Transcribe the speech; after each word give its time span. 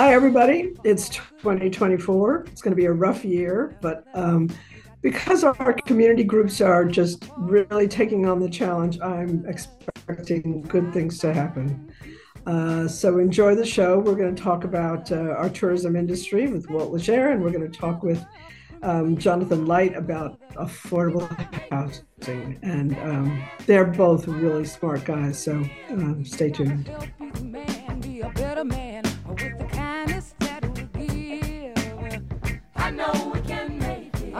Hi, 0.00 0.14
everybody. 0.14 0.72
It's 0.82 1.10
2024. 1.10 2.46
It's 2.46 2.62
going 2.62 2.72
to 2.72 2.74
be 2.74 2.86
a 2.86 2.92
rough 2.92 3.22
year, 3.22 3.76
but 3.82 4.06
um, 4.14 4.48
because 5.02 5.44
our 5.44 5.74
community 5.74 6.24
groups 6.24 6.62
are 6.62 6.86
just 6.86 7.30
really 7.36 7.86
taking 7.86 8.24
on 8.24 8.40
the 8.40 8.48
challenge, 8.48 8.98
I'm 9.02 9.44
expecting 9.44 10.62
good 10.62 10.90
things 10.94 11.18
to 11.18 11.34
happen. 11.34 11.92
Uh, 12.46 12.88
so 12.88 13.18
enjoy 13.18 13.54
the 13.54 13.66
show. 13.66 13.98
We're 13.98 14.14
going 14.14 14.34
to 14.34 14.42
talk 14.42 14.64
about 14.64 15.12
uh, 15.12 15.34
our 15.36 15.50
tourism 15.50 15.96
industry 15.96 16.46
with 16.46 16.70
Walt 16.70 16.90
Leger, 16.92 17.32
and 17.32 17.44
we're 17.44 17.52
going 17.52 17.70
to 17.70 17.78
talk 17.78 18.02
with 18.02 18.24
um, 18.82 19.18
Jonathan 19.18 19.66
Leit 19.66 19.94
about 19.98 20.40
affordable 20.52 21.28
housing. 21.70 22.58
And 22.62 22.96
um, 23.00 23.44
they're 23.66 23.84
both 23.84 24.26
really 24.26 24.64
smart 24.64 25.04
guys, 25.04 25.38
so 25.38 25.62
um, 25.90 26.24
stay 26.24 26.48
tuned. 26.48 26.90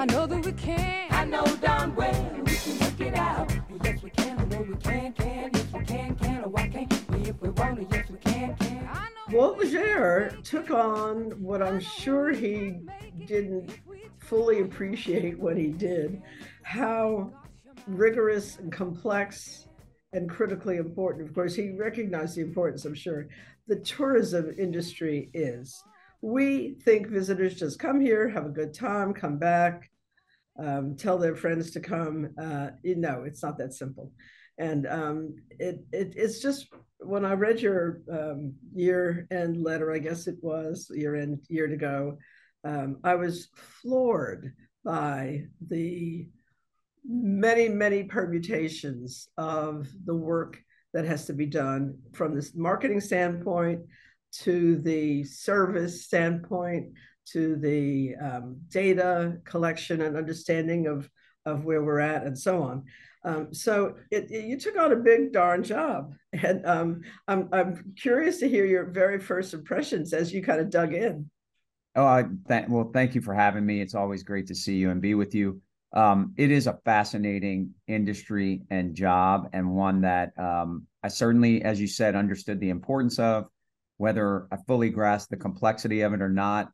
I 0.01 0.07
know 0.07 0.27
that 0.27 0.47
we 0.47 0.53
can. 0.53 1.09
I 1.11 1.27
know 1.27 1.45
darn 1.61 1.95
well 1.95 2.41
we 2.43 2.55
can 2.55 2.79
work 2.79 3.01
it 3.03 3.15
out. 3.17 3.53
yes, 3.85 4.03
we 4.03 4.09
can. 4.09 4.39
I 4.39 4.45
know 4.45 4.63
we 4.63 4.75
can, 4.77 5.13
can. 5.13 5.51
Yes, 5.53 5.67
we 5.75 5.85
can, 5.85 6.17
can. 6.17 6.41
Oh, 6.41 6.47
or 6.47 6.49
why 6.49 6.69
can't 6.69 7.11
we 7.11 7.19
if 7.29 7.39
we 7.43 7.51
want 7.51 7.77
to? 7.91 7.95
Yes, 7.95 8.09
we 8.09 8.17
can, 8.17 8.57
can. 8.57 8.89
Walt 9.31 9.59
Leger 9.59 10.39
took 10.43 10.71
on 10.71 11.33
what 11.43 11.61
I'm 11.61 11.81
sure 11.81 12.33
he 12.33 12.81
didn't 13.27 13.79
fully 14.21 14.63
appreciate 14.63 15.39
what 15.39 15.59
he 15.59 15.67
did, 15.67 16.23
how 16.63 17.35
rigorous 17.87 18.57
and 18.57 18.73
complex 18.73 19.69
and 20.15 20.31
critically 20.31 20.79
important. 20.79 21.29
Of 21.29 21.35
course, 21.35 21.55
he 21.55 21.77
recognized 21.77 22.37
the 22.37 22.41
importance, 22.41 22.87
I'm 22.87 22.95
sure, 22.95 23.29
the 23.69 23.77
tourism 23.77 24.51
industry 24.59 25.29
is. 25.35 25.85
We 26.23 26.77
think 26.85 27.09
visitors 27.09 27.55
just 27.55 27.79
come 27.79 28.01
here, 28.01 28.29
have 28.29 28.47
a 28.47 28.51
good 28.51 28.75
time, 28.75 29.15
come 29.15 29.39
back, 29.39 29.91
um, 30.59 30.97
tell 30.97 31.19
their 31.19 31.35
friends 31.35 31.71
to 31.73 31.81
come. 31.81 32.31
Uh, 32.41 32.71
you 32.83 32.97
know, 32.97 33.25
it's 33.25 33.43
not 33.43 33.59
that 33.59 33.73
simple. 33.73 34.13
And 34.59 34.87
um, 34.87 35.37
it, 35.59 35.81
it 35.93 36.13
it's 36.17 36.41
just 36.41 36.69
when 36.99 37.25
I 37.25 37.33
read 37.33 37.61
your 37.61 38.03
um, 38.13 38.55
year 38.75 39.27
end 39.31 39.63
letter, 39.63 39.91
I 39.93 39.99
guess 39.99 40.27
it 40.27 40.37
was 40.43 40.91
year 40.95 41.17
end 41.17 41.39
year 41.49 41.67
to 41.67 41.77
go, 41.77 42.19
um, 42.65 42.99
I 43.03 43.15
was 43.15 43.49
floored 43.55 44.53
by 44.85 45.45
the 45.67 46.29
many 47.09 47.69
many 47.69 48.05
permutations 48.05 49.29
of 49.39 49.89
the 50.05 50.15
work 50.15 50.59
that 50.93 51.07
has 51.07 51.25
to 51.27 51.33
be 51.33 51.47
done 51.47 51.97
from 52.13 52.35
this 52.35 52.55
marketing 52.55 53.01
standpoint 53.01 53.81
to 54.33 54.77
the 54.79 55.25
service 55.25 56.05
standpoint 56.05 56.93
to 57.33 57.57
the 57.57 58.15
um, 58.17 58.57
data 58.69 59.39
collection 59.45 60.03
and 60.03 60.17
understanding 60.17 60.87
of, 60.87 61.09
of 61.47 61.65
where 61.65 61.83
we're 61.83 62.01
at 62.01 62.25
and 62.25 62.39
so 62.39 62.63
on. 62.63 62.85
Um, 63.25 63.53
so 63.53 63.97
it, 64.11 64.31
it, 64.31 64.47
you 64.47 64.59
took 64.59 64.79
on 64.79 64.93
a 64.93 64.97
big 64.97 65.33
darn 65.33 65.63
job. 65.63 66.15
And 66.33 66.65
um, 66.65 67.01
I'm, 67.27 67.49
I'm 67.53 67.93
curious 68.01 68.39
to 68.39 68.49
hear 68.49 68.65
your 68.65 68.85
very 68.85 69.19
first 69.19 69.53
impressions 69.53 70.13
as 70.13 70.33
you 70.33 70.45
kind 70.45 70.61
of 70.61 70.71
dug 70.71 70.95
in. 70.95 71.29
Oh, 71.97 72.07
I 72.07 72.27
th- 72.47 72.69
well, 72.69 72.89
thank 72.95 73.17
you 73.17 73.21
for 73.21 73.35
having 73.35 73.67
me. 73.67 73.81
It's 73.81 73.97
always 73.97 74.23
great 74.23 74.47
to 74.47 74.55
see 74.55 74.77
you 74.77 74.91
and 74.91 75.03
be 75.03 75.17
with 75.17 75.35
you. 75.35 75.61
Um, 75.93 76.35
it 76.37 76.53
is 76.53 76.69
a 76.69 76.79
fascinating 76.85 77.75
industry 77.89 78.63
and 78.71 78.95
job, 78.95 79.49
and 79.53 79.75
one 79.75 80.03
that 80.03 80.31
um, 80.39 80.87
I 81.03 81.09
certainly, 81.09 81.63
as 81.63 81.81
you 81.81 81.89
said, 81.89 82.15
understood 82.15 82.61
the 82.61 82.71
importance 82.71 83.19
of. 83.19 83.49
Whether 84.01 84.47
I 84.51 84.57
fully 84.67 84.89
grasp 84.89 85.29
the 85.29 85.37
complexity 85.37 86.01
of 86.01 86.15
it 86.15 86.23
or 86.23 86.31
not, 86.31 86.71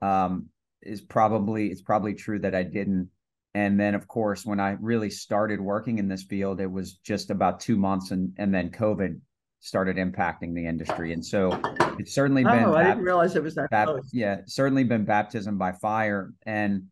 um, 0.00 0.46
is 0.80 1.00
probably 1.00 1.72
it's 1.72 1.82
probably 1.82 2.14
true 2.14 2.38
that 2.38 2.54
I 2.54 2.62
didn't. 2.62 3.10
And 3.52 3.80
then, 3.80 3.96
of 3.96 4.06
course, 4.06 4.46
when 4.46 4.60
I 4.60 4.76
really 4.80 5.10
started 5.10 5.60
working 5.60 5.98
in 5.98 6.06
this 6.06 6.22
field, 6.22 6.60
it 6.60 6.70
was 6.70 6.94
just 6.98 7.30
about 7.30 7.58
two 7.58 7.76
months, 7.76 8.12
and 8.12 8.32
and 8.38 8.54
then 8.54 8.70
COVID 8.70 9.20
started 9.58 9.96
impacting 9.96 10.54
the 10.54 10.66
industry. 10.66 11.12
And 11.12 11.24
so 11.24 11.60
it's 11.98 12.14
certainly 12.14 12.44
been. 12.44 12.62
Oh, 12.62 12.76
I 12.76 12.84
didn't 12.84 13.02
realize 13.02 13.34
it 13.34 13.42
was 13.42 13.56
that 13.56 13.70
bap- 13.70 13.88
close. 13.88 14.10
Yeah, 14.12 14.42
certainly 14.46 14.84
been 14.84 15.04
baptism 15.04 15.58
by 15.58 15.72
fire. 15.72 16.32
And 16.46 16.84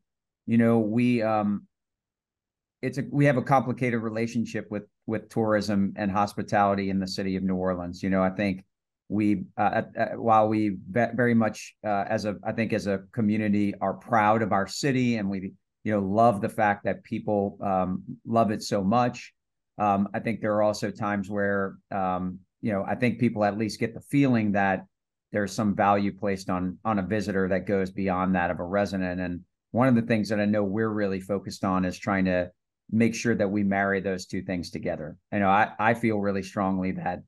you 0.47 0.59
know, 0.59 0.81
we 0.81 1.23
um, 1.23 1.69
it's 2.83 2.99
a 2.99 3.05
we 3.13 3.27
have 3.27 3.37
a 3.37 3.43
complicated 3.43 4.01
relationship 4.01 4.67
with 4.69 4.89
with 5.07 5.29
tourism 5.29 5.93
and 5.95 6.11
hospitality 6.11 6.91
in 6.91 6.99
the 6.99 7.07
city 7.07 7.37
of 7.37 7.45
New 7.45 7.55
Orleans. 7.55 8.03
You 8.03 8.11
know, 8.11 8.25
I 8.25 8.31
think 8.31 8.65
we 9.09 9.45
uh, 9.57 9.83
uh, 9.99 10.07
while 10.17 10.49
we 10.49 10.77
very 10.89 11.35
much 11.35 11.75
uh, 11.85 12.05
as 12.09 12.25
a 12.25 12.37
I 12.45 12.53
think 12.53 12.73
as 12.73 12.87
a 12.87 13.03
community 13.13 13.75
are 13.81 13.95
proud 13.95 14.43
of 14.43 14.53
our 14.53 14.67
city 14.67 15.17
and 15.17 15.31
we 15.31 15.53
you 15.85 15.93
know 15.93 16.01
love 16.01 16.41
the 16.41 16.49
fact 16.49 16.85
that 16.85 17.05
people 17.05 17.59
um, 17.61 18.03
love 18.27 18.51
it 18.51 18.63
so 18.63 18.83
much. 18.83 19.33
Um, 19.79 20.09
I 20.15 20.21
think 20.21 20.41
there 20.41 20.55
are 20.55 20.63
also 20.63 20.91
times 20.91 21.31
where 21.31 21.77
um, 21.93 22.41
you 22.61 22.73
know 22.73 22.85
I 22.87 22.97
think 22.97 23.21
people 23.21 23.45
at 23.45 23.59
least 23.59 23.79
get 23.79 23.95
the 23.95 24.01
feeling 24.01 24.53
that 24.53 24.85
there's 25.33 25.53
some 25.53 25.77
value 25.77 26.13
placed 26.13 26.51
on 26.51 26.79
on 26.85 26.99
a 26.99 27.03
visitor 27.03 27.49
that 27.49 27.67
goes 27.67 27.91
beyond 27.91 28.35
that 28.35 28.51
of 28.51 28.59
a 28.59 28.65
resident. 28.65 29.21
And 29.21 29.43
one 29.71 29.87
of 29.87 29.95
the 29.95 30.03
things 30.03 30.29
that 30.31 30.41
I 30.41 30.47
know 30.47 30.65
we're 30.65 30.89
really 30.89 31.21
focused 31.21 31.63
on 31.65 31.85
is 31.85 31.99
trying 31.99 32.25
to 32.25 32.51
make 32.91 33.15
sure 33.15 33.35
that 33.35 33.51
we 33.51 33.63
marry 33.63 34.01
those 34.01 34.27
two 34.27 34.43
things 34.43 34.71
together. 34.71 35.17
You 35.33 35.41
know, 35.41 35.49
I 35.49 35.71
I 35.79 35.95
feel 35.95 36.19
really 36.19 36.43
strongly 36.43 36.91
that 36.93 37.21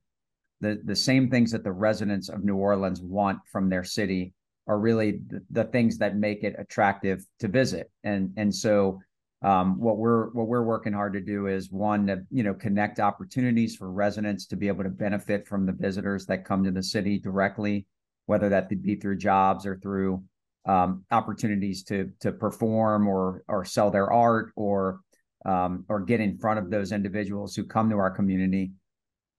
the 0.60 0.80
the 0.84 0.96
same 0.96 1.30
things 1.30 1.52
that 1.52 1.64
the 1.64 1.72
residents 1.72 2.28
of 2.28 2.44
New 2.44 2.56
Orleans 2.56 3.00
want 3.00 3.38
from 3.50 3.68
their 3.68 3.84
city 3.84 4.34
are 4.66 4.78
really 4.78 5.20
the, 5.28 5.42
the 5.50 5.64
things 5.64 5.98
that 5.98 6.16
make 6.16 6.44
it 6.44 6.54
attractive 6.58 7.24
to 7.40 7.48
visit. 7.48 7.90
And 8.04 8.32
and 8.36 8.54
so 8.54 9.00
um, 9.42 9.78
what 9.80 9.98
we're 9.98 10.30
what 10.30 10.48
we're 10.48 10.64
working 10.64 10.92
hard 10.92 11.12
to 11.12 11.20
do 11.20 11.46
is 11.46 11.70
one 11.70 12.06
to 12.08 12.22
you 12.30 12.42
know 12.42 12.54
connect 12.54 12.98
opportunities 12.98 13.76
for 13.76 13.90
residents 13.90 14.46
to 14.46 14.56
be 14.56 14.68
able 14.68 14.84
to 14.84 14.90
benefit 14.90 15.46
from 15.46 15.64
the 15.64 15.72
visitors 15.72 16.26
that 16.26 16.44
come 16.44 16.64
to 16.64 16.70
the 16.70 16.82
city 16.82 17.18
directly, 17.18 17.86
whether 18.26 18.48
that 18.48 18.68
be 18.68 18.96
through 18.96 19.16
jobs 19.16 19.64
or 19.64 19.78
through 19.78 20.22
um, 20.66 21.04
opportunities 21.10 21.84
to 21.84 22.10
to 22.20 22.32
perform 22.32 23.06
or 23.06 23.44
or 23.48 23.64
sell 23.64 23.90
their 23.90 24.12
art 24.12 24.50
or 24.56 25.00
um, 25.46 25.84
or 25.88 26.00
get 26.00 26.20
in 26.20 26.36
front 26.36 26.58
of 26.58 26.68
those 26.68 26.90
individuals 26.90 27.54
who 27.54 27.64
come 27.64 27.88
to 27.90 27.96
our 27.96 28.10
community 28.10 28.72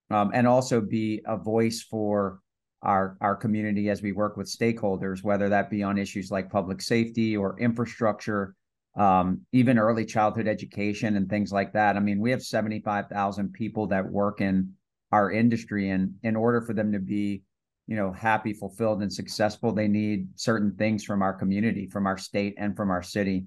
um, 0.09 0.31
and 0.34 0.47
also 0.47 0.81
be 0.81 1.22
a 1.25 1.38
voice 1.38 1.81
for 1.81 2.40
our 2.81 3.18
our 3.20 3.36
community 3.36 3.90
as 3.90 4.02
we 4.02 4.12
work 4.12 4.38
with 4.38 4.47
stakeholders, 4.47 5.24
whether 5.24 5.50
that 5.50 5.70
be 5.70 5.84
on 5.84 5.97
issues 5.97 6.31
like 6.31 6.50
public 6.50 6.81
safety 6.81 7.36
or 7.36 7.59
infrastructure, 7.59 8.56
um, 8.98 9.42
even 9.52 9.78
early 9.78 10.06
childhood 10.06 10.48
education 10.48 11.18
and 11.18 11.30
things 11.30 11.52
like 11.52 11.74
that. 11.74 11.98
I 11.98 12.00
mean, 12.00 12.19
we 12.19 12.31
have 12.31 12.42
seventy 12.42 12.80
five 12.80 13.08
thousand 13.08 13.53
people 13.53 13.88
that 13.88 14.09
work 14.09 14.42
in 14.42 14.74
our 15.12 15.31
industry, 15.31 15.90
and 15.90 16.14
in 16.24 16.36
order 16.36 16.62
for 16.62 16.74
them 16.74 16.92
to 16.94 17.00
be 17.00 17.44
you 17.90 17.96
know 17.96 18.12
happy 18.14 18.53
fulfilled 18.53 19.02
and 19.02 19.12
successful 19.12 19.74
they 19.74 19.88
need 19.88 20.28
certain 20.36 20.75
things 20.75 21.03
from 21.03 21.24
our 21.24 21.34
community 21.34 21.88
from 21.88 22.06
our 22.06 22.19
state 22.19 22.53
and 22.59 22.75
from 22.78 22.92
our 22.92 23.02
city 23.02 23.46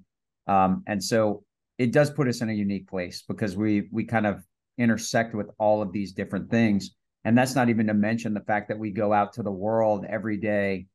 um, 0.48 0.82
and 0.88 1.02
so 1.02 1.44
it 1.78 1.92
does 1.92 2.10
put 2.10 2.26
us 2.26 2.40
in 2.40 2.50
a 2.50 2.52
unique 2.52 2.88
place 2.88 3.22
because 3.28 3.56
we 3.56 3.88
we 3.92 4.04
kind 4.04 4.26
of 4.26 4.42
intersect 4.78 5.34
with 5.34 5.48
all 5.58 5.82
of 5.82 5.92
these 5.92 6.12
different 6.12 6.50
things. 6.50 6.90
And 7.24 7.36
that's 7.36 7.54
not 7.54 7.68
even 7.68 7.86
to 7.86 7.94
mention 7.94 8.34
the 8.34 8.40
fact 8.40 8.68
that 8.68 8.78
we 8.78 8.90
go 8.90 9.12
out 9.12 9.34
to 9.34 9.42
the 9.42 9.50
world 9.50 10.04
every 10.08 10.38
day 10.38 10.86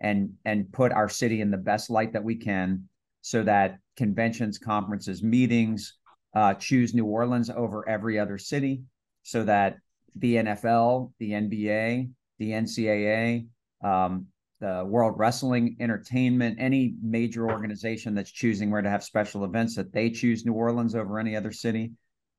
and 0.00 0.34
and 0.44 0.72
put 0.72 0.92
our 0.92 1.08
city 1.08 1.40
in 1.40 1.50
the 1.50 1.56
best 1.56 1.90
light 1.90 2.12
that 2.12 2.24
we 2.24 2.36
can 2.36 2.88
so 3.20 3.42
that 3.44 3.78
conventions, 3.96 4.58
conferences, 4.58 5.22
meetings 5.22 5.98
uh, 6.34 6.54
choose 6.54 6.94
New 6.94 7.06
Orleans 7.06 7.50
over 7.50 7.88
every 7.88 8.18
other 8.18 8.38
city 8.38 8.82
so 9.22 9.44
that 9.44 9.76
the 10.16 10.36
NFL, 10.36 11.12
the 11.18 11.30
NBA, 11.30 12.10
the 12.38 12.50
NCAA, 12.50 13.46
um, 13.84 14.26
the 14.60 14.84
World 14.86 15.14
Wrestling 15.16 15.76
Entertainment, 15.80 16.58
any 16.60 16.94
major 17.02 17.50
organization 17.50 18.14
that's 18.14 18.30
choosing 18.30 18.70
where 18.70 18.82
to 18.82 18.90
have 18.90 19.02
special 19.02 19.44
events, 19.44 19.76
that 19.76 19.92
they 19.92 20.10
choose 20.10 20.44
New 20.44 20.52
Orleans 20.52 20.94
over 20.94 21.18
any 21.18 21.36
other 21.36 21.52
city. 21.52 21.92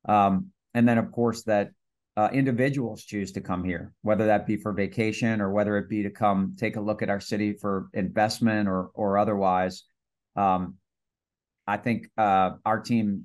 Um, 0.06 0.50
and 0.74 0.88
then 0.88 0.98
of 0.98 1.10
course 1.12 1.42
that 1.44 1.70
uh, 2.16 2.28
individuals 2.32 3.02
choose 3.02 3.32
to 3.32 3.40
come 3.40 3.64
here, 3.64 3.92
whether 4.02 4.26
that 4.26 4.46
be 4.46 4.56
for 4.56 4.72
vacation 4.72 5.40
or 5.40 5.50
whether 5.50 5.76
it 5.78 5.88
be 5.88 6.02
to 6.02 6.10
come 6.10 6.54
take 6.58 6.76
a 6.76 6.80
look 6.80 7.02
at 7.02 7.10
our 7.10 7.20
city 7.20 7.54
for 7.54 7.88
investment 7.92 8.68
or 8.68 8.90
or 8.94 9.18
otherwise. 9.18 9.84
Um, 10.36 10.76
I 11.66 11.76
think 11.76 12.08
uh, 12.16 12.52
our 12.64 12.80
team 12.80 13.24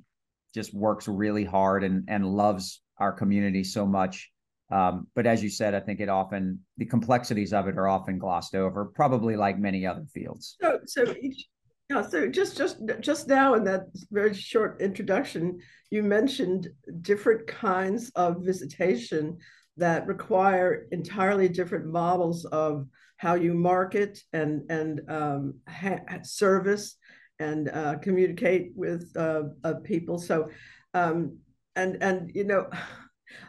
just 0.54 0.74
works 0.74 1.08
really 1.08 1.46
hard 1.46 1.84
and 1.84 2.06
and 2.08 2.26
loves 2.26 2.82
our 2.98 3.12
community 3.12 3.64
so 3.64 3.86
much. 3.86 4.32
Um, 4.72 5.08
but 5.16 5.26
as 5.26 5.42
you 5.42 5.50
said, 5.50 5.74
I 5.74 5.80
think 5.80 6.00
it 6.00 6.10
often 6.10 6.60
the 6.78 6.86
complexities 6.86 7.54
of 7.54 7.68
it 7.68 7.78
are 7.78 7.88
often 7.88 8.20
glossed 8.20 8.56
over, 8.56 8.86
probably 8.86 9.36
like 9.36 9.58
many 9.58 9.86
other 9.86 10.06
fields. 10.14 10.58
So, 10.62 10.80
so 10.86 11.16
each 11.22 11.48
yeah, 11.90 12.08
so 12.08 12.28
just 12.28 12.56
just 12.56 12.78
just 13.00 13.28
now 13.28 13.56
in 13.56 13.64
that 13.64 13.88
very 14.12 14.34
short 14.34 14.80
introduction, 14.80 15.60
you 15.90 16.04
mentioned 16.04 16.68
different 17.02 17.48
kinds 17.48 18.12
of 18.16 18.44
visitation 18.44 19.38
that 19.78 20.06
require 20.06 20.86
entirely 20.92 21.50
different 21.50 21.86
models 21.86 22.46
of 22.46 22.86
how 23.18 23.34
you 23.34 23.56
market 23.56 24.20
and 24.34 24.70
and 24.70 25.02
um, 25.10 25.56
service 26.22 26.96
and 27.40 27.70
uh, 27.70 27.98
communicate 27.98 28.72
with 28.76 29.12
uh, 29.18 29.44
uh, 29.64 29.76
people. 29.84 30.20
So, 30.20 30.50
um, 30.94 31.38
and 31.76 31.98
and 32.04 32.32
you 32.36 32.44
know, 32.44 32.70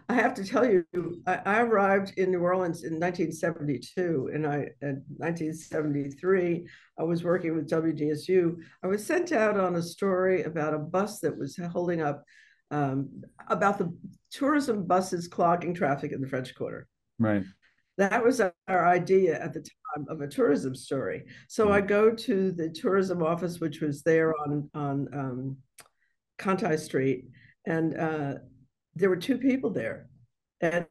I 0.09 0.15
have 0.15 0.35
to 0.35 0.45
tell 0.45 0.67
you, 0.67 0.85
I, 1.27 1.41
I, 1.47 1.61
arrived 1.61 2.15
in 2.19 2.31
New 2.31 2.41
Orleans 2.41 2.83
in 2.83 2.95
1972, 2.95 4.31
and 4.35 4.47
I 4.47 4.69
in 4.83 5.03
1973 5.17 6.67
I 6.99 7.03
was 7.03 7.25
working 7.25 7.55
with 7.55 7.71
WDSU. 7.71 8.57
I 8.83 8.87
was 8.87 9.07
sent 9.07 9.33
out 9.33 9.59
on 9.59 9.77
a 9.77 9.83
story 9.83 10.43
about 10.43 10.75
a 10.75 10.79
bus 10.79 11.21
that 11.21 11.37
was 11.37 11.59
holding 11.73 12.03
up 12.03 12.25
um, 12.71 13.09
about 13.49 13.79
the 13.79 13.95
tourism 14.31 14.87
buses 14.87 15.29
clogging 15.29 15.75
traffic 15.75 16.13
in 16.13 16.21
the 16.21 16.29
French 16.29 16.55
Quarter. 16.55 16.87
Right. 17.19 17.45
That 17.99 18.25
was 18.25 18.41
our 18.41 18.87
idea 18.87 19.39
at 19.39 19.53
the 19.53 19.61
time 19.61 20.07
of 20.09 20.21
a 20.21 20.29
tourism 20.29 20.75
story. 20.75 21.25
So 21.49 21.69
mm. 21.69 21.73
I 21.73 21.81
go 21.81 22.11
to 22.11 22.53
the 22.53 22.71
tourism 22.71 23.23
office, 23.23 23.61
which 23.61 23.81
was 23.81 24.03
there 24.03 24.35
on 24.41 24.71
on 24.75 25.09
um, 25.13 25.57
Conti 26.39 26.77
Street, 26.77 27.27
and 27.67 27.97
uh, 27.97 28.35
there 28.95 29.09
were 29.09 29.17
two 29.17 29.39
people 29.39 29.71
there, 29.71 30.09
Ed 30.61 30.87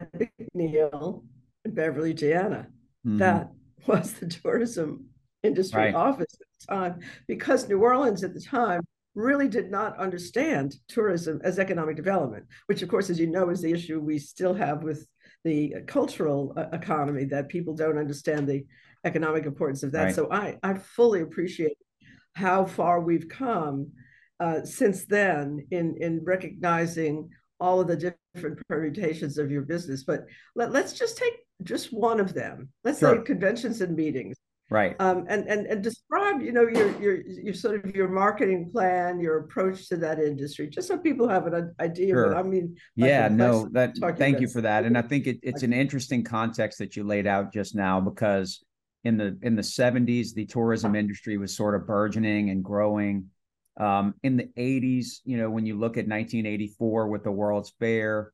McNeil 0.55 1.23
and 1.65 1.75
Beverly 1.75 2.13
Gianna. 2.13 2.67
Mm-hmm. 3.05 3.17
That 3.17 3.51
was 3.87 4.13
the 4.13 4.27
tourism 4.27 5.05
industry 5.43 5.83
right. 5.83 5.95
office 5.95 6.33
at 6.33 6.47
the 6.59 6.75
time, 6.75 6.99
because 7.27 7.67
New 7.67 7.81
Orleans 7.81 8.23
at 8.23 8.33
the 8.33 8.41
time 8.41 8.81
really 9.15 9.47
did 9.47 9.71
not 9.71 9.97
understand 9.97 10.75
tourism 10.87 11.41
as 11.43 11.59
economic 11.59 11.95
development, 11.95 12.45
which, 12.67 12.81
of 12.81 12.89
course, 12.89 13.09
as 13.09 13.19
you 13.19 13.27
know, 13.27 13.49
is 13.49 13.61
the 13.61 13.71
issue 13.71 13.99
we 13.99 14.19
still 14.19 14.53
have 14.53 14.83
with 14.83 15.07
the 15.43 15.73
cultural 15.87 16.53
uh, 16.57 16.65
economy 16.73 17.25
that 17.25 17.49
people 17.49 17.73
don't 17.73 17.97
understand 17.97 18.47
the 18.47 18.65
economic 19.05 19.45
importance 19.45 19.83
of 19.83 19.91
that. 19.93 20.03
Right. 20.05 20.15
So 20.15 20.31
I, 20.31 20.57
I 20.61 20.73
fully 20.73 21.21
appreciate 21.21 21.77
how 22.33 22.65
far 22.65 23.01
we've 23.01 23.29
come 23.29 23.91
uh, 24.39 24.63
since 24.63 25.05
then 25.05 25.65
in, 25.71 25.95
in 25.99 26.21
recognizing 26.23 27.29
all 27.59 27.79
of 27.79 27.87
the 27.87 28.13
different 28.35 28.59
permutations 28.67 29.37
of 29.37 29.51
your 29.51 29.63
business. 29.63 30.03
But 30.03 30.25
let, 30.55 30.75
us 30.75 30.93
just 30.93 31.17
take 31.17 31.33
just 31.63 31.93
one 31.93 32.19
of 32.19 32.33
them. 32.33 32.69
Let's 32.83 32.99
sure. 32.99 33.17
say 33.17 33.23
conventions 33.23 33.81
and 33.81 33.95
meetings 33.95 34.35
right 34.69 34.95
um, 34.99 35.25
and 35.27 35.47
and 35.47 35.65
and 35.65 35.83
describe 35.83 36.41
you 36.41 36.51
know 36.51 36.67
your 36.67 36.99
your 37.01 37.21
your 37.27 37.53
sort 37.53 37.83
of 37.83 37.95
your 37.95 38.07
marketing 38.07 38.69
plan 38.71 39.19
your 39.19 39.39
approach 39.39 39.87
to 39.89 39.97
that 39.97 40.19
industry 40.19 40.67
just 40.67 40.87
so 40.87 40.97
people 40.97 41.27
have 41.27 41.47
an 41.47 41.73
idea 41.79 42.09
sure. 42.09 42.35
i 42.35 42.43
mean 42.43 42.75
yeah 42.95 43.27
no 43.27 43.67
that 43.71 43.95
thank 44.17 44.39
you 44.39 44.47
for 44.47 44.61
that 44.61 44.85
and 44.85 44.97
i 44.97 45.01
think 45.01 45.27
it, 45.27 45.39
it's 45.41 45.63
an 45.63 45.73
interesting 45.73 46.23
context 46.23 46.77
that 46.77 46.95
you 46.95 47.03
laid 47.03 47.25
out 47.25 47.51
just 47.51 47.75
now 47.75 47.99
because 47.99 48.63
in 49.03 49.17
the 49.17 49.37
in 49.41 49.55
the 49.55 49.61
70s 49.61 50.33
the 50.33 50.45
tourism 50.45 50.95
industry 50.95 51.37
was 51.37 51.55
sort 51.55 51.73
of 51.73 51.87
burgeoning 51.87 52.49
and 52.49 52.63
growing 52.63 53.25
um, 53.79 54.13
in 54.23 54.37
the 54.37 54.49
80s 54.57 55.19
you 55.25 55.37
know 55.37 55.49
when 55.49 55.65
you 55.65 55.77
look 55.77 55.97
at 55.97 56.07
1984 56.07 57.07
with 57.07 57.23
the 57.23 57.31
world's 57.31 57.73
fair 57.79 58.31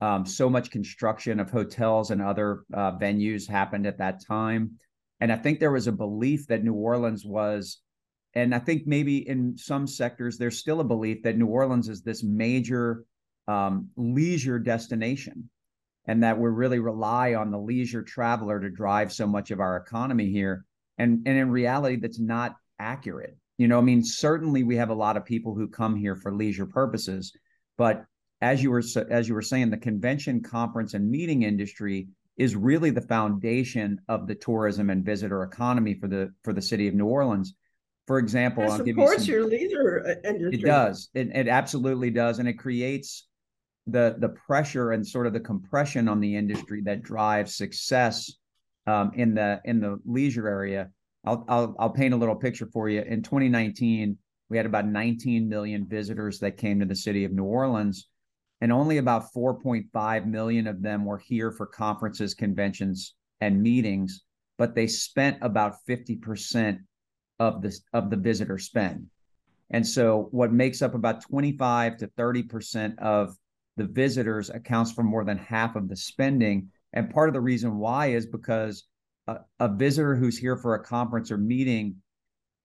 um, 0.00 0.24
so 0.24 0.48
much 0.48 0.70
construction 0.70 1.40
of 1.40 1.50
hotels 1.50 2.10
and 2.10 2.22
other 2.22 2.64
uh, 2.72 2.92
venues 2.92 3.48
happened 3.48 3.86
at 3.86 3.98
that 3.98 4.24
time 4.24 4.78
and 5.20 5.32
I 5.32 5.36
think 5.36 5.58
there 5.58 5.72
was 5.72 5.86
a 5.86 5.92
belief 5.92 6.46
that 6.46 6.62
New 6.62 6.74
Orleans 6.74 7.24
was, 7.24 7.80
and 8.34 8.54
I 8.54 8.58
think 8.58 8.86
maybe 8.86 9.28
in 9.28 9.56
some 9.56 9.86
sectors, 9.86 10.38
there's 10.38 10.58
still 10.58 10.80
a 10.80 10.84
belief 10.84 11.22
that 11.22 11.36
New 11.36 11.46
Orleans 11.46 11.88
is 11.88 12.02
this 12.02 12.22
major 12.22 13.04
um, 13.48 13.88
leisure 13.96 14.58
destination 14.58 15.50
and 16.06 16.22
that 16.22 16.38
we 16.38 16.48
really 16.48 16.78
rely 16.78 17.34
on 17.34 17.50
the 17.50 17.58
leisure 17.58 18.02
traveler 18.02 18.60
to 18.60 18.70
drive 18.70 19.12
so 19.12 19.26
much 19.26 19.50
of 19.50 19.60
our 19.60 19.76
economy 19.76 20.30
here. 20.30 20.64
And, 20.98 21.26
and 21.26 21.38
in 21.38 21.50
reality, 21.50 21.96
that's 21.96 22.20
not 22.20 22.56
accurate. 22.78 23.36
You 23.58 23.68
know, 23.68 23.78
I 23.78 23.82
mean, 23.82 24.04
certainly 24.04 24.62
we 24.62 24.76
have 24.76 24.90
a 24.90 24.94
lot 24.94 25.16
of 25.16 25.24
people 25.24 25.54
who 25.54 25.68
come 25.68 25.96
here 25.96 26.16
for 26.16 26.32
leisure 26.32 26.66
purposes, 26.66 27.32
but 27.76 28.04
as 28.40 28.62
you 28.62 28.70
were 28.70 28.82
as 29.10 29.28
you 29.28 29.34
were 29.34 29.42
saying, 29.42 29.70
the 29.70 29.76
convention, 29.76 30.42
conference, 30.42 30.94
and 30.94 31.10
meeting 31.10 31.42
industry 31.42 32.08
is 32.36 32.54
really 32.54 32.90
the 32.90 33.00
foundation 33.00 34.00
of 34.08 34.28
the 34.28 34.34
tourism 34.36 34.90
and 34.90 35.04
visitor 35.04 35.42
economy 35.42 35.94
for 35.94 36.06
the 36.06 36.32
for 36.44 36.52
the 36.52 36.62
city 36.62 36.86
of 36.86 36.94
New 36.94 37.06
Orleans. 37.06 37.54
For 38.06 38.18
example, 38.18 38.62
it 38.62 38.70
I'll 38.70 38.78
give 38.78 38.96
you 38.96 39.18
some, 39.18 39.24
your 39.24 39.46
leader 39.46 40.16
industry. 40.24 40.60
It 40.60 40.64
does. 40.64 41.10
It, 41.14 41.28
it 41.34 41.48
absolutely 41.48 42.10
does, 42.10 42.38
and 42.38 42.48
it 42.48 42.54
creates 42.54 43.26
the 43.88 44.16
the 44.18 44.28
pressure 44.28 44.92
and 44.92 45.06
sort 45.06 45.26
of 45.26 45.32
the 45.32 45.40
compression 45.40 46.08
on 46.08 46.20
the 46.20 46.36
industry 46.36 46.82
that 46.84 47.02
drives 47.02 47.56
success 47.56 48.32
um, 48.86 49.10
in 49.14 49.34
the 49.34 49.60
in 49.64 49.80
the 49.80 49.98
leisure 50.06 50.48
area. 50.48 50.90
I'll, 51.24 51.44
I'll 51.48 51.76
I'll 51.78 51.90
paint 51.90 52.14
a 52.14 52.16
little 52.16 52.36
picture 52.36 52.68
for 52.72 52.88
you. 52.88 53.02
In 53.02 53.22
2019, 53.22 54.16
we 54.48 54.56
had 54.56 54.66
about 54.66 54.86
19 54.86 55.48
million 55.48 55.86
visitors 55.86 56.38
that 56.40 56.56
came 56.56 56.80
to 56.80 56.86
the 56.86 56.96
city 56.96 57.24
of 57.24 57.32
New 57.32 57.44
Orleans 57.44 58.08
and 58.60 58.72
only 58.72 58.98
about 58.98 59.32
4.5 59.34 60.26
million 60.26 60.66
of 60.66 60.82
them 60.82 61.04
were 61.04 61.18
here 61.18 61.52
for 61.52 61.66
conferences, 61.66 62.34
conventions, 62.34 63.14
and 63.40 63.62
meetings, 63.62 64.24
but 64.56 64.74
they 64.74 64.86
spent 64.86 65.38
about 65.42 65.76
50% 65.88 66.78
of 67.38 67.62
the 67.62 67.78
of 67.92 68.10
the 68.10 68.16
visitor 68.16 68.58
spend. 68.58 69.06
And 69.70 69.86
so 69.86 70.28
what 70.32 70.52
makes 70.52 70.82
up 70.82 70.94
about 70.94 71.22
25 71.22 71.98
to 71.98 72.08
30% 72.08 72.98
of 72.98 73.36
the 73.76 73.84
visitors 73.84 74.50
accounts 74.50 74.90
for 74.90 75.04
more 75.04 75.24
than 75.24 75.38
half 75.38 75.76
of 75.76 75.88
the 75.88 75.94
spending. 75.94 76.70
And 76.92 77.10
part 77.10 77.28
of 77.28 77.34
the 77.34 77.40
reason 77.40 77.78
why 77.78 78.06
is 78.06 78.26
because 78.26 78.84
a, 79.28 79.36
a 79.60 79.68
visitor 79.68 80.16
who's 80.16 80.38
here 80.38 80.56
for 80.56 80.74
a 80.74 80.82
conference 80.82 81.30
or 81.30 81.36
meeting 81.36 81.96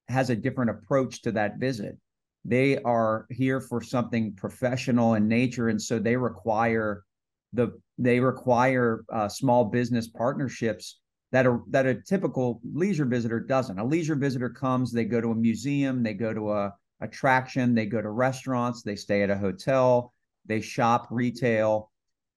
has 0.08 0.30
a 0.30 0.36
different 0.36 0.72
approach 0.72 1.22
to 1.22 1.32
that 1.34 1.58
visit. 1.58 1.98
They 2.46 2.78
are 2.80 3.26
here 3.30 3.62
for 3.62 3.82
something 3.82 4.34
professional 4.36 5.14
in 5.14 5.28
nature 5.28 5.70
and 5.70 5.82
so 5.82 6.00
they 6.00 6.16
require 6.18 7.04
the 7.52 7.80
they 7.98 8.20
require 8.20 9.06
uh, 9.12 9.30
small 9.30 9.66
business 9.66 10.08
partnerships 10.08 11.00
that 11.32 11.46
are 11.46 11.62
that 11.70 11.86
a 11.86 12.02
typical 12.02 12.60
leisure 12.74 13.06
visitor 13.06 13.40
doesn't. 13.40 13.80
A 13.80 13.86
leisure 13.86 14.16
visitor 14.16 14.50
comes 14.50 14.92
they 14.92 15.06
go 15.06 15.22
to 15.22 15.32
a 15.32 15.36
museum 15.36 16.02
they 16.02 16.14
go 16.14 16.34
to 16.34 16.52
a 16.54 16.74
attraction 17.02 17.76
they 17.76 17.86
go 17.86 18.02
to 18.02 18.10
restaurants 18.10 18.82
they 18.82 18.96
stay 18.96 19.24
at 19.24 19.30
a 19.30 19.38
hotel 19.38 20.14
they 20.46 20.62
shop 20.62 21.08
retail. 21.12 21.92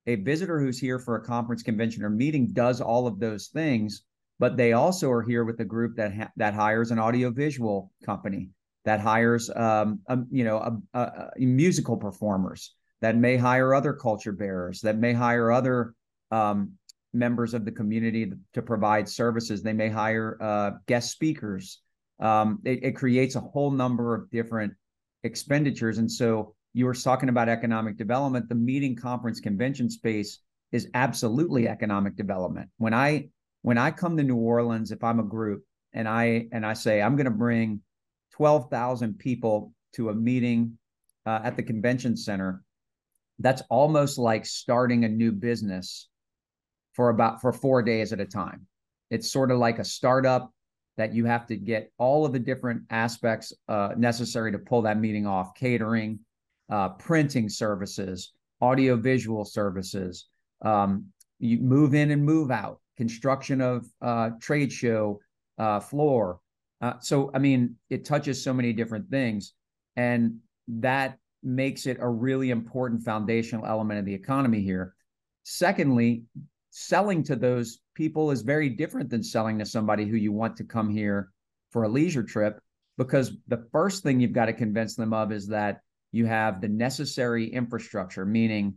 A 0.05 0.15
visitor 0.15 0.57
who's 0.57 0.79
here 0.79 0.99
for 0.99 1.15
a 1.15 1.25
conference 1.25 1.63
convention 1.63 2.01
or 2.03 2.09
meeting 2.09 2.47
does 2.53 2.79
all 2.79 3.07
of 3.07 3.19
those 3.19 3.47
things 3.47 4.03
but 4.39 4.57
they 4.57 4.73
also 4.73 5.09
are 5.11 5.23
here 5.23 5.43
with 5.43 5.59
a 5.59 5.65
group 5.65 5.95
that 5.95 6.13
ha- 6.13 6.31
that 6.35 6.53
hires 6.53 6.91
an 6.91 6.99
audiovisual 6.99 7.91
company 8.05 8.49
that 8.85 8.99
hires 8.99 9.49
um, 9.55 9.99
a, 10.07 10.17
you 10.31 10.43
know 10.43 10.79
a, 10.93 10.99
a, 10.99 11.31
musical 11.39 11.97
performers 11.97 12.75
that 13.01 13.15
may 13.15 13.37
hire 13.37 13.73
other 13.73 13.93
culture 13.93 14.31
bearers 14.31 14.81
that 14.81 14.97
may 14.97 15.13
hire 15.13 15.51
other 15.51 15.93
um, 16.31 16.71
members 17.13 17.53
of 17.53 17.65
the 17.65 17.71
community 17.71 18.31
to 18.53 18.61
provide 18.61 19.07
services. 19.09 19.61
They 19.63 19.73
may 19.73 19.89
hire 19.89 20.37
uh, 20.41 20.71
guest 20.87 21.11
speakers. 21.11 21.81
Um, 22.19 22.59
it, 22.65 22.83
it, 22.83 22.91
creates 22.93 23.35
a 23.35 23.39
whole 23.39 23.71
number 23.71 24.15
of 24.15 24.29
different 24.31 24.73
expenditures. 25.23 25.99
And 25.99 26.11
so 26.11 26.55
you 26.73 26.85
were 26.85 26.95
talking 26.95 27.29
about 27.29 27.47
economic 27.47 27.97
development. 27.97 28.49
The 28.49 28.55
meeting 28.55 28.95
conference 28.95 29.39
convention 29.39 29.89
space 29.89 30.39
is 30.71 30.89
absolutely 30.93 31.67
economic 31.67 32.15
development. 32.15 32.69
When 32.77 32.93
i 32.93 33.29
when 33.61 33.77
i 33.77 33.91
come 33.91 34.17
to 34.17 34.23
new 34.23 34.35
orleans 34.35 34.91
if 34.91 35.03
i'm 35.03 35.19
a 35.19 35.23
group 35.23 35.63
and 35.93 36.07
i 36.07 36.47
and 36.51 36.65
i 36.65 36.73
say 36.73 37.01
i'm 37.01 37.15
going 37.15 37.25
to 37.25 37.31
bring 37.31 37.81
12,000 38.37 39.17
people 39.17 39.73
to 39.93 40.09
a 40.09 40.13
meeting 40.13 40.77
uh, 41.25 41.41
at 41.43 41.57
the 41.57 41.63
convention 41.63 42.15
center, 42.15 42.63
that's 43.39 43.63
almost 43.69 44.17
like 44.17 44.45
starting 44.45 45.03
a 45.03 45.09
new 45.09 45.31
business 45.31 46.07
for 46.93 47.09
about 47.09 47.41
for 47.41 47.51
four 47.51 47.81
days 47.81 48.13
at 48.13 48.19
a 48.19 48.25
time. 48.25 48.65
It's 49.09 49.31
sort 49.31 49.51
of 49.51 49.57
like 49.57 49.79
a 49.79 49.83
startup 49.83 50.51
that 50.97 51.13
you 51.13 51.25
have 51.25 51.47
to 51.47 51.55
get 51.55 51.91
all 51.97 52.25
of 52.25 52.33
the 52.33 52.39
different 52.39 52.83
aspects 52.89 53.53
uh, 53.67 53.89
necessary 53.97 54.51
to 54.51 54.59
pull 54.59 54.83
that 54.83 54.99
meeting 54.99 55.27
off 55.27 55.53
catering, 55.55 56.19
uh, 56.71 56.89
printing 56.89 57.49
services, 57.49 58.33
audio 58.61 58.95
visual 58.95 59.45
services, 59.45 60.27
um, 60.63 61.05
you 61.39 61.59
move 61.59 61.93
in 61.93 62.09
and 62.09 62.23
move 62.23 62.49
out, 62.49 62.79
construction 62.97 63.61
of 63.61 63.85
uh, 64.01 64.31
trade 64.41 64.71
show 64.71 65.19
uh, 65.57 65.79
floor, 65.79 66.39
uh, 66.81 66.93
so, 66.99 67.31
I 67.33 67.39
mean, 67.39 67.75
it 67.89 68.05
touches 68.05 68.43
so 68.43 68.53
many 68.53 68.71
different 68.73 69.09
things, 69.09 69.53
and 69.95 70.37
that 70.67 71.17
makes 71.41 71.87
it 71.87 71.97
a 71.99 72.09
really 72.09 72.51
important 72.51 73.03
foundational 73.03 73.65
element 73.65 73.99
of 73.99 74.05
the 74.05 74.13
economy 74.13 74.61
here. 74.61 74.93
Secondly, 75.43 76.23
selling 76.69 77.23
to 77.23 77.35
those 77.35 77.79
people 77.95 78.29
is 78.31 78.41
very 78.41 78.69
different 78.69 79.09
than 79.09 79.23
selling 79.23 79.57
to 79.57 79.65
somebody 79.65 80.05
who 80.05 80.17
you 80.17 80.31
want 80.31 80.55
to 80.57 80.63
come 80.63 80.89
here 80.89 81.31
for 81.71 81.83
a 81.83 81.89
leisure 81.89 82.23
trip 82.23 82.59
because 82.97 83.31
the 83.47 83.65
first 83.71 84.03
thing 84.03 84.19
you've 84.19 84.33
got 84.33 84.45
to 84.45 84.53
convince 84.53 84.95
them 84.95 85.13
of 85.13 85.31
is 85.31 85.47
that 85.47 85.81
you 86.11 86.25
have 86.25 86.61
the 86.61 86.67
necessary 86.67 87.47
infrastructure, 87.47 88.25
meaning 88.25 88.75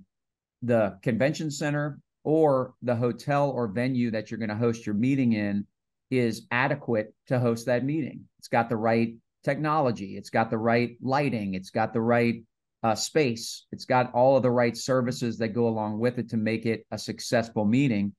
the 0.62 0.99
convention 1.03 1.50
center 1.50 1.99
or 2.25 2.75
the 2.83 2.97
hotel 2.97 3.50
or 3.50 3.67
venue 3.67 4.11
that 4.11 4.31
you're 4.31 4.39
going 4.39 4.50
to 4.50 4.57
host 4.57 4.87
your 4.87 4.95
meeting 4.95 5.33
in 5.33 5.67
is 6.11 6.47
adequate 6.50 7.15
to 7.29 7.39
host 7.39 7.67
that 7.67 7.85
meeting. 7.85 8.25
It's 8.39 8.49
got 8.49 8.69
the 8.69 8.77
right 8.77 9.15
technology, 9.45 10.17
it's 10.17 10.31
got 10.31 10.50
the 10.50 10.59
right 10.59 10.97
lighting, 11.00 11.55
it's 11.55 11.71
got 11.71 11.93
the 11.93 12.00
right 12.00 12.43
uh, 12.83 12.95
space, 12.95 13.67
it's 13.73 13.85
got 13.85 14.12
all 14.12 14.37
of 14.37 14.43
the 14.43 14.50
right 14.50 14.77
services 14.77 15.39
that 15.39 15.49
go 15.49 15.69
along 15.69 15.99
with 15.99 16.19
it 16.19 16.31
to 16.31 16.37
make 16.37 16.67
it 16.67 16.87
a 16.91 16.99
successful 16.99 17.65
meeting. 17.65 18.12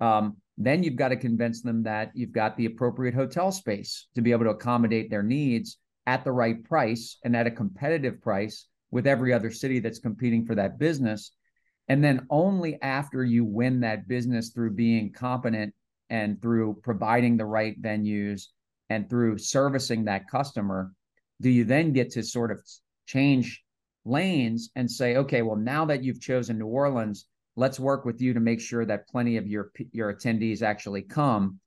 Um, 0.00 0.36
then 0.58 0.82
you've 0.82 0.96
got 0.96 1.08
to 1.08 1.16
convince 1.16 1.62
them 1.62 1.82
that 1.82 2.12
you've 2.14 2.32
got 2.32 2.56
the 2.56 2.66
appropriate 2.66 3.14
hotel 3.14 3.52
space 3.52 4.06
to 4.14 4.22
be 4.22 4.32
able 4.32 4.44
to 4.44 4.50
accommodate 4.50 5.10
their 5.10 5.22
needs 5.22 5.78
at 6.06 6.24
the 6.24 6.32
right 6.32 6.62
price 6.64 7.18
and 7.24 7.36
at 7.36 7.46
a 7.46 7.50
competitive 7.50 8.20
price 8.20 8.66
with 8.90 9.06
every 9.06 9.32
other 9.32 9.50
city 9.50 9.80
that's 9.80 9.98
competing 9.98 10.44
for 10.44 10.54
that 10.54 10.78
business. 10.78 11.32
And 11.88 12.02
then 12.02 12.26
only 12.30 12.80
after 12.82 13.24
you 13.24 13.44
win 13.44 13.80
that 13.80 14.08
business 14.08 14.50
through 14.50 14.72
being 14.72 15.12
competent 15.12 15.74
and 16.10 16.40
through 16.40 16.80
providing 16.82 17.36
the 17.36 17.46
right 17.46 17.80
venues 17.80 18.46
and 18.90 19.08
through 19.08 19.38
servicing 19.38 20.04
that 20.04 20.28
customer 20.28 20.92
do 21.40 21.50
you 21.50 21.64
then 21.64 21.92
get 21.92 22.12
to 22.12 22.22
sort 22.22 22.50
of 22.52 22.60
change 23.06 23.62
lanes 24.04 24.70
and 24.76 24.88
say 24.88 25.16
okay 25.16 25.42
well 25.42 25.56
now 25.56 25.84
that 25.84 26.04
you've 26.04 26.20
chosen 26.20 26.58
new 26.58 26.66
orleans 26.66 27.26
let's 27.56 27.80
work 27.80 28.04
with 28.04 28.20
you 28.20 28.34
to 28.34 28.40
make 28.40 28.60
sure 28.60 28.84
that 28.84 29.08
plenty 29.08 29.38
of 29.38 29.46
your 29.46 29.72
your 29.92 30.14
attendees 30.14 30.62
actually 30.62 31.02
come. 31.02 31.58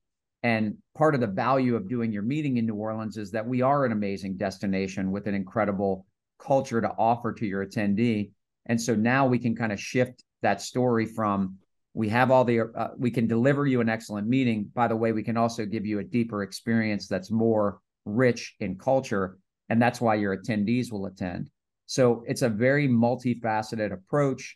And 0.42 0.78
part 0.98 1.16
of 1.16 1.22
the 1.22 1.28
value 1.28 1.76
of 1.76 1.90
doing 1.90 2.14
your 2.14 2.22
meeting 2.22 2.58
in 2.58 2.66
new 2.66 2.76
orleans 2.76 3.18
is 3.18 3.32
that 3.32 3.46
we 3.46 3.62
are 3.62 3.86
an 3.86 3.92
amazing 3.92 4.38
destination 4.38 5.12
with 5.12 5.28
an 5.28 5.34
incredible 5.34 6.06
culture 6.40 6.80
to 6.80 6.90
offer 6.98 7.34
to 7.34 7.46
your 7.46 7.66
attendee 7.66 8.32
and 8.66 8.80
so 8.80 8.96
now 8.96 9.28
we 9.28 9.40
can 9.40 9.56
kind 9.56 9.72
of 9.72 9.80
shift 9.80 10.24
that 10.42 10.62
story 10.62 11.06
from 11.06 11.58
we 11.94 12.10
have 12.10 12.32
all 12.32 12.46
the 12.46 12.62
uh, 12.62 12.90
we 12.98 13.12
can 13.12 13.28
deliver 13.28 13.66
you 13.66 13.82
an 13.82 13.90
excellent 13.90 14.28
meeting. 14.28 14.70
By 14.74 14.88
the 14.88 14.96
way 14.96 15.12
we 15.12 15.24
can 15.24 15.38
also 15.38 15.66
give 15.66 15.86
you 15.86 16.00
a 16.00 16.04
deeper 16.04 16.44
experience 16.44 17.08
that's 17.08 17.32
more 17.32 17.80
rich 18.06 18.56
in 18.60 18.78
culture 18.78 19.38
and 19.70 19.82
that's 19.82 20.00
why 20.00 20.16
your 20.16 20.38
attendees 20.38 20.92
will 20.92 21.08
attend. 21.08 21.50
So 21.86 22.24
it's 22.28 22.42
a 22.42 22.50
very 22.50 22.88
multifaceted 22.88 23.92
approach. 23.92 24.56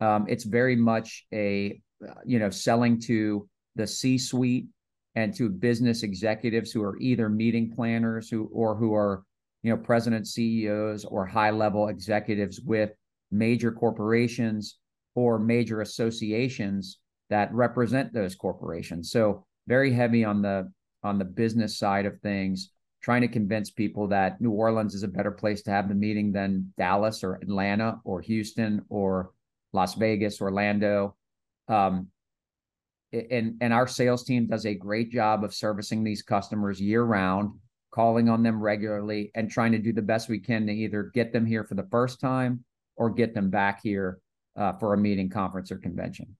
Um, 0.00 0.26
it's 0.28 0.44
very 0.44 0.76
much 0.76 1.26
a 1.32 1.80
you 2.24 2.38
know 2.38 2.50
selling 2.50 3.00
to 3.00 3.48
the 3.76 3.86
c 3.86 4.18
suite 4.18 4.66
and 5.14 5.34
to 5.34 5.48
business 5.48 6.02
executives 6.02 6.70
who 6.70 6.82
are 6.82 6.98
either 6.98 7.28
meeting 7.28 7.72
planners 7.74 8.28
who 8.28 8.50
or 8.52 8.74
who 8.74 8.94
are 8.94 9.22
you 9.62 9.70
know 9.70 9.76
president 9.76 10.26
ceos 10.26 11.04
or 11.04 11.24
high 11.24 11.50
level 11.50 11.88
executives 11.88 12.60
with 12.60 12.90
major 13.34 13.72
corporations 13.72 14.78
or 15.14 15.38
major 15.38 15.80
associations 15.80 16.98
that 17.30 17.52
represent 17.52 18.12
those 18.12 18.34
corporations. 18.34 19.10
So 19.10 19.44
very 19.66 19.92
heavy 19.92 20.24
on 20.24 20.42
the 20.42 20.70
on 21.02 21.18
the 21.18 21.24
business 21.24 21.76
side 21.78 22.06
of 22.06 22.18
things, 22.20 22.70
trying 23.02 23.20
to 23.20 23.28
convince 23.28 23.70
people 23.70 24.08
that 24.08 24.40
New 24.40 24.52
Orleans 24.52 24.94
is 24.94 25.02
a 25.02 25.08
better 25.08 25.30
place 25.30 25.62
to 25.62 25.70
have 25.70 25.88
the 25.88 25.94
meeting 25.94 26.32
than 26.32 26.72
Dallas 26.78 27.22
or 27.22 27.34
Atlanta 27.34 28.00
or 28.04 28.22
Houston 28.22 28.82
or 28.88 29.32
Las 29.72 29.94
Vegas, 29.94 30.40
Orlando. 30.40 31.16
Um, 31.68 32.08
and 33.12 33.56
and 33.60 33.72
our 33.72 33.86
sales 33.86 34.24
team 34.24 34.46
does 34.46 34.66
a 34.66 34.74
great 34.74 35.10
job 35.10 35.44
of 35.44 35.54
servicing 35.54 36.02
these 36.02 36.22
customers 36.22 36.80
year 36.80 37.02
round, 37.02 37.52
calling 37.90 38.28
on 38.28 38.42
them 38.42 38.60
regularly, 38.60 39.30
and 39.34 39.50
trying 39.50 39.72
to 39.72 39.78
do 39.78 39.92
the 39.92 40.02
best 40.02 40.28
we 40.28 40.40
can 40.40 40.66
to 40.66 40.72
either 40.72 41.10
get 41.14 41.32
them 41.32 41.46
here 41.46 41.64
for 41.64 41.74
the 41.74 41.88
first 41.90 42.20
time 42.20 42.64
or 42.96 43.10
get 43.10 43.34
them 43.34 43.50
back 43.50 43.80
here 43.82 44.18
uh, 44.56 44.72
for 44.74 44.94
a 44.94 44.98
meeting, 44.98 45.28
conference, 45.28 45.70
or 45.70 45.76
convention. 45.76 46.36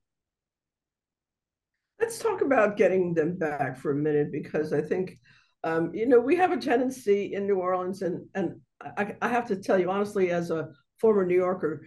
Let's 2.00 2.18
talk 2.18 2.42
about 2.42 2.76
getting 2.76 3.14
them 3.14 3.36
back 3.36 3.78
for 3.78 3.92
a 3.92 3.96
minute 3.96 4.30
because 4.30 4.72
I 4.72 4.82
think, 4.82 5.18
um, 5.62 5.94
you 5.94 6.06
know, 6.06 6.20
we 6.20 6.36
have 6.36 6.52
a 6.52 6.56
tendency 6.56 7.34
in 7.34 7.46
New 7.46 7.56
Orleans, 7.56 8.02
and 8.02 8.26
and 8.34 8.60
I, 8.80 9.14
I 9.22 9.28
have 9.28 9.46
to 9.48 9.56
tell 9.56 9.78
you 9.78 9.90
honestly, 9.90 10.30
as 10.30 10.50
a 10.50 10.70
former 10.98 11.24
New 11.24 11.36
Yorker, 11.36 11.86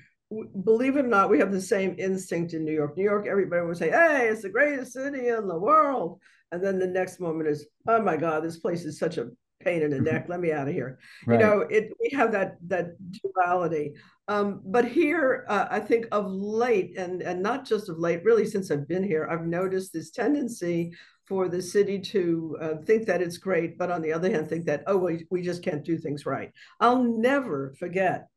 believe 0.63 0.97
it 0.97 1.05
or 1.05 1.07
not, 1.07 1.29
we 1.29 1.39
have 1.39 1.51
the 1.51 1.61
same 1.61 1.95
instinct 1.97 2.53
in 2.53 2.65
New 2.65 2.73
York. 2.73 2.97
New 2.97 3.03
York, 3.03 3.27
everybody 3.27 3.65
would 3.65 3.77
say, 3.77 3.91
"Hey, 3.91 4.27
it's 4.29 4.41
the 4.41 4.49
greatest 4.49 4.93
city 4.93 5.27
in 5.27 5.47
the 5.47 5.57
world," 5.59 6.19
and 6.51 6.63
then 6.63 6.79
the 6.79 6.87
next 6.87 7.19
moment 7.19 7.49
is, 7.49 7.67
"Oh 7.87 8.01
my 8.01 8.17
God, 8.17 8.43
this 8.43 8.57
place 8.57 8.85
is 8.85 8.99
such 8.99 9.17
a 9.17 9.29
pain 9.59 9.81
in 9.81 9.91
the 9.91 10.01
neck. 10.01 10.27
Let 10.27 10.39
me 10.39 10.51
out 10.51 10.67
of 10.67 10.73
here." 10.73 10.99
Right. 11.25 11.39
You 11.39 11.45
know, 11.45 11.59
it 11.61 11.93
we 12.01 12.09
have 12.17 12.31
that 12.31 12.57
that 12.67 12.95
duality. 13.21 13.93
Um, 14.27 14.61
but 14.65 14.85
here, 14.85 15.45
uh, 15.47 15.67
I 15.69 15.79
think 15.79 16.07
of 16.11 16.29
late, 16.29 16.97
and, 16.97 17.21
and 17.21 17.41
not 17.41 17.65
just 17.65 17.87
of 17.87 17.97
late, 17.97 18.23
really 18.25 18.45
since 18.45 18.69
I've 18.69 18.87
been 18.87 19.03
here, 19.03 19.27
I've 19.29 19.45
noticed 19.45 19.93
this 19.93 20.11
tendency 20.11 20.93
for 21.25 21.47
the 21.47 21.61
city 21.61 21.99
to 21.99 22.57
uh, 22.61 22.75
think 22.85 23.05
that 23.05 23.21
it's 23.21 23.37
great, 23.37 23.77
but 23.77 23.91
on 23.91 24.01
the 24.01 24.13
other 24.13 24.29
hand, 24.29 24.49
think 24.49 24.65
that, 24.65 24.83
oh, 24.87 24.97
we, 24.97 25.25
we 25.29 25.41
just 25.41 25.63
can't 25.63 25.83
do 25.83 25.97
things 25.97 26.25
right. 26.25 26.51
I'll 26.79 27.03
never 27.03 27.73
forget. 27.79 28.27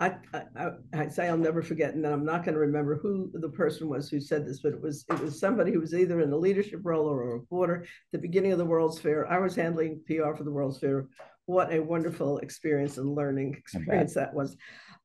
I, 0.00 0.16
I, 0.34 0.70
I 0.94 1.08
say 1.08 1.28
I'll 1.28 1.36
never 1.36 1.62
forget, 1.62 1.94
and 1.94 2.04
then 2.04 2.12
I'm 2.12 2.24
not 2.24 2.44
going 2.44 2.54
to 2.54 2.60
remember 2.60 2.98
who 2.98 3.30
the 3.34 3.48
person 3.48 3.88
was 3.88 4.08
who 4.08 4.18
said 4.18 4.44
this, 4.44 4.60
but 4.60 4.72
it 4.72 4.80
was 4.80 5.04
it 5.08 5.20
was 5.20 5.38
somebody 5.38 5.70
who 5.70 5.78
was 5.78 5.94
either 5.94 6.20
in 6.20 6.32
a 6.32 6.36
leadership 6.36 6.80
role 6.82 7.06
or 7.06 7.22
a 7.22 7.34
reporter. 7.34 7.82
At 7.82 7.88
the 8.10 8.18
beginning 8.18 8.50
of 8.50 8.58
the 8.58 8.64
World's 8.64 8.98
Fair, 8.98 9.30
I 9.30 9.38
was 9.38 9.54
handling 9.54 10.00
PR 10.06 10.34
for 10.34 10.42
the 10.42 10.50
World's 10.50 10.80
Fair. 10.80 11.06
What 11.46 11.72
a 11.72 11.78
wonderful 11.78 12.38
experience 12.38 12.98
and 12.98 13.14
learning 13.14 13.54
experience 13.56 14.14
that 14.14 14.34
was 14.34 14.56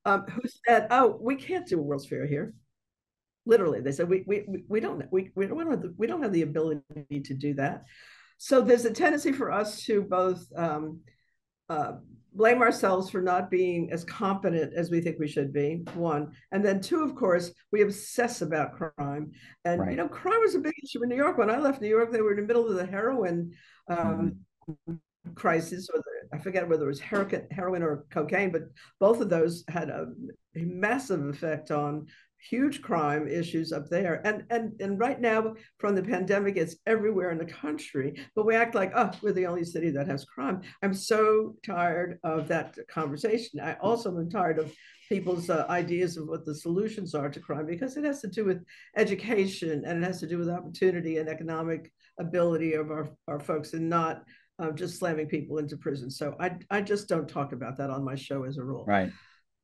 um, 0.05 0.23
who 0.23 0.41
said, 0.65 0.87
"Oh, 0.91 1.17
we 1.19 1.35
can't 1.35 1.67
do 1.67 1.79
a 1.79 1.81
World's 1.81 2.07
Fair 2.07 2.25
here." 2.25 2.53
Literally, 3.45 3.81
they 3.81 3.91
said, 3.91 4.09
"We 4.09 4.23
we 4.27 4.45
we 4.67 4.79
don't 4.79 5.03
we 5.11 5.31
we 5.35 5.47
don't 5.47 5.69
have 5.69 5.81
the, 5.81 5.93
we 5.97 6.07
don't 6.07 6.21
have 6.21 6.33
the 6.33 6.43
ability 6.43 7.21
to 7.23 7.33
do 7.33 7.53
that." 7.55 7.83
So 8.37 8.61
there's 8.61 8.85
a 8.85 8.93
tendency 8.93 9.31
for 9.31 9.51
us 9.51 9.81
to 9.85 10.03
both 10.03 10.45
um, 10.55 10.99
uh, 11.69 11.93
blame 12.33 12.61
ourselves 12.61 13.09
for 13.09 13.21
not 13.21 13.49
being 13.49 13.91
as 13.91 14.03
competent 14.03 14.73
as 14.75 14.91
we 14.91 15.01
think 15.01 15.17
we 15.17 15.27
should 15.27 15.51
be. 15.51 15.83
One, 15.95 16.31
and 16.51 16.63
then 16.63 16.81
two, 16.81 17.01
of 17.03 17.15
course, 17.15 17.51
we 17.71 17.81
obsess 17.81 18.41
about 18.41 18.73
crime, 18.73 19.31
and 19.65 19.81
right. 19.81 19.91
you 19.91 19.97
know, 19.97 20.07
crime 20.07 20.39
was 20.41 20.55
a 20.55 20.59
big 20.59 20.73
issue 20.83 21.03
in 21.03 21.09
New 21.09 21.15
York. 21.15 21.37
When 21.37 21.49
I 21.49 21.57
left 21.57 21.81
New 21.81 21.89
York, 21.89 22.11
they 22.11 22.21
were 22.21 22.31
in 22.31 22.41
the 22.41 22.47
middle 22.47 22.67
of 22.67 22.75
the 22.75 22.85
heroin. 22.85 23.51
Um, 23.89 23.97
mm-hmm 24.69 24.95
crisis, 25.35 25.89
or 25.93 25.99
the, 25.99 26.16
I 26.33 26.37
forget 26.37 26.67
whether 26.67 26.85
it 26.85 26.87
was 26.87 26.99
heroin, 26.99 27.83
or 27.83 28.05
cocaine, 28.09 28.51
but 28.51 28.63
both 28.99 29.21
of 29.21 29.29
those 29.29 29.63
had 29.67 29.89
a, 29.89 30.07
a 30.55 30.61
massive 30.61 31.25
effect 31.27 31.71
on 31.71 32.07
huge 32.49 32.81
crime 32.81 33.27
issues 33.27 33.71
up 33.71 33.89
there. 33.89 34.21
And 34.25 34.43
and 34.49 34.73
and 34.79 34.99
right 34.99 35.19
now, 35.19 35.55
from 35.79 35.95
the 35.95 36.03
pandemic, 36.03 36.57
it's 36.57 36.77
everywhere 36.85 37.31
in 37.31 37.37
the 37.37 37.45
country. 37.45 38.19
But 38.35 38.45
we 38.45 38.55
act 38.55 38.75
like, 38.75 38.91
oh, 38.95 39.11
we're 39.21 39.33
the 39.33 39.47
only 39.47 39.65
city 39.65 39.89
that 39.91 40.07
has 40.07 40.25
crime. 40.25 40.61
I'm 40.81 40.93
so 40.93 41.55
tired 41.65 42.19
of 42.23 42.47
that 42.49 42.77
conversation. 42.89 43.59
I 43.59 43.73
also 43.81 44.15
am 44.17 44.29
tired 44.29 44.59
of 44.59 44.73
people's 45.09 45.49
uh, 45.49 45.65
ideas 45.69 46.17
of 46.17 46.27
what 46.27 46.45
the 46.45 46.55
solutions 46.55 47.15
are 47.15 47.29
to 47.29 47.39
crime 47.39 47.65
because 47.65 47.95
it 47.95 48.03
has 48.03 48.21
to 48.21 48.27
do 48.27 48.43
with 48.43 48.63
education 48.97 49.83
and 49.85 50.03
it 50.03 50.05
has 50.05 50.19
to 50.19 50.27
do 50.27 50.37
with 50.37 50.49
opportunity 50.49 51.17
and 51.17 51.29
economic 51.29 51.91
ability 52.19 52.73
of 52.73 52.91
our, 52.91 53.09
our 53.27 53.39
folks 53.39 53.73
and 53.73 53.89
not 53.89 54.23
of 54.59 54.75
just 54.75 54.97
slamming 54.97 55.27
people 55.27 55.59
into 55.59 55.77
prison. 55.77 56.09
So 56.09 56.35
I, 56.39 56.57
I 56.69 56.81
just 56.81 57.07
don't 57.07 57.29
talk 57.29 57.51
about 57.51 57.77
that 57.77 57.89
on 57.89 58.03
my 58.03 58.15
show 58.15 58.43
as 58.43 58.57
a 58.57 58.63
rule. 58.63 58.85
Right. 58.85 59.11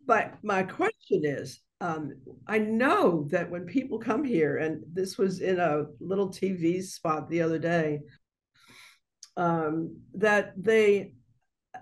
But 0.05 0.35
my 0.43 0.63
question 0.63 1.21
is, 1.23 1.59
um, 1.81 2.13
I 2.47 2.59
know 2.59 3.27
that 3.29 3.49
when 3.49 3.65
people 3.65 3.99
come 3.99 4.23
here, 4.23 4.57
and 4.57 4.83
this 4.93 5.17
was 5.17 5.41
in 5.41 5.59
a 5.59 5.85
little 5.99 6.29
TV 6.29 6.83
spot 6.83 7.29
the 7.29 7.41
other 7.41 7.59
day, 7.59 8.01
um, 9.35 9.97
that 10.13 10.53
they 10.57 11.13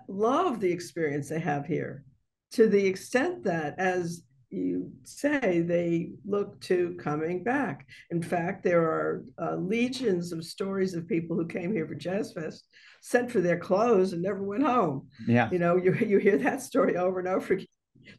love 0.08 0.60
the 0.60 0.72
experience 0.72 1.28
they 1.28 1.40
have 1.40 1.66
here 1.66 2.04
to 2.52 2.68
the 2.68 2.84
extent 2.84 3.44
that, 3.44 3.74
as 3.78 4.22
you 4.52 4.92
say, 5.04 5.60
they 5.60 6.10
look 6.24 6.60
to 6.62 6.96
coming 7.02 7.42
back. 7.42 7.86
In 8.10 8.22
fact, 8.22 8.62
there 8.62 8.82
are 8.82 9.24
uh, 9.40 9.56
legions 9.56 10.32
of 10.32 10.44
stories 10.44 10.94
of 10.94 11.08
people 11.08 11.36
who 11.36 11.46
came 11.46 11.72
here 11.72 11.86
for 11.86 11.94
Jazz 11.94 12.32
Fest 12.32 12.68
sent 13.00 13.30
for 13.30 13.40
their 13.40 13.58
clothes 13.58 14.12
and 14.12 14.22
never 14.22 14.42
went 14.42 14.62
home. 14.62 15.08
Yeah. 15.26 15.48
You 15.50 15.58
know, 15.58 15.76
you, 15.82 15.94
you 15.94 16.18
hear 16.18 16.38
that 16.38 16.62
story 16.62 16.96
over 16.96 17.18
and 17.18 17.28
over 17.28 17.54
again. 17.54 17.66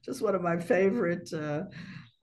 Just 0.04 0.22
one 0.22 0.34
of 0.34 0.42
my 0.42 0.58
favorite 0.58 1.32
uh, 1.34 1.64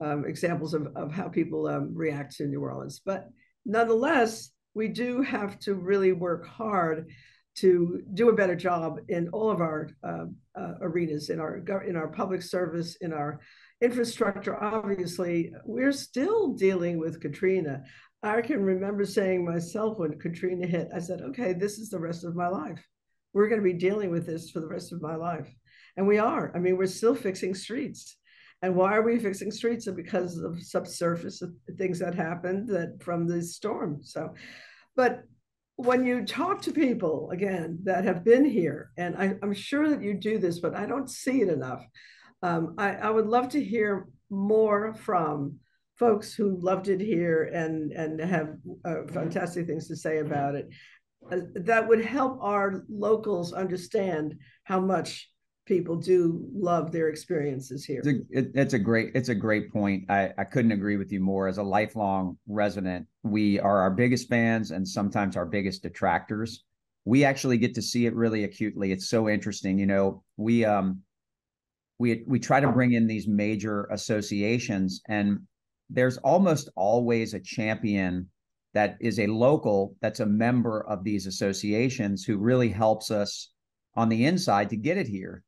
um, 0.03 0.25
examples 0.25 0.73
of, 0.73 0.87
of 0.95 1.11
how 1.11 1.29
people 1.29 1.67
um, 1.67 1.91
react 1.93 2.35
to 2.37 2.47
New 2.47 2.61
Orleans. 2.61 3.01
But 3.05 3.29
nonetheless, 3.65 4.51
we 4.73 4.87
do 4.87 5.21
have 5.21 5.59
to 5.59 5.75
really 5.75 6.11
work 6.11 6.47
hard 6.47 7.07
to 7.53 8.01
do 8.13 8.29
a 8.29 8.35
better 8.35 8.55
job 8.55 8.99
in 9.09 9.29
all 9.29 9.51
of 9.51 9.59
our 9.59 9.89
uh, 10.03 10.25
uh, 10.55 10.73
arenas, 10.81 11.29
in 11.29 11.39
our 11.39 11.57
in 11.85 11.95
our 11.95 12.07
public 12.07 12.41
service, 12.41 12.95
in 13.01 13.11
our 13.11 13.41
infrastructure. 13.81 14.61
Obviously, 14.61 15.51
we're 15.65 15.91
still 15.91 16.49
dealing 16.49 16.99
with 16.99 17.21
Katrina. 17.21 17.83
I 18.23 18.41
can 18.41 18.61
remember 18.61 19.05
saying 19.05 19.43
myself 19.43 19.97
when 19.97 20.19
Katrina 20.19 20.67
hit, 20.67 20.89
I 20.95 20.99
said, 20.99 21.21
okay, 21.21 21.53
this 21.53 21.79
is 21.79 21.89
the 21.89 21.99
rest 21.99 22.23
of 22.23 22.35
my 22.35 22.47
life. 22.47 22.83
We're 23.33 23.47
going 23.47 23.61
to 23.61 23.73
be 23.73 23.73
dealing 23.73 24.11
with 24.11 24.25
this 24.25 24.51
for 24.51 24.59
the 24.59 24.67
rest 24.67 24.91
of 24.91 25.01
my 25.01 25.15
life. 25.15 25.49
And 25.97 26.07
we 26.07 26.19
are. 26.19 26.51
I 26.55 26.59
mean, 26.59 26.77
we're 26.77 26.85
still 26.85 27.15
fixing 27.15 27.55
streets. 27.55 28.17
And 28.61 28.75
why 28.75 28.95
are 28.95 29.01
we 29.01 29.17
fixing 29.17 29.51
streets? 29.51 29.89
Because 29.89 30.37
of 30.37 30.61
subsurface 30.61 31.41
uh, 31.41 31.47
things 31.77 31.99
that 31.99 32.13
happened 32.13 32.69
that 32.69 33.01
from 33.01 33.27
the 33.27 33.41
storm. 33.41 34.01
So, 34.03 34.35
but 34.95 35.23
when 35.77 36.05
you 36.05 36.25
talk 36.25 36.61
to 36.61 36.71
people 36.71 37.31
again 37.31 37.79
that 37.83 38.03
have 38.03 38.23
been 38.23 38.45
here, 38.45 38.91
and 38.97 39.15
I, 39.17 39.33
am 39.41 39.53
sure 39.53 39.89
that 39.89 40.03
you 40.03 40.13
do 40.13 40.37
this, 40.37 40.59
but 40.59 40.75
I 40.75 40.85
don't 40.85 41.09
see 41.09 41.41
it 41.41 41.49
enough. 41.49 41.83
Um, 42.41 42.75
I, 42.77 42.95
I 42.95 43.09
would 43.09 43.27
love 43.27 43.49
to 43.49 43.63
hear 43.63 44.07
more 44.29 44.93
from 44.93 45.57
folks 45.97 46.33
who 46.33 46.57
loved 46.59 46.87
it 46.87 46.99
here 46.99 47.43
and 47.53 47.91
and 47.91 48.19
have 48.19 48.55
uh, 48.85 49.03
fantastic 49.09 49.67
things 49.67 49.87
to 49.87 49.95
say 49.95 50.19
about 50.19 50.55
it. 50.55 50.69
Uh, 51.31 51.41
that 51.53 51.87
would 51.87 52.03
help 52.03 52.39
our 52.41 52.83
locals 52.89 53.53
understand 53.53 54.35
how 54.63 54.79
much 54.79 55.29
people 55.65 55.95
do 55.95 56.43
love 56.53 56.91
their 56.91 57.09
experiences 57.09 57.85
here. 57.85 58.01
It's 58.03 58.07
a, 58.35 58.59
it, 58.61 58.73
a 58.73 58.79
great 58.79 59.11
it's 59.13 59.29
a 59.29 59.35
great 59.35 59.71
point. 59.71 60.05
I, 60.09 60.33
I 60.37 60.43
couldn't 60.43 60.71
agree 60.71 60.97
with 60.97 61.11
you 61.11 61.19
more. 61.19 61.47
As 61.47 61.59
a 61.59 61.63
lifelong 61.63 62.37
resident, 62.47 63.05
we 63.23 63.59
are 63.59 63.81
our 63.81 63.91
biggest 63.91 64.27
fans 64.27 64.71
and 64.71 64.87
sometimes 64.87 65.37
our 65.37 65.45
biggest 65.45 65.83
detractors. 65.83 66.63
We 67.05 67.23
actually 67.23 67.57
get 67.57 67.75
to 67.75 67.81
see 67.81 68.05
it 68.05 68.15
really 68.15 68.43
acutely. 68.43 68.91
It's 68.91 69.09
so 69.09 69.29
interesting. 69.29 69.77
You 69.77 69.85
know, 69.85 70.23
we 70.37 70.65
um 70.65 71.01
we 72.01 72.23
we 72.27 72.39
try 72.39 72.59
to 72.59 72.71
bring 72.71 72.93
in 72.93 73.07
these 73.07 73.27
major 73.27 73.85
associations 73.91 75.01
and 75.07 75.39
there's 75.89 76.17
almost 76.17 76.69
always 76.75 77.33
a 77.33 77.39
champion 77.39 78.27
that 78.73 78.97
is 78.99 79.19
a 79.19 79.27
local 79.27 79.95
that's 80.01 80.21
a 80.21 80.25
member 80.25 80.83
of 80.87 81.03
these 81.03 81.27
associations 81.27 82.23
who 82.23 82.37
really 82.37 82.69
helps 82.69 83.11
us 83.11 83.51
on 83.95 84.09
the 84.09 84.25
inside 84.25 84.69
to 84.69 84.75
get 84.75 84.97
it 84.97 85.07
here 85.07 85.43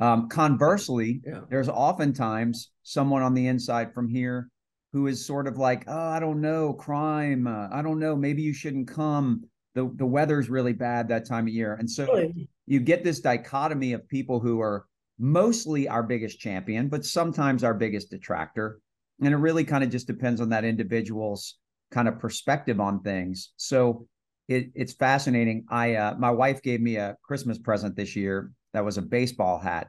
um, 0.00 0.28
conversely, 0.28 1.20
yeah. 1.26 1.40
there's 1.50 1.68
oftentimes 1.68 2.70
someone 2.82 3.22
on 3.22 3.34
the 3.34 3.48
inside 3.48 3.92
from 3.92 4.08
here 4.08 4.48
who 4.92 5.06
is 5.06 5.24
sort 5.24 5.46
of 5.46 5.58
like, 5.58 5.84
oh, 5.88 6.08
I 6.08 6.20
don't 6.20 6.40
know, 6.40 6.72
crime. 6.72 7.46
Uh, 7.46 7.68
I 7.72 7.82
don't 7.82 7.98
know. 7.98 8.14
Maybe 8.14 8.42
you 8.42 8.54
shouldn't 8.54 8.88
come. 8.88 9.44
The 9.74 9.90
the 9.96 10.06
weather's 10.06 10.48
really 10.48 10.72
bad 10.72 11.08
that 11.08 11.26
time 11.26 11.46
of 11.46 11.52
year, 11.52 11.74
and 11.74 11.88
so 11.88 12.06
really? 12.06 12.48
you 12.66 12.80
get 12.80 13.04
this 13.04 13.20
dichotomy 13.20 13.92
of 13.92 14.08
people 14.08 14.40
who 14.40 14.60
are 14.60 14.86
mostly 15.18 15.88
our 15.88 16.02
biggest 16.02 16.38
champion, 16.38 16.88
but 16.88 17.04
sometimes 17.04 17.64
our 17.64 17.74
biggest 17.74 18.10
detractor, 18.10 18.80
and 19.20 19.32
it 19.32 19.36
really 19.36 19.64
kind 19.64 19.82
of 19.82 19.90
just 19.90 20.06
depends 20.06 20.40
on 20.40 20.50
that 20.50 20.64
individual's 20.64 21.56
kind 21.90 22.08
of 22.08 22.18
perspective 22.18 22.80
on 22.80 23.00
things. 23.02 23.52
So 23.56 24.06
it, 24.48 24.70
it's 24.74 24.94
fascinating. 24.94 25.66
I 25.68 25.94
uh, 25.94 26.14
my 26.18 26.30
wife 26.30 26.62
gave 26.62 26.80
me 26.80 26.96
a 26.96 27.16
Christmas 27.22 27.58
present 27.58 27.96
this 27.96 28.16
year 28.16 28.52
that 28.72 28.84
was 28.84 28.98
a 28.98 29.02
baseball 29.02 29.58
hat. 29.58 29.88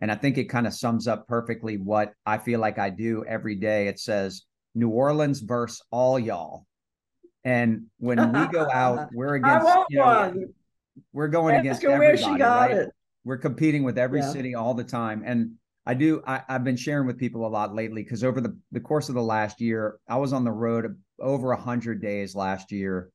And 0.00 0.10
I 0.10 0.16
think 0.16 0.38
it 0.38 0.44
kind 0.44 0.66
of 0.66 0.74
sums 0.74 1.06
up 1.06 1.28
perfectly 1.28 1.76
what 1.76 2.12
I 2.26 2.38
feel 2.38 2.58
like 2.58 2.78
I 2.78 2.90
do 2.90 3.24
every 3.28 3.54
day. 3.54 3.86
It 3.86 4.00
says 4.00 4.42
New 4.74 4.88
Orleans 4.88 5.40
versus 5.40 5.82
all 5.90 6.18
y'all. 6.18 6.66
And 7.44 7.86
when 7.98 8.32
we 8.32 8.46
go 8.48 8.68
out, 8.70 9.08
we're 9.14 9.36
against 9.36 9.66
I 9.66 9.84
you 9.88 9.98
know, 9.98 10.34
we're 11.12 11.28
going 11.28 11.56
against 11.56 11.84
everybody. 11.84 12.06
Where 12.06 12.16
she 12.16 12.38
got 12.38 12.70
right? 12.70 12.76
It. 12.78 12.90
We're 13.24 13.38
competing 13.38 13.82
with 13.84 13.98
every 13.98 14.20
yeah. 14.20 14.30
city 14.30 14.54
all 14.54 14.74
the 14.74 14.84
time. 14.84 15.22
And 15.24 15.52
I 15.86 15.94
do 15.94 16.22
I, 16.26 16.42
have 16.48 16.64
been 16.64 16.76
sharing 16.76 17.06
with 17.06 17.18
people 17.18 17.46
a 17.46 17.48
lot 17.48 17.74
lately 17.74 18.02
because 18.02 18.24
over 18.24 18.40
the, 18.40 18.56
the 18.72 18.80
course 18.80 19.08
of 19.08 19.14
the 19.14 19.22
last 19.22 19.60
year, 19.60 19.98
I 20.08 20.16
was 20.16 20.32
on 20.32 20.44
the 20.44 20.52
road 20.52 20.96
over 21.20 21.52
a 21.52 21.60
hundred 21.60 22.00
days 22.00 22.34
last 22.34 22.72
year 22.72 23.10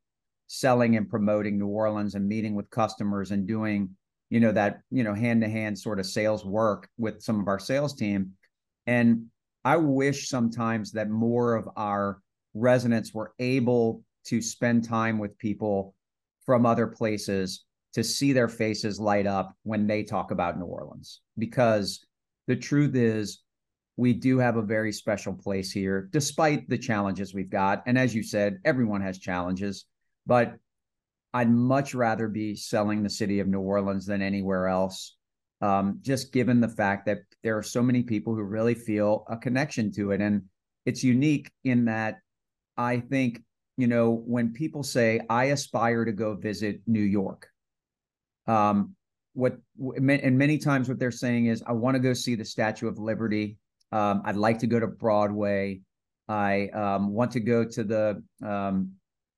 selling 0.48 0.96
and 0.98 1.10
promoting 1.10 1.60
New 1.60 1.68
Orleans 1.68 2.16
and 2.16 2.28
meeting 2.28 2.56
with 2.56 2.70
customers 2.70 3.32
and 3.32 3.48
doing 3.48 3.90
you 4.30 4.40
know 4.40 4.52
that 4.52 4.82
you 4.92 5.04
know 5.04 5.14
hand 5.14 5.42
to 5.42 5.50
hand 5.50 5.78
sort 5.78 6.00
of 6.00 6.06
sales 6.06 6.46
work 6.46 6.88
with 6.98 7.22
some 7.22 7.40
of 7.40 7.48
our 7.48 7.60
sales 7.60 7.94
team 7.96 8.32
and 8.88 9.26
i 9.66 9.76
wish 9.76 10.30
sometimes 10.30 10.92
that 10.92 11.10
more 11.10 11.56
of 11.56 11.68
our 11.76 12.22
residents 12.54 13.14
were 13.14 13.34
able 13.40 14.04
to 14.26 14.42
spend 14.42 14.84
time 14.84 15.18
with 15.18 15.38
people 15.38 15.96
from 16.46 16.66
other 16.66 16.88
places 16.88 17.66
to 17.94 18.04
see 18.04 18.34
their 18.34 18.48
faces 18.48 19.00
light 19.00 19.26
up 19.26 19.56
when 19.64 19.88
they 19.88 20.04
talk 20.04 20.32
about 20.32 20.58
new 20.58 20.66
orleans 20.66 21.22
because 21.38 22.06
the 22.48 22.56
truth 22.56 22.96
is 22.96 23.42
we 23.98 24.14
do 24.14 24.38
have 24.40 24.56
a 24.56 24.62
very 24.62 24.92
special 24.92 25.34
place 25.34 25.72
here 25.72 26.08
despite 26.12 26.68
the 26.70 26.78
challenges 26.78 27.34
we've 27.34 27.50
got 27.50 27.84
and 27.86 27.98
as 27.98 28.14
you 28.14 28.24
said 28.24 28.60
everyone 28.66 29.02
has 29.02 29.18
challenges 29.18 29.86
but 30.26 30.56
I'd 31.34 31.52
much 31.52 31.94
rather 31.94 32.28
be 32.28 32.56
selling 32.56 33.04
the 33.04 33.10
city 33.10 33.40
of 33.40 33.48
New 33.48 33.60
Orleans 33.60 34.06
than 34.06 34.22
anywhere 34.22 34.68
else. 34.68 35.16
Um, 35.62 36.00
just 36.02 36.32
given 36.32 36.62
the 36.62 36.70
fact 36.70 37.06
that 37.06 37.20
there 37.44 37.58
are 37.58 37.64
so 37.64 37.84
many 37.84 38.04
people 38.04 38.34
who 38.34 38.44
really 38.44 38.76
feel 38.76 39.26
a 39.30 39.38
connection 39.38 39.92
to 39.94 40.12
it. 40.12 40.22
And 40.22 40.44
it's 40.86 41.04
unique 41.04 41.52
in 41.66 41.86
that 41.86 42.20
I 42.78 43.02
think, 43.02 43.42
you 43.78 43.88
know, 43.88 44.24
when 44.26 44.54
people 44.54 44.84
say, 44.84 45.20
I 45.30 45.46
aspire 45.46 46.06
to 46.06 46.14
go 46.14 46.36
visit 46.36 46.80
New 46.88 47.02
York, 47.02 47.49
um, 48.48 48.96
what 49.34 49.58
and 49.98 50.38
many 50.38 50.58
times 50.58 50.90
what 50.90 51.00
they're 51.00 51.12
saying 51.12 51.48
is, 51.48 51.64
I 51.66 51.72
want 51.72 51.96
to 51.96 52.00
go 52.00 52.14
see 52.14 52.36
the 52.36 52.46
Statue 52.46 52.88
of 52.88 52.98
Liberty. 52.98 53.58
Um, 53.92 54.22
I'd 54.26 54.36
like 54.36 54.60
to 54.60 54.68
go 54.68 54.80
to 54.80 54.88
Broadway. 54.88 55.82
I 56.28 56.68
um, 56.70 57.12
want 57.12 57.32
to 57.32 57.40
go 57.40 57.64
to 57.66 57.84
the 57.84 58.24
um, 58.46 58.92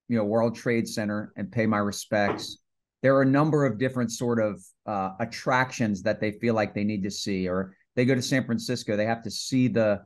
you 0.10 0.18
know 0.18 0.26
World 0.26 0.56
Trade 0.56 0.88
Center 0.88 1.32
and 1.36 1.52
pay 1.52 1.66
my 1.66 1.78
respects. 1.78 2.58
There 3.02 3.16
are 3.16 3.22
a 3.22 3.26
number 3.26 3.66
of 3.66 3.78
different 3.78 4.12
sort 4.12 4.40
of 4.40 4.62
uh, 4.86 5.12
attractions 5.20 6.04
that 6.04 6.20
they 6.20 6.32
feel 6.34 6.54
like 6.54 6.74
they 6.74 6.84
need 6.84 7.04
to 7.04 7.12
see, 7.12 7.48
or 7.48 7.76
they 7.96 8.06
go 8.06 8.16
to 8.16 8.22
San 8.22 8.46
Francisco, 8.46 8.96
they 8.96 9.06
have 9.06 9.24
to 9.24 9.32
see 9.32 9.68
the 9.68 10.02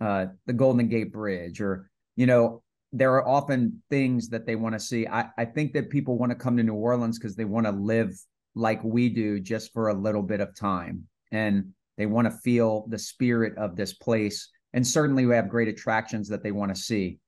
uh, 0.00 0.26
the 0.46 0.52
Golden 0.52 0.88
Gate 0.88 1.12
Bridge, 1.12 1.60
or 1.60 1.90
you 2.16 2.26
know 2.26 2.62
there 2.92 3.12
are 3.14 3.26
often 3.26 3.82
things 3.90 4.28
that 4.28 4.46
they 4.46 4.56
want 4.56 4.74
to 4.74 4.80
see. 4.80 5.06
I, 5.06 5.28
I 5.38 5.44
think 5.46 5.72
that 5.72 5.88
people 5.88 6.18
want 6.18 6.30
to 6.30 6.36
come 6.36 6.56
to 6.58 6.62
New 6.62 6.74
Orleans 6.74 7.18
because 7.18 7.34
they 7.34 7.46
want 7.46 7.66
to 7.66 7.72
live 7.72 8.14
like 8.54 8.82
we 8.84 9.08
do 9.08 9.40
just 9.40 9.72
for 9.72 9.88
a 9.88 9.94
little 9.94 10.22
bit 10.22 10.40
of 10.40 10.54
time. 10.54 11.04
And 11.30 11.72
they 11.96 12.06
want 12.06 12.26
to 12.26 12.38
feel 12.38 12.86
the 12.88 12.98
spirit 12.98 13.56
of 13.56 13.76
this 13.76 13.94
place. 13.94 14.48
And 14.72 14.86
certainly 14.86 15.26
we 15.26 15.34
have 15.34 15.48
great 15.48 15.68
attractions 15.68 16.28
that 16.28 16.42
they 16.42 16.52
want 16.52 16.74
to 16.74 16.80
see 16.80 17.18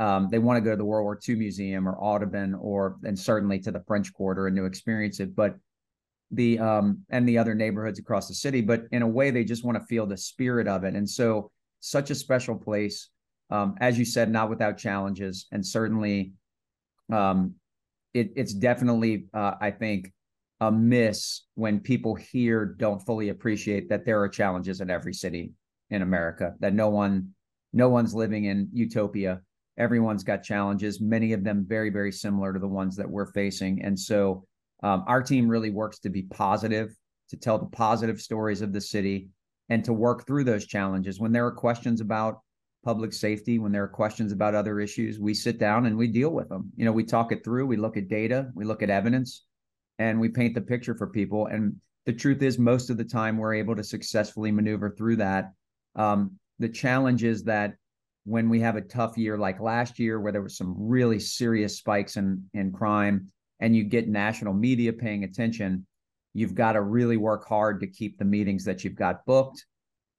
um, 0.00 0.28
they 0.30 0.38
want 0.38 0.56
to 0.56 0.62
go 0.62 0.70
to 0.70 0.76
the 0.76 0.84
World 0.84 1.04
War 1.04 1.20
II 1.28 1.34
Museum 1.36 1.86
or 1.86 1.94
Audubon 2.00 2.54
or 2.54 2.96
and 3.04 3.18
certainly 3.18 3.58
to 3.60 3.70
the 3.70 3.84
French 3.86 4.12
Quarter 4.14 4.46
and 4.46 4.56
to 4.56 4.64
experience 4.64 5.20
it. 5.20 5.36
But 5.36 5.56
the 6.30 6.58
um, 6.58 7.04
and 7.10 7.28
the 7.28 7.36
other 7.36 7.54
neighborhoods 7.54 7.98
across 7.98 8.26
the 8.26 8.34
city, 8.34 8.62
but 8.62 8.84
in 8.92 9.02
a 9.02 9.06
way 9.06 9.30
they 9.30 9.44
just 9.44 9.62
want 9.62 9.76
to 9.78 9.84
feel 9.84 10.06
the 10.06 10.16
spirit 10.16 10.66
of 10.66 10.84
it. 10.84 10.94
And 10.94 11.08
so 11.08 11.50
such 11.80 12.10
a 12.10 12.14
special 12.14 12.56
place. 12.56 13.10
Um, 13.50 13.74
as 13.80 13.98
you 13.98 14.04
said, 14.04 14.30
not 14.30 14.48
without 14.48 14.78
challenges, 14.78 15.46
and 15.50 15.66
certainly 15.66 16.32
um, 17.12 17.56
it, 18.14 18.30
it's 18.36 18.54
definitely 18.54 19.26
uh, 19.34 19.54
I 19.60 19.70
think 19.72 20.12
a 20.60 20.70
miss 20.70 21.42
when 21.54 21.80
people 21.80 22.14
here 22.14 22.64
don't 22.78 23.00
fully 23.00 23.30
appreciate 23.30 23.88
that 23.88 24.04
there 24.04 24.20
are 24.20 24.28
challenges 24.28 24.80
in 24.80 24.90
every 24.90 25.14
city 25.14 25.52
in 25.90 26.02
America. 26.02 26.54
That 26.60 26.74
no 26.74 26.88
one 26.88 27.30
no 27.72 27.88
one's 27.88 28.14
living 28.14 28.46
in 28.46 28.68
utopia 28.72 29.40
everyone's 29.80 30.22
got 30.22 30.42
challenges, 30.42 31.00
many 31.00 31.32
of 31.32 31.42
them 31.42 31.64
very, 31.66 31.90
very 31.90 32.12
similar 32.12 32.52
to 32.52 32.58
the 32.58 32.68
ones 32.68 32.96
that 32.96 33.08
we're 33.08 33.32
facing. 33.32 33.82
And 33.82 33.98
so 33.98 34.44
um, 34.82 35.04
our 35.06 35.22
team 35.22 35.48
really 35.48 35.70
works 35.70 35.98
to 36.00 36.10
be 36.10 36.22
positive, 36.22 36.94
to 37.30 37.36
tell 37.36 37.58
the 37.58 37.66
positive 37.66 38.20
stories 38.20 38.60
of 38.60 38.72
the 38.72 38.80
city, 38.80 39.28
and 39.70 39.82
to 39.84 39.92
work 39.92 40.26
through 40.26 40.44
those 40.44 40.66
challenges. 40.66 41.18
When 41.18 41.32
there 41.32 41.46
are 41.46 41.52
questions 41.52 42.00
about 42.00 42.40
public 42.84 43.12
safety, 43.12 43.58
when 43.58 43.72
there 43.72 43.84
are 43.84 43.88
questions 43.88 44.32
about 44.32 44.54
other 44.54 44.80
issues, 44.80 45.18
we 45.18 45.32
sit 45.32 45.58
down 45.58 45.86
and 45.86 45.96
we 45.96 46.08
deal 46.08 46.30
with 46.30 46.48
them. 46.48 46.70
You 46.76 46.84
know, 46.84 46.92
we 46.92 47.04
talk 47.04 47.32
it 47.32 47.42
through, 47.42 47.66
we 47.66 47.76
look 47.76 47.96
at 47.96 48.08
data, 48.08 48.50
we 48.54 48.64
look 48.64 48.82
at 48.82 48.90
evidence, 48.90 49.44
and 50.00 50.18
we 50.18 50.30
paint 50.30 50.54
the 50.54 50.62
picture 50.62 50.94
for 50.94 51.06
people. 51.06 51.46
And 51.46 51.76
the 52.06 52.14
truth 52.14 52.40
is, 52.42 52.58
most 52.58 52.88
of 52.88 52.96
the 52.96 53.04
time, 53.04 53.36
we're 53.36 53.54
able 53.54 53.76
to 53.76 53.84
successfully 53.84 54.50
maneuver 54.50 54.90
through 54.90 55.16
that. 55.16 55.52
Um, 55.94 56.38
the 56.58 56.70
challenge 56.70 57.22
is 57.22 57.44
that 57.44 57.74
when 58.24 58.48
we 58.48 58.60
have 58.60 58.76
a 58.76 58.80
tough 58.80 59.18
year 59.18 59.36
like 59.36 59.60
last 59.60 59.98
year 59.98 60.18
where 60.18 60.32
there 60.32 60.42
was 60.42 60.56
some 60.56 60.74
really 60.76 61.18
serious 61.18 61.78
spikes 61.78 62.16
in 62.16 62.42
in 62.54 62.70
crime 62.72 63.30
and 63.60 63.74
you 63.74 63.82
get 63.82 64.08
national 64.08 64.52
media 64.52 64.92
paying 64.92 65.24
attention 65.24 65.86
you've 66.34 66.54
got 66.54 66.72
to 66.72 66.82
really 66.82 67.16
work 67.16 67.48
hard 67.48 67.80
to 67.80 67.86
keep 67.86 68.18
the 68.18 68.24
meetings 68.24 68.62
that 68.62 68.84
you've 68.84 68.94
got 68.94 69.24
booked 69.24 69.64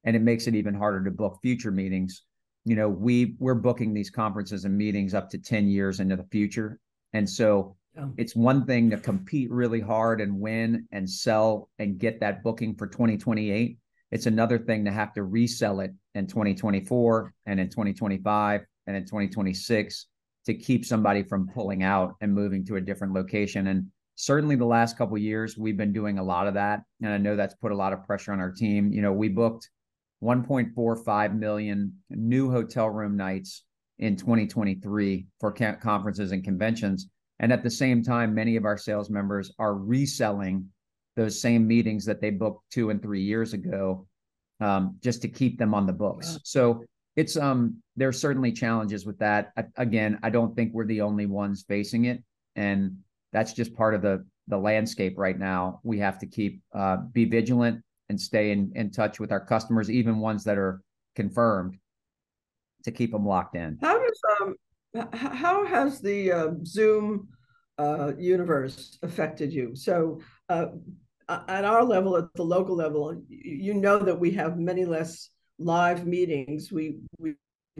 and 0.04 0.15
it 0.15 0.22
makes 0.22 0.48
it 0.48 0.56
even 0.56 0.74
harder 0.74 1.04
to 1.04 1.12
book 1.12 1.38
future 1.44 1.70
meetings 1.70 2.24
you 2.65 2.76
know 2.76 2.89
we 2.89 3.36
we're 3.38 3.54
booking 3.54 3.94
these 3.94 4.10
conferences 4.10 4.65
and 4.65 4.76
meetings 4.76 5.13
up 5.13 5.30
to 5.30 5.38
10 5.38 5.67
years 5.67 6.00
into 6.00 6.15
the 6.15 6.28
future 6.32 6.80
and 7.13 7.30
so 7.30 7.76
yeah. 7.95 8.08
it's 8.17 8.36
one 8.36 8.65
thing 8.65 8.89
to 8.89 8.97
compete 8.97 9.51
really 9.51 9.82
hard 9.82 10.21
and 10.21 10.39
win 10.39 10.88
and 10.91 11.10
sell 11.10 11.69
and 11.80 11.97
get 11.97 12.19
that 12.19 12.43
booking 12.43 12.75
for 12.75 12.88
2028 12.88 13.77
it's 14.12 14.25
another 14.25 14.60
thing 14.60 14.86
to 14.86 14.91
have 14.91 15.13
to 15.13 15.23
resell 15.23 15.80
it 15.80 15.91
in 16.13 16.27
2024 16.27 17.34
and 17.45 17.60
in 17.60 17.69
2025 17.69 18.62
and 18.88 18.95
in 18.95 19.04
2026 19.04 20.08
to 20.45 20.54
keep 20.54 20.86
somebody 20.86 21.23
from 21.23 21.47
pulling 21.47 21.84
out 21.84 22.15
and 22.19 22.34
moving 22.34 22.65
to 22.65 22.75
a 22.75 22.82
different 22.82 23.13
location. 23.13 23.67
And 23.67 23.88
certainly 24.15 24.56
the 24.56 24.65
last 24.65 24.97
couple 24.97 25.17
years, 25.17 25.58
we've 25.58 25.77
been 25.77 25.93
doing 25.93 26.19
a 26.19 26.23
lot 26.23 26.47
of 26.47 26.56
that. 26.56 26.82
And 27.01 27.13
I 27.13 27.17
know 27.17 27.36
that's 27.36 27.56
put 27.56 27.71
a 27.71 27.75
lot 27.75 27.93
of 27.93 28.04
pressure 28.04 28.34
on 28.34 28.39
our 28.39 28.51
team. 28.51 28.91
You 28.91 29.01
know, 29.01 29.13
we 29.13 29.30
booked 29.30 29.69
1.45 30.21 31.38
million 31.38 31.93
new 32.10 32.51
hotel 32.51 32.89
room 32.89 33.15
nights 33.15 33.63
in 33.99 34.17
2023 34.17 35.27
for 35.39 35.51
conferences 35.51 36.32
and 36.32 36.43
conventions. 36.43 37.08
And 37.41 37.51
at 37.51 37.63
the 37.63 37.69
same 37.69 38.01
time, 38.04 38.34
many 38.34 38.56
of 38.56 38.65
our 38.65 38.77
sales 38.77 39.10
members 39.10 39.51
are 39.60 39.75
reselling 39.75 40.69
those 41.15 41.41
same 41.41 41.67
meetings 41.67 42.06
that 42.06 42.21
they 42.21 42.30
booked 42.30 42.63
two 42.71 42.91
and 42.91 43.01
three 43.01 43.21
years 43.21 43.54
ago 43.54 44.08
um, 44.62 44.95
just 45.04 45.21
to 45.23 45.27
keep 45.27 45.58
them 45.58 45.73
on 45.73 45.86
the 45.86 45.93
books. 45.93 46.39
So 46.43 46.84
it's 47.17 47.36
um 47.36 47.82
there's 47.97 48.17
certainly 48.17 48.54
challenges 48.54 49.06
with 49.06 49.17
that. 49.19 49.51
I, 49.58 49.65
again, 49.75 50.19
I 50.23 50.30
don't 50.30 50.56
think 50.56 50.71
we're 50.73 50.86
the 50.86 51.01
only 51.01 51.25
ones 51.25 51.65
facing 51.67 52.06
it, 52.06 52.23
and 52.56 52.97
that's 53.34 53.51
just 53.51 53.75
part 53.75 53.95
of 53.95 54.01
the 54.01 54.25
the 54.47 54.58
landscape 54.58 55.17
right 55.17 55.38
now. 55.38 55.82
We 55.84 55.99
have 55.99 56.19
to 56.19 56.27
keep 56.27 56.62
uh, 56.73 56.97
be 57.12 57.25
vigilant 57.25 57.84
and 58.10 58.19
stay 58.19 58.51
in, 58.51 58.71
in 58.75 58.91
touch 58.91 59.19
with 59.19 59.32
our 59.32 59.43
customers, 59.43 59.89
even 59.89 60.19
ones 60.19 60.43
that 60.45 60.58
are 60.58 60.82
confirmed, 61.15 61.77
to 62.84 62.91
keep 62.91 63.12
them 63.12 63.25
locked 63.25 63.56
in. 63.56 63.77
How 63.82 63.99
does 63.99 64.19
um 64.41 64.56
how 65.13 65.65
has 65.65 66.01
the 66.01 66.32
uh, 66.32 66.51
Zoom 66.65 67.30
uh, 67.77 68.12
universe 68.17 68.97
affected 69.01 69.54
you? 69.54 69.75
So 69.75 70.21
uh, 70.49 70.67
at 71.30 71.63
our 71.63 71.84
level, 71.84 72.17
at 72.17 72.34
the 72.36 72.43
local 72.43 72.75
level, 72.75 73.21
you 73.30 73.73
know 73.73 73.99
that 73.99 74.19
we 74.19 74.32
have 74.32 74.58
many 74.58 74.86
less 74.86 75.30
live 75.60 76.06
meetings. 76.06 76.71
We 76.71 76.97
we 77.17 77.36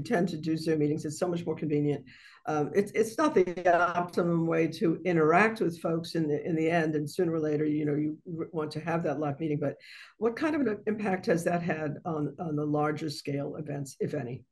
tend 0.06 0.30
to 0.30 0.38
do 0.38 0.56
Zoom 0.56 0.80
meetings. 0.80 1.06
It's 1.06 1.20
so 1.20 1.28
much 1.28 1.46
more 1.46 1.56
convenient. 1.56 2.06
Um, 2.46 2.72
it's 2.74 2.92
it's 2.94 3.18
not 3.18 3.36
the 3.36 3.96
optimum 3.98 4.48
way 4.48 4.68
to 4.68 5.00
interact 5.06 5.60
with 5.60 5.82
folks 5.82 6.16
in 6.16 6.28
the 6.28 6.44
in 6.48 6.56
the 6.56 6.70
end. 6.70 6.96
And 6.96 7.10
sooner 7.10 7.34
or 7.34 7.40
later, 7.40 7.66
you 7.66 7.86
know, 7.86 7.96
you 7.96 8.18
want 8.52 8.72
to 8.72 8.80
have 8.80 9.04
that 9.04 9.20
live 9.20 9.40
meeting. 9.40 9.60
But 9.60 9.76
what 10.18 10.36
kind 10.36 10.56
of 10.56 10.62
an 10.62 10.80
impact 10.88 11.26
has 11.26 11.44
that 11.44 11.62
had 11.62 11.98
on 12.06 12.36
on 12.40 12.56
the 12.56 12.66
larger 12.66 13.10
scale 13.10 13.58
events, 13.58 13.98
if 14.00 14.14
any? 14.14 14.44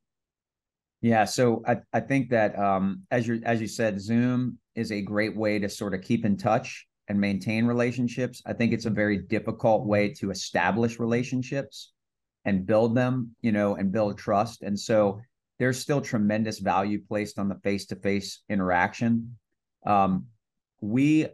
Yeah, 1.02 1.24
so 1.24 1.64
I, 1.66 1.78
I 1.94 2.02
think 2.02 2.30
that 2.32 2.60
um, 2.60 3.04
as 3.10 3.26
you 3.26 3.42
as 3.46 3.62
you 3.62 3.68
said, 3.68 4.02
Zoom 4.02 4.58
is 4.76 4.92
a 4.92 5.02
great 5.02 5.36
way 5.36 5.58
to 5.60 5.70
sort 5.70 5.94
of 5.94 6.02
keep 6.02 6.26
in 6.26 6.36
touch 6.36 6.86
and 7.08 7.20
maintain 7.20 7.66
relationships. 7.66 8.42
I 8.46 8.54
think 8.54 8.74
it's 8.74 8.86
a 8.86 8.90
very 8.90 9.18
difficult 9.18 9.86
way 9.86 10.14
to 10.16 10.30
establish 10.30 11.00
relationships 11.00 11.94
and 12.46 12.66
build 12.66 12.96
them, 12.96 13.36
you 13.42 13.52
know, 13.52 13.76
and 13.76 13.92
build 13.92 14.18
trust. 14.18 14.62
And 14.62 14.78
so 14.78 15.22
there's 15.58 15.80
still 15.80 16.02
tremendous 16.02 16.60
value 16.60 17.02
placed 17.08 17.40
on 17.40 17.50
the 17.50 17.60
face-to-face 17.64 18.44
interaction. 18.50 19.38
Um, 19.86 20.26
we 20.82 21.28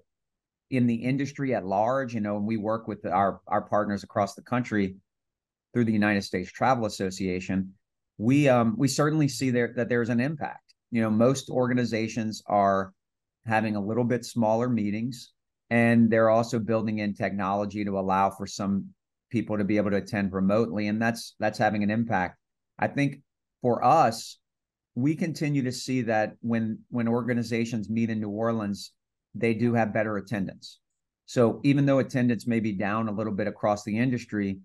in 0.69 0.87
the 0.87 0.95
industry 0.95 1.53
at 1.53 1.65
large, 1.65 2.13
you 2.13 2.21
know, 2.21 2.37
and 2.37 2.45
we 2.45 2.57
work 2.57 2.87
with 2.87 3.05
our 3.05 3.41
our 3.47 3.61
partners 3.61 4.03
across 4.03 4.35
the 4.35 4.41
country 4.43 4.95
through 5.73 5.85
the 5.85 5.91
United 5.91 6.23
States 6.23 6.51
Travel 6.51 6.85
Association. 6.85 7.73
We 8.17 8.47
um 8.47 8.75
we 8.77 8.87
certainly 8.87 9.27
see 9.27 9.49
there 9.49 9.73
that 9.75 9.89
there's 9.89 10.09
an 10.09 10.19
impact. 10.19 10.73
You 10.91 11.01
know, 11.01 11.09
most 11.09 11.49
organizations 11.49 12.41
are 12.47 12.93
having 13.45 13.75
a 13.75 13.85
little 13.85 14.03
bit 14.03 14.25
smaller 14.25 14.69
meetings 14.69 15.33
and 15.69 16.09
they're 16.09 16.29
also 16.29 16.59
building 16.59 16.99
in 16.99 17.13
technology 17.13 17.83
to 17.83 17.99
allow 17.99 18.29
for 18.29 18.45
some 18.45 18.89
people 19.29 19.57
to 19.57 19.63
be 19.63 19.77
able 19.77 19.89
to 19.91 19.97
attend 19.97 20.31
remotely 20.31 20.87
and 20.87 21.01
that's 21.01 21.35
that's 21.39 21.57
having 21.57 21.83
an 21.83 21.89
impact 21.89 22.37
i 22.79 22.87
think 22.87 23.21
for 23.61 23.83
us 23.83 24.39
we 24.93 25.15
continue 25.15 25.63
to 25.63 25.71
see 25.71 26.03
that 26.03 26.33
when 26.41 26.79
when 26.89 27.07
organizations 27.07 27.89
meet 27.89 28.09
in 28.09 28.19
new 28.19 28.29
orleans 28.29 28.91
they 29.33 29.53
do 29.53 29.73
have 29.73 29.93
better 29.93 30.17
attendance 30.17 30.79
so 31.25 31.59
even 31.63 31.85
though 31.85 31.99
attendance 31.99 32.45
may 32.45 32.59
be 32.59 32.71
down 32.71 33.07
a 33.07 33.11
little 33.11 33.33
bit 33.33 33.47
across 33.47 33.83
the 33.83 33.97
industry 33.97 34.59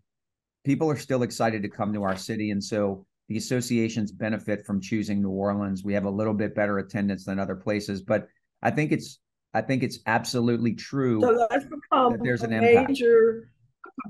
people 0.65 0.91
are 0.91 0.97
still 0.99 1.23
excited 1.23 1.63
to 1.63 1.69
come 1.69 1.93
to 1.93 2.03
our 2.03 2.17
city 2.17 2.51
and 2.51 2.63
so 2.63 3.07
the 3.31 3.39
associations 3.39 4.13
benefit 4.13 4.67
from 4.67 4.81
choosing 4.81 5.23
new 5.23 5.31
orleans 5.31 5.83
we 5.83 5.95
have 5.95 6.05
a 6.05 6.11
little 6.11 6.35
bit 6.35 6.55
better 6.55 6.79
attendance 6.79 7.25
than 7.25 7.39
other 7.39 7.57
places 7.57 8.03
but 8.03 8.29
i 8.63 8.71
think 8.71 8.93
it's 8.93 9.19
I 9.53 9.63
think 9.63 9.83
it's 9.83 9.99
absolutely 10.07 10.75
true 10.75 11.21
so 11.21 11.47
that's 11.51 11.65
become 11.65 12.13
that 12.13 12.23
there's 12.23 12.43
an 12.43 12.51
major 12.51 13.51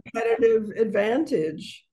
competitive 0.04 0.70
advantage 0.76 1.86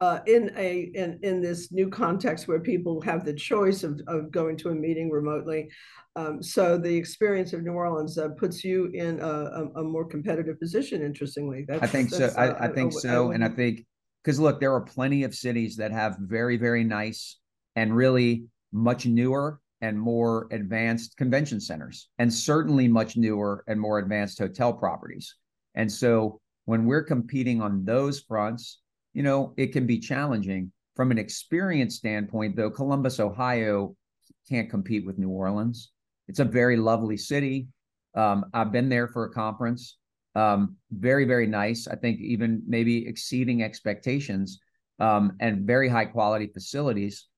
uh, 0.00 0.18
in 0.26 0.50
a 0.56 0.90
in 0.94 1.18
in 1.22 1.40
this 1.40 1.70
new 1.70 1.88
context 1.88 2.48
where 2.48 2.58
people 2.58 3.00
have 3.02 3.24
the 3.24 3.32
choice 3.32 3.84
of, 3.84 4.00
of 4.08 4.32
going 4.32 4.56
to 4.56 4.70
a 4.70 4.74
meeting 4.74 5.10
remotely. 5.10 5.70
Um, 6.16 6.42
so 6.42 6.76
the 6.76 6.94
experience 6.94 7.52
of 7.52 7.62
New 7.62 7.72
Orleans 7.72 8.18
uh, 8.18 8.30
puts 8.30 8.64
you 8.64 8.90
in 8.92 9.20
a, 9.20 9.24
a, 9.24 9.66
a, 9.76 9.84
more 9.84 10.04
competitive 10.04 10.60
position. 10.60 11.02
Interestingly, 11.02 11.64
that's, 11.66 11.82
I 11.82 11.86
think 11.86 12.10
so. 12.10 12.26
Uh, 12.26 12.56
I, 12.60 12.64
I, 12.64 12.68
think 12.68 12.92
so, 12.92 13.30
and 13.30 13.42
I 13.42 13.48
think 13.48 13.86
because 14.22 14.38
look, 14.38 14.60
there 14.60 14.74
are 14.74 14.80
plenty 14.80 15.24
of 15.24 15.34
cities 15.34 15.76
that 15.76 15.92
have 15.92 16.16
very 16.18 16.56
very 16.56 16.84
nice 16.84 17.38
and 17.76 17.94
really 17.94 18.44
much 18.72 19.06
newer 19.06 19.60
and 19.80 19.98
more 19.98 20.46
advanced 20.52 21.16
convention 21.16 21.60
centers, 21.60 22.08
and 22.18 22.32
certainly 22.32 22.86
much 22.86 23.16
newer 23.16 23.64
and 23.66 23.80
more 23.80 23.98
advanced 23.98 24.38
hotel 24.38 24.72
properties. 24.72 25.34
And 25.74 25.90
so 25.90 26.40
when 26.66 26.86
we're 26.86 27.02
competing 27.02 27.60
on 27.60 27.84
those 27.84 28.20
fronts, 28.20 28.80
you 29.12 29.22
know, 29.22 29.54
it 29.56 29.72
can 29.72 29.86
be 29.86 29.98
challenging. 29.98 30.72
From 30.94 31.10
an 31.10 31.18
experience 31.18 31.96
standpoint, 31.96 32.54
though, 32.54 32.70
Columbus, 32.70 33.18
Ohio 33.18 33.96
can't 34.48 34.70
compete 34.70 35.06
with 35.06 35.18
New 35.18 35.30
Orleans. 35.30 35.90
It's 36.28 36.38
a 36.38 36.44
very 36.44 36.76
lovely 36.76 37.16
city. 37.16 37.66
Um, 38.14 38.44
I've 38.52 38.72
been 38.72 38.88
there 38.88 39.08
for 39.08 39.24
a 39.24 39.32
conference. 39.32 39.96
Um, 40.34 40.76
very, 40.90 41.24
very 41.24 41.46
nice. 41.46 41.86
I 41.86 41.96
think 41.96 42.20
even 42.20 42.62
maybe 42.66 43.06
exceeding 43.06 43.62
expectations 43.62 44.60
um, 44.98 45.36
and 45.40 45.66
very 45.66 45.88
high 45.88 46.06
quality 46.06 46.46
facilities 46.46 47.28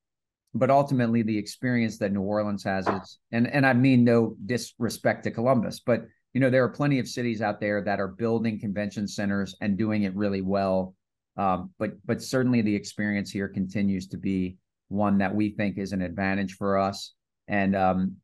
but 0.54 0.70
ultimately 0.70 1.22
the 1.22 1.36
experience 1.36 1.98
that 1.98 2.12
New 2.12 2.22
Orleans 2.22 2.62
has 2.62 2.86
is, 2.86 3.18
and 3.32 3.48
and 3.48 3.66
I 3.66 3.72
mean 3.72 4.04
no 4.04 4.36
disrespect 4.46 5.24
to 5.24 5.30
Columbus, 5.30 5.80
but 5.80 6.04
you 6.32 6.40
know 6.40 6.48
there 6.48 6.64
are 6.64 6.68
plenty 6.68 7.00
of 7.00 7.08
cities 7.08 7.42
out 7.42 7.60
there 7.60 7.82
that 7.82 8.00
are 8.00 8.08
building 8.08 8.60
convention 8.60 9.08
centers 9.08 9.56
and 9.60 9.76
doing 9.76 10.04
it 10.04 10.14
really 10.14 10.42
well. 10.42 10.94
Um, 11.36 11.70
but 11.78 11.92
but 12.06 12.22
certainly 12.22 12.62
the 12.62 12.74
experience 12.74 13.30
here 13.32 13.48
continues 13.48 14.06
to 14.08 14.16
be 14.16 14.56
one 14.88 15.18
that 15.18 15.34
we 15.34 15.50
think 15.50 15.76
is 15.76 15.92
an 15.92 16.02
advantage 16.02 16.54
for 16.54 16.78
us, 16.78 17.12
and 17.48 17.74
um, 17.74 18.16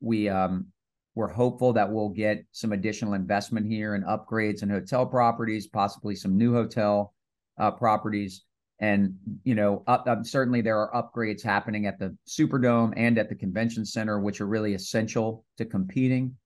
we 0.00 0.30
um, 0.30 0.68
we're 1.14 1.28
hopeful 1.28 1.72
that 1.72 1.90
we'll 1.90 2.08
get 2.08 2.44
some 2.52 2.72
additional 2.72 3.14
investment 3.14 3.66
here 3.66 3.94
and 3.94 4.04
upgrades 4.04 4.62
and 4.62 4.70
hotel 4.70 5.06
properties, 5.06 5.66
possibly 5.66 6.14
some 6.14 6.36
new 6.36 6.52
hotel 6.52 7.14
uh, 7.58 7.70
properties 7.70 8.44
and 8.80 9.14
you 9.44 9.54
know, 9.54 9.82
up, 9.86 10.06
certainly 10.24 10.60
there 10.60 10.78
are 10.78 10.92
upgrades 10.92 11.42
happening 11.42 11.86
at 11.86 11.98
the 11.98 12.16
Superdome 12.28 12.92
and 12.96 13.18
at 13.18 13.28
the 13.28 13.34
Convention 13.34 13.84
Center, 13.84 14.20
which 14.20 14.40
are 14.40 14.46
really 14.46 14.74
essential 14.74 15.44
to 15.58 15.64
competing. 15.64 16.36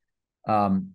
Um, 0.47 0.91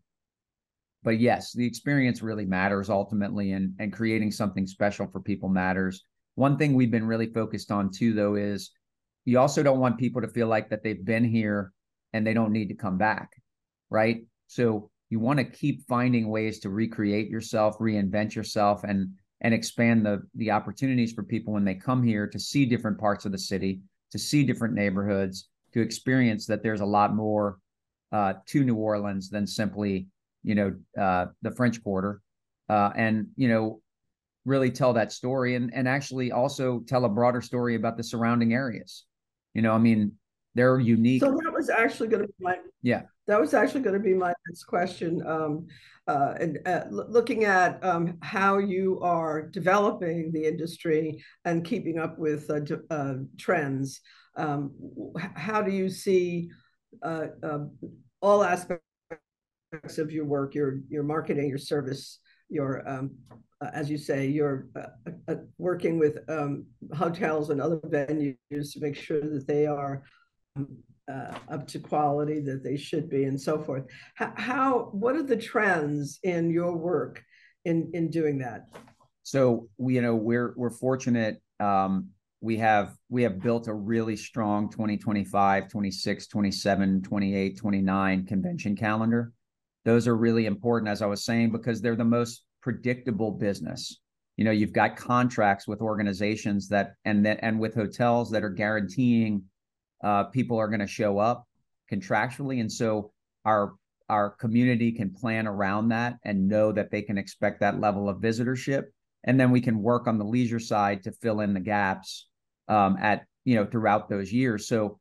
but 1.04 1.20
yes, 1.20 1.52
the 1.52 1.66
experience 1.66 2.22
really 2.22 2.46
matters 2.46 2.90
ultimately, 2.90 3.52
and 3.52 3.74
and 3.80 3.92
creating 3.92 4.32
something 4.32 4.66
special 4.66 5.08
for 5.08 5.20
people 5.20 5.50
matters. 5.50 6.06
One 6.36 6.58
thing 6.58 6.74
we've 6.74 6.92
been 6.92 7.08
really 7.08 7.28
focused 7.34 7.72
on 7.72 7.92
too, 7.92 8.14
though, 8.14 8.36
is 8.36 8.72
you 9.26 9.40
also 9.40 9.64
don't 9.64 9.80
want 9.80 9.98
people 9.98 10.22
to 10.22 10.28
feel 10.28 10.48
like 10.48 10.70
that 10.70 10.84
they've 10.84 11.04
been 11.04 11.26
here 11.26 11.74
and 12.14 12.26
they 12.26 12.34
don't 12.34 12.54
need 12.54 12.70
to 12.70 12.76
come 12.76 12.98
back, 12.98 13.32
right? 13.94 14.26
So 14.48 14.90
you 15.10 15.20
want 15.20 15.38
to 15.38 15.46
keep 15.46 15.88
finding 15.88 16.30
ways 16.30 16.60
to 16.62 16.70
recreate 16.70 17.30
yourself, 17.30 17.78
reinvent 17.78 18.36
yourself, 18.36 18.84
and 18.84 19.12
and 19.42 19.54
expand 19.54 20.06
the 20.06 20.24
the 20.36 20.52
opportunities 20.52 21.14
for 21.14 21.24
people 21.24 21.54
when 21.54 21.64
they 21.64 21.76
come 21.76 22.04
here 22.04 22.28
to 22.28 22.40
see 22.40 22.66
different 22.66 22.98
parts 22.98 23.24
of 23.26 23.32
the 23.32 23.38
city, 23.38 23.82
to 24.12 24.20
see 24.20 24.44
different 24.44 24.74
neighborhoods, 24.74 25.50
to 25.74 25.82
experience 25.82 26.48
that 26.48 26.64
there's 26.64 26.82
a 26.82 26.86
lot 26.86 27.16
more 27.16 27.60
uh, 28.12 28.34
to 28.48 28.64
New 28.64 28.76
Orleans 28.76 29.30
than 29.30 29.46
simply 29.46 30.08
you 30.44 30.56
know 30.56 30.76
uh, 31.00 31.28
the 31.44 31.52
French 31.52 31.82
Quarter, 31.84 32.22
uh, 32.70 32.90
and 32.96 33.28
you 33.38 33.48
know 33.48 33.82
really 34.46 34.72
tell 34.72 34.94
that 34.94 35.12
story 35.12 35.56
and 35.56 35.72
and 35.74 35.88
actually 35.88 36.32
also 36.32 36.80
tell 36.88 37.06
a 37.06 37.10
broader 37.10 37.42
story 37.42 37.76
about 37.76 37.98
the 37.98 38.04
surrounding 38.04 38.54
areas. 38.54 39.06
You 39.54 39.62
know, 39.62 39.74
I 39.74 39.78
mean, 39.78 40.14
they're 40.56 40.80
unique. 40.80 41.22
So 41.22 41.38
was 41.64 41.70
actually 41.70 42.10
going 42.10 42.24
to 42.24 42.28
be 42.28 42.34
my 42.42 42.58
yeah. 42.82 43.04
That 43.28 43.40
was 43.40 43.54
actually 43.54 43.82
going 43.82 43.94
to 43.94 44.02
be 44.02 44.14
my 44.14 44.34
next 44.48 44.66
question. 44.66 45.26
Um, 45.26 45.68
uh, 46.08 46.34
and 46.42 46.60
uh, 46.66 46.84
looking 46.90 47.46
at 47.46 47.82
um, 47.82 48.18
how 48.22 48.58
you 48.58 49.00
are 49.02 49.44
developing 49.44 50.34
the 50.34 50.46
industry 50.46 51.24
and 51.46 51.64
keeping 51.64 52.00
up 52.00 52.20
with 52.20 52.50
uh, 52.50 52.60
uh 52.90 53.16
trends, 53.38 54.02
um, 54.36 54.72
how 55.36 55.62
do 55.62 55.72
you 55.72 55.90
see 55.90 56.50
uh, 57.02 57.28
um, 57.44 57.72
all 58.22 58.44
aspects 58.44 58.82
of 59.98 60.12
your 60.12 60.26
work, 60.26 60.54
your 60.54 60.80
your 60.90 61.04
marketing, 61.04 61.48
your 61.48 61.58
service, 61.58 62.20
your 62.50 62.88
um, 62.90 63.12
uh, 63.62 63.70
as 63.74 63.90
you 63.90 63.98
say, 63.98 64.28
you're 64.28 64.68
working 65.58 65.98
with 65.98 66.18
um, 66.28 66.66
hotels 66.94 67.50
and 67.50 67.62
other 67.62 67.78
venues 67.78 68.74
to 68.74 68.82
make 68.82 68.98
sure 68.98 69.22
that 69.22 69.48
they 69.48 69.66
are 69.66 70.04
uh, 71.12 71.34
up 71.50 71.68
to 71.68 71.80
quality 71.80 72.40
that 72.40 72.64
they 72.64 72.78
should 72.78 73.10
be 73.10 73.26
and 73.26 73.40
so 73.40 73.62
forth. 73.62 73.86
How, 74.16 74.34
how 74.36 74.90
what 74.92 75.16
are 75.16 75.24
the 75.24 75.38
trends 75.38 76.20
in 76.24 76.50
your 76.50 76.76
work 76.76 77.24
in 77.66 77.90
in 77.94 78.10
doing 78.10 78.38
that? 78.40 78.68
So 79.24 79.70
you 79.80 80.02
know, 80.02 80.16
we're 80.16 80.54
we're 80.56 80.70
fortunate 80.70 81.42
um, 81.60 82.10
we 82.42 82.58
have 82.58 82.96
we 83.10 83.24
have 83.24 83.42
built 83.42 83.68
a 83.68 83.74
really 83.74 84.18
strong 84.18 84.70
2025 84.70 85.70
26 85.70 86.28
27 86.28 87.02
28 87.02 87.58
29 87.58 88.26
convention 88.26 88.76
calendar 88.76 89.32
those 89.86 90.10
are 90.10 90.18
really 90.18 90.46
important 90.46 90.90
as 90.90 91.02
i 91.02 91.06
was 91.06 91.24
saying 91.24 91.52
because 91.52 91.82
they're 91.82 91.96
the 91.96 92.04
most 92.04 92.44
predictable 92.62 93.32
business 93.32 94.02
you 94.36 94.44
know 94.44 94.52
you've 94.52 94.74
got 94.74 94.98
contracts 94.98 95.70
with 95.70 95.80
organizations 95.80 96.68
that 96.68 96.96
and 97.06 97.26
that 97.26 97.40
and 97.42 97.58
with 97.58 97.74
hotels 97.74 98.30
that 98.30 98.44
are 98.44 98.50
guaranteeing 98.50 99.42
uh, 100.04 100.26
people 100.26 100.58
are 100.58 100.68
going 100.68 100.80
to 100.80 100.88
show 100.88 101.18
up 101.18 101.48
contractually 101.92 102.60
and 102.60 102.72
so 102.72 103.12
our 103.46 103.74
our 104.10 104.32
community 104.32 104.92
can 104.92 105.14
plan 105.14 105.48
around 105.48 105.90
that 105.90 106.18
and 106.26 106.48
know 106.48 106.72
that 106.72 106.92
they 106.92 107.02
can 107.02 107.18
expect 107.18 107.60
that 107.60 107.80
level 107.80 108.10
of 108.10 108.18
visitorship 108.18 108.84
and 109.24 109.40
then 109.40 109.52
we 109.52 109.62
can 109.62 109.82
work 109.82 110.08
on 110.08 110.18
the 110.18 110.26
leisure 110.26 110.60
side 110.60 111.04
to 111.04 111.12
fill 111.12 111.40
in 111.40 111.54
the 111.54 111.60
gaps 111.60 112.28
um, 112.68 112.98
at 113.00 113.26
you 113.46 113.56
know 113.56 113.66
throughout 113.66 114.10
those 114.10 114.32
years. 114.32 114.68
So 114.68 115.00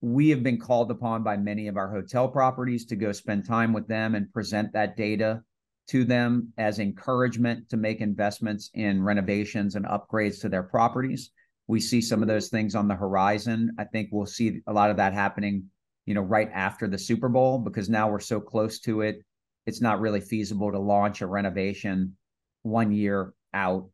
we 0.00 0.30
have 0.30 0.42
been 0.42 0.60
called 0.60 0.90
upon 0.90 1.24
by 1.24 1.36
many 1.36 1.66
of 1.66 1.76
our 1.76 1.90
hotel 1.90 2.28
properties 2.28 2.86
to 2.86 2.96
go 2.96 3.10
spend 3.12 3.44
time 3.44 3.72
with 3.72 3.88
them 3.88 4.14
and 4.14 4.32
present 4.32 4.72
that 4.72 4.96
data 4.96 5.42
to 5.88 6.04
them 6.04 6.52
as 6.58 6.78
encouragement 6.78 7.68
to 7.70 7.76
make 7.76 8.00
investments 8.00 8.70
in 8.74 9.02
renovations 9.02 9.74
and 9.74 9.86
upgrades 9.86 10.40
to 10.40 10.48
their 10.48 10.62
properties. 10.62 11.30
We 11.68 11.80
see 11.80 12.00
some 12.00 12.22
of 12.22 12.28
those 12.28 12.48
things 12.48 12.74
on 12.74 12.88
the 12.88 12.96
horizon. 12.96 13.72
I 13.78 13.84
think 13.84 14.08
we'll 14.10 14.26
see 14.26 14.60
a 14.66 14.72
lot 14.72 14.90
of 14.90 14.96
that 14.96 15.12
happening, 15.12 15.64
you 16.06 16.14
know, 16.14 16.22
right 16.22 16.50
after 16.52 16.88
the 16.88 16.98
Super 16.98 17.28
Bowl 17.28 17.58
because 17.58 17.88
now 17.88 18.10
we're 18.10 18.20
so 18.20 18.40
close 18.40 18.80
to 18.80 19.02
it. 19.02 19.18
It's 19.66 19.80
not 19.80 20.00
really 20.00 20.20
feasible 20.20 20.72
to 20.72 20.78
launch 20.78 21.20
a 21.20 21.26
renovation 21.26 22.16
one 22.62 22.90
year 22.90 23.32
out 23.54 23.88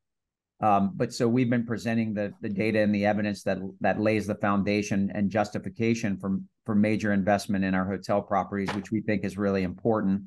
um, 0.60 0.92
but 0.94 1.12
so 1.12 1.28
we've 1.28 1.50
been 1.50 1.66
presenting 1.66 2.14
the 2.14 2.32
the 2.40 2.48
data 2.48 2.80
and 2.80 2.94
the 2.94 3.04
evidence 3.06 3.42
that 3.42 3.58
that 3.80 4.00
lays 4.00 4.26
the 4.26 4.36
foundation 4.36 5.10
and 5.14 5.30
justification 5.30 6.16
for 6.16 6.38
for 6.64 6.74
major 6.74 7.12
investment 7.12 7.64
in 7.64 7.74
our 7.74 7.84
hotel 7.84 8.22
properties, 8.22 8.72
which 8.74 8.90
we 8.90 9.02
think 9.02 9.24
is 9.24 9.36
really 9.36 9.62
important. 9.62 10.22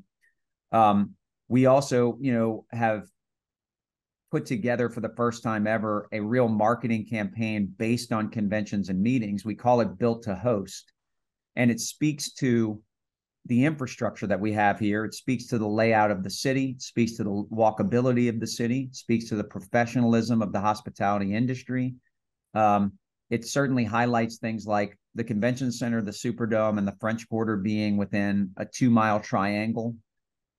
Um, 0.70 1.14
we 1.48 1.66
also, 1.66 2.18
you 2.20 2.32
know, 2.32 2.66
have 2.70 3.08
put 4.30 4.46
together 4.46 4.88
for 4.88 5.00
the 5.00 5.14
first 5.16 5.42
time 5.42 5.66
ever 5.66 6.08
a 6.12 6.20
real 6.20 6.48
marketing 6.48 7.06
campaign 7.08 7.72
based 7.78 8.12
on 8.12 8.30
conventions 8.30 8.88
and 8.88 9.00
meetings. 9.00 9.44
We 9.44 9.54
call 9.54 9.80
it 9.80 9.98
Built 9.98 10.24
to 10.24 10.34
Host, 10.34 10.92
and 11.56 11.70
it 11.70 11.80
speaks 11.80 12.32
to 12.34 12.80
the 13.46 13.64
infrastructure 13.64 14.26
that 14.26 14.40
we 14.40 14.52
have 14.52 14.78
here. 14.78 15.04
It 15.04 15.14
speaks 15.14 15.46
to 15.46 15.58
the 15.58 15.66
layout 15.66 16.10
of 16.10 16.22
the 16.22 16.30
city, 16.30 16.76
speaks 16.78 17.12
to 17.14 17.24
the 17.24 17.30
walkability 17.30 18.28
of 18.28 18.40
the 18.40 18.46
city, 18.46 18.90
speaks 18.92 19.28
to 19.30 19.36
the 19.36 19.44
professionalism 19.44 20.42
of 20.42 20.52
the 20.52 20.60
hospitality 20.60 21.34
industry. 21.34 21.94
Um, 22.54 22.92
it 23.30 23.46
certainly 23.46 23.84
highlights 23.84 24.36
things 24.36 24.66
like 24.66 24.98
the 25.14 25.24
convention 25.24 25.72
center, 25.72 26.02
the 26.02 26.10
Superdome, 26.10 26.78
and 26.78 26.86
the 26.86 26.96
French 27.00 27.28
Quarter 27.28 27.56
being 27.56 27.96
within 27.96 28.50
a 28.56 28.66
two 28.66 28.90
mile 28.90 29.20
triangle 29.20 29.94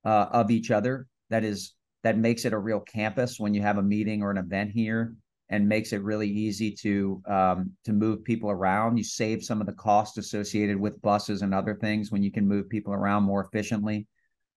uh, 0.04 0.26
of 0.32 0.50
each 0.50 0.70
other. 0.70 1.06
That 1.30 1.44
is 1.44 1.74
that 2.02 2.18
makes 2.18 2.44
it 2.44 2.52
a 2.52 2.58
real 2.58 2.80
campus 2.80 3.38
when 3.38 3.54
you 3.54 3.62
have 3.62 3.78
a 3.78 3.82
meeting 3.82 4.22
or 4.22 4.30
an 4.30 4.38
event 4.38 4.70
here 4.70 5.14
and 5.50 5.68
makes 5.68 5.92
it 5.92 6.02
really 6.02 6.28
easy 6.28 6.70
to 6.70 7.20
um, 7.26 7.72
to 7.84 7.92
move 7.92 8.24
people 8.24 8.50
around. 8.50 8.96
You 8.96 9.04
save 9.04 9.42
some 9.44 9.60
of 9.60 9.66
the 9.66 9.72
cost 9.72 10.16
associated 10.16 10.78
with 10.78 11.02
buses 11.02 11.42
and 11.42 11.52
other 11.52 11.74
things 11.74 12.10
when 12.10 12.22
you 12.22 12.30
can 12.30 12.46
move 12.46 12.68
people 12.68 12.94
around 12.94 13.24
more 13.24 13.44
efficiently, 13.44 14.06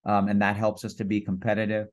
um, 0.05 0.29
and 0.29 0.41
that 0.41 0.55
helps 0.55 0.85
us 0.85 0.93
to 0.95 1.03
be 1.03 1.19
competitive. 1.19 1.87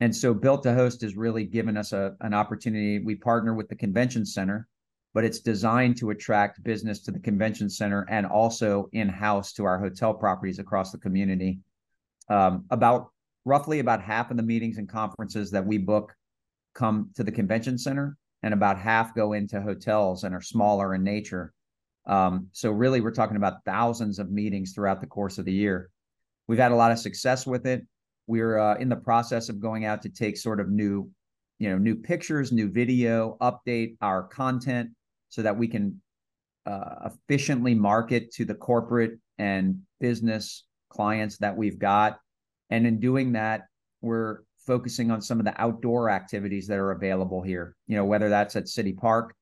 And 0.00 0.14
so, 0.14 0.32
Built 0.32 0.62
to 0.62 0.72
Host 0.72 1.02
has 1.02 1.16
really 1.16 1.44
given 1.44 1.76
us 1.76 1.92
a, 1.92 2.14
an 2.20 2.32
opportunity. 2.32 3.00
We 3.00 3.16
partner 3.16 3.54
with 3.54 3.68
the 3.68 3.74
convention 3.74 4.24
center, 4.24 4.68
but 5.12 5.24
it's 5.24 5.40
designed 5.40 5.96
to 5.98 6.10
attract 6.10 6.62
business 6.62 7.00
to 7.02 7.10
the 7.10 7.18
convention 7.18 7.68
center 7.68 8.06
and 8.08 8.24
also 8.24 8.88
in 8.92 9.08
house 9.08 9.52
to 9.54 9.64
our 9.64 9.80
hotel 9.80 10.14
properties 10.14 10.60
across 10.60 10.92
the 10.92 10.98
community. 10.98 11.58
Um, 12.30 12.66
about 12.70 13.08
roughly 13.48 13.78
about 13.78 14.02
half 14.02 14.30
of 14.30 14.36
the 14.36 14.42
meetings 14.42 14.76
and 14.76 14.88
conferences 14.88 15.50
that 15.50 15.66
we 15.66 15.78
book 15.78 16.14
come 16.74 17.10
to 17.16 17.24
the 17.24 17.32
convention 17.32 17.78
center 17.78 18.16
and 18.42 18.54
about 18.54 18.78
half 18.78 19.14
go 19.14 19.32
into 19.32 19.60
hotels 19.60 20.22
and 20.24 20.34
are 20.34 20.42
smaller 20.42 20.94
in 20.94 21.02
nature. 21.02 21.52
Um, 22.06 22.48
so 22.52 22.70
really, 22.70 23.00
we're 23.00 23.10
talking 23.10 23.36
about 23.36 23.64
thousands 23.64 24.18
of 24.18 24.30
meetings 24.30 24.72
throughout 24.72 25.00
the 25.00 25.06
course 25.06 25.38
of 25.38 25.44
the 25.44 25.52
year. 25.52 25.90
We've 26.46 26.58
had 26.58 26.72
a 26.72 26.76
lot 26.76 26.92
of 26.92 26.98
success 26.98 27.46
with 27.46 27.66
it. 27.66 27.86
We're 28.26 28.58
uh, 28.58 28.76
in 28.76 28.88
the 28.88 28.96
process 28.96 29.48
of 29.48 29.60
going 29.60 29.86
out 29.86 30.02
to 30.02 30.08
take 30.08 30.36
sort 30.36 30.60
of 30.60 30.68
new, 30.68 31.10
you 31.58 31.70
know, 31.70 31.78
new 31.78 31.96
pictures, 31.96 32.52
new 32.52 32.70
video, 32.70 33.36
update 33.40 33.96
our 34.00 34.22
content 34.22 34.90
so 35.30 35.42
that 35.42 35.56
we 35.56 35.68
can 35.68 36.00
uh, 36.66 37.10
efficiently 37.10 37.74
market 37.74 38.30
to 38.34 38.44
the 38.44 38.54
corporate 38.54 39.18
and 39.38 39.80
business 40.00 40.64
clients 40.90 41.38
that 41.38 41.56
we've 41.56 41.78
got. 41.78 42.18
And 42.70 42.86
in 42.86 43.00
doing 43.00 43.32
that, 43.32 43.62
we're 44.00 44.40
focusing 44.66 45.10
on 45.10 45.22
some 45.22 45.38
of 45.38 45.44
the 45.46 45.60
outdoor 45.60 46.10
activities 46.10 46.66
that 46.66 46.78
are 46.78 46.92
available 46.92 47.42
here. 47.42 47.74
You 47.86 47.96
know, 47.96 48.04
whether 48.04 48.28
that's 48.28 48.56
at 48.56 48.68
City 48.68 48.92
Park, 48.92 49.34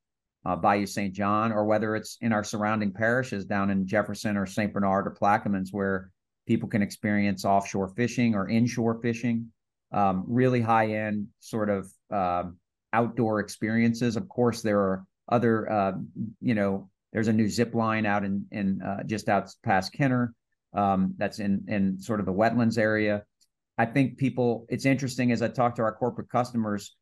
uh, 0.44 0.54
Bayou 0.56 0.86
St. 0.86 1.12
John, 1.12 1.52
or 1.52 1.64
whether 1.64 1.96
it's 1.96 2.16
in 2.20 2.32
our 2.32 2.44
surrounding 2.44 2.92
parishes 2.92 3.44
down 3.44 3.70
in 3.70 3.86
Jefferson 3.86 4.36
or 4.36 4.46
St. 4.46 4.72
Bernard 4.72 5.06
or 5.08 5.16
Plaquemines, 5.20 5.72
where 5.72 6.10
people 6.46 6.68
can 6.68 6.82
experience 6.82 7.44
offshore 7.44 7.88
fishing 7.88 8.34
or 8.34 8.48
inshore 8.48 9.00
fishing. 9.00 9.50
Um, 9.92 10.24
really 10.26 10.60
high 10.60 10.92
end 10.92 11.28
sort 11.40 11.70
of 11.70 11.90
uh, 12.12 12.44
outdoor 12.92 13.40
experiences. 13.40 14.16
Of 14.16 14.28
course, 14.28 14.62
there 14.62 14.78
are 14.78 15.04
other, 15.28 15.70
uh, 15.70 15.92
you 16.40 16.54
know, 16.54 16.88
there's 17.12 17.28
a 17.28 17.32
new 17.32 17.48
zip 17.48 17.74
line 17.74 18.04
out 18.04 18.24
in 18.24 18.46
in 18.50 18.82
uh, 18.82 19.02
just 19.04 19.28
out 19.28 19.50
past 19.64 19.92
Kenner. 19.92 20.34
Um, 20.76 21.14
that's 21.16 21.38
in 21.38 21.64
in 21.68 21.98
sort 21.98 22.20
of 22.20 22.26
the 22.26 22.32
wetlands 22.32 22.78
area. 22.78 23.24
I 23.78 23.86
think 23.86 24.16
people, 24.16 24.66
it's 24.68 24.86
interesting 24.86 25.32
as 25.32 25.42
I 25.42 25.48
talk 25.48 25.74
to 25.76 25.82
our 25.82 25.94
corporate 25.94 26.30
customers, 26.30 26.96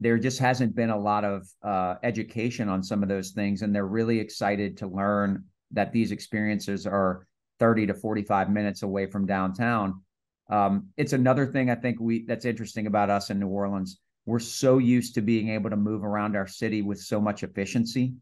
there 0.00 0.18
just 0.18 0.38
hasn't 0.38 0.74
been 0.74 0.90
a 0.90 0.98
lot 0.98 1.24
of 1.24 1.46
uh, 1.62 1.94
education 2.02 2.68
on 2.68 2.82
some 2.82 3.02
of 3.02 3.08
those 3.08 3.30
things. 3.30 3.62
And 3.62 3.74
they're 3.74 3.86
really 3.86 4.18
excited 4.18 4.76
to 4.78 4.86
learn 4.86 5.44
that 5.72 5.92
these 5.92 6.12
experiences 6.12 6.86
are 6.86 7.26
30 7.58 7.88
to 7.88 7.94
45 7.94 8.50
minutes 8.50 8.82
away 8.82 9.06
from 9.06 9.26
downtown. 9.26 10.02
Um, 10.48 10.88
it's 10.96 11.12
another 11.12 11.46
thing 11.46 11.70
I 11.70 11.74
think 11.74 11.98
we 11.98 12.24
that's 12.24 12.44
interesting 12.44 12.86
about 12.86 13.10
us 13.10 13.30
in 13.30 13.40
New 13.40 13.48
Orleans. 13.48 14.00
We're 14.26 14.38
so 14.38 14.78
used 14.78 15.14
to 15.14 15.22
being 15.22 15.50
able 15.50 15.70
to 15.70 15.76
move 15.76 16.04
around 16.04 16.36
our 16.36 16.46
city 16.46 16.82
with 16.82 17.00
so 17.00 17.20
much 17.20 17.42
efficiency 17.42 18.14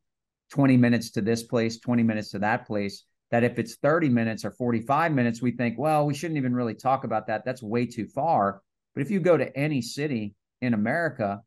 20 0.51 0.77
minutes 0.77 1.11
to 1.13 1.21
this 1.21 1.43
place, 1.43 1.79
20 1.81 2.03
minutes 2.03 2.31
to 2.31 2.39
that 2.41 2.67
place 2.67 3.05
that 3.31 3.45
if 3.45 3.59
it's 3.59 3.77
30 3.77 4.09
minutes 4.09 4.45
or 4.45 4.51
45 4.51 5.13
minutes, 5.13 5.43
we 5.43 5.51
think, 5.51 5.79
well, 5.79 6.07
we 6.07 6.15
shouldn't 6.15 6.39
even 6.39 6.55
really 6.55 6.75
talk 6.75 7.05
about 7.05 7.27
that. 7.27 7.45
That's 7.45 7.63
way 7.63 7.87
too 7.87 8.07
far. 8.07 8.63
But 8.95 9.03
if 9.03 9.11
you 9.11 9.21
go 9.21 9.37
to 9.37 9.57
any 9.57 9.83
city 9.83 10.35
in 10.61 10.75
America, 10.75 11.41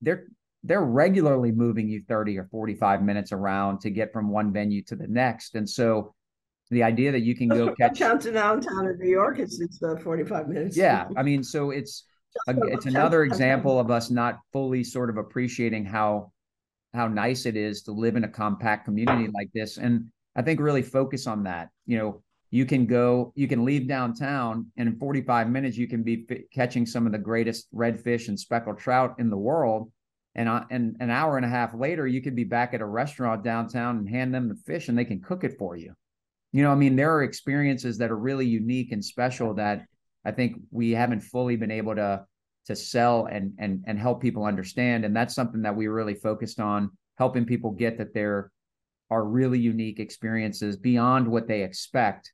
they're 0.00 0.26
they're 0.62 0.84
regularly 0.84 1.52
moving 1.52 1.88
you 1.88 2.02
30 2.08 2.38
or 2.38 2.44
45 2.44 3.02
minutes 3.02 3.32
around 3.32 3.80
to 3.80 3.90
get 3.90 4.12
from 4.12 4.30
one 4.30 4.50
venue 4.50 4.82
to 4.84 4.96
the 4.96 5.06
next. 5.06 5.56
And 5.56 5.68
so 5.68 6.14
the 6.70 6.82
idea 6.82 7.12
that 7.12 7.20
you 7.20 7.36
can 7.36 7.48
go 7.48 7.74
catch 7.80 7.98
down 7.98 8.18
to 8.20 8.32
downtown 8.32 8.86
in 8.86 8.98
New 8.98 9.10
York, 9.10 9.38
it's 9.38 9.60
it's 9.60 9.82
about 9.82 9.98
uh, 9.98 10.04
45 10.04 10.48
minutes. 10.48 10.76
Yeah. 10.76 11.06
I 11.16 11.22
mean, 11.22 11.42
so 11.42 11.70
it's 11.70 12.06
a, 12.48 12.54
it's 12.64 12.86
another 12.86 13.24
example 13.24 13.78
of 13.78 13.90
us 13.90 14.10
not 14.10 14.38
fully 14.52 14.82
sort 14.84 15.10
of 15.10 15.18
appreciating 15.18 15.84
how 15.84 16.32
how 16.94 17.08
nice 17.08 17.44
it 17.44 17.56
is 17.56 17.82
to 17.82 17.92
live 17.92 18.16
in 18.16 18.24
a 18.24 18.28
compact 18.28 18.84
community 18.84 19.28
like 19.34 19.50
this. 19.52 19.78
And 19.78 20.06
I 20.36 20.42
think 20.42 20.60
really 20.60 20.82
focus 20.82 21.26
on 21.26 21.44
that. 21.44 21.70
You 21.86 21.98
know, 21.98 22.22
you 22.50 22.66
can 22.66 22.86
go, 22.86 23.32
you 23.34 23.48
can 23.48 23.64
leave 23.64 23.88
downtown, 23.88 24.70
and 24.76 24.88
in 24.88 24.98
45 24.98 25.48
minutes, 25.48 25.76
you 25.76 25.88
can 25.88 26.02
be 26.02 26.24
f- 26.30 26.38
catching 26.52 26.86
some 26.86 27.06
of 27.06 27.12
the 27.12 27.18
greatest 27.18 27.66
redfish 27.74 28.28
and 28.28 28.38
speckled 28.38 28.78
trout 28.78 29.16
in 29.18 29.30
the 29.30 29.36
world. 29.36 29.90
And, 30.36 30.48
uh, 30.48 30.64
and 30.70 30.96
an 31.00 31.10
hour 31.10 31.36
and 31.36 31.46
a 31.46 31.48
half 31.48 31.74
later, 31.74 32.06
you 32.06 32.20
could 32.20 32.34
be 32.34 32.44
back 32.44 32.74
at 32.74 32.80
a 32.80 32.86
restaurant 32.86 33.44
downtown 33.44 33.98
and 33.98 34.08
hand 34.08 34.34
them 34.34 34.48
the 34.48 34.54
fish 34.54 34.88
and 34.88 34.98
they 34.98 35.04
can 35.04 35.20
cook 35.20 35.44
it 35.44 35.58
for 35.58 35.76
you. 35.76 35.94
You 36.52 36.62
know, 36.62 36.70
I 36.70 36.76
mean, 36.76 36.96
there 36.96 37.12
are 37.14 37.22
experiences 37.22 37.98
that 37.98 38.10
are 38.10 38.16
really 38.16 38.46
unique 38.46 38.92
and 38.92 39.04
special 39.04 39.54
that 39.54 39.86
I 40.24 40.30
think 40.30 40.56
we 40.70 40.92
haven't 40.92 41.20
fully 41.20 41.56
been 41.56 41.70
able 41.70 41.94
to 41.96 42.24
to 42.66 42.74
sell 42.74 43.26
and 43.26 43.52
and 43.58 43.84
and 43.86 43.98
help 43.98 44.22
people 44.22 44.44
understand. 44.44 45.04
And 45.04 45.14
that's 45.14 45.34
something 45.34 45.62
that 45.62 45.76
we 45.76 45.88
really 45.88 46.14
focused 46.14 46.60
on 46.60 46.90
helping 47.18 47.44
people 47.44 47.72
get 47.72 47.98
that 47.98 48.14
they're 48.14 48.50
are 49.10 49.24
really 49.24 49.58
unique 49.58 50.00
experiences 50.00 50.76
beyond 50.76 51.28
what 51.28 51.46
they 51.46 51.62
expect 51.62 52.32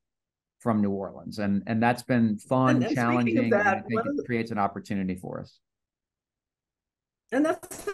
from 0.61 0.80
New 0.83 0.90
Orleans. 0.90 1.38
And 1.38 1.62
and 1.66 1.83
that's 1.83 2.02
been 2.02 2.38
fun, 2.38 2.83
and, 2.83 2.94
challenging. 2.94 3.50
That, 3.50 3.85
and 3.88 3.98
I 3.98 4.02
think 4.02 4.18
it 4.20 4.26
creates 4.26 4.50
an 4.50 4.59
opportunity 4.59 5.16
for 5.16 5.40
us. 5.40 5.59
and 7.33 7.44
that's 7.44 7.88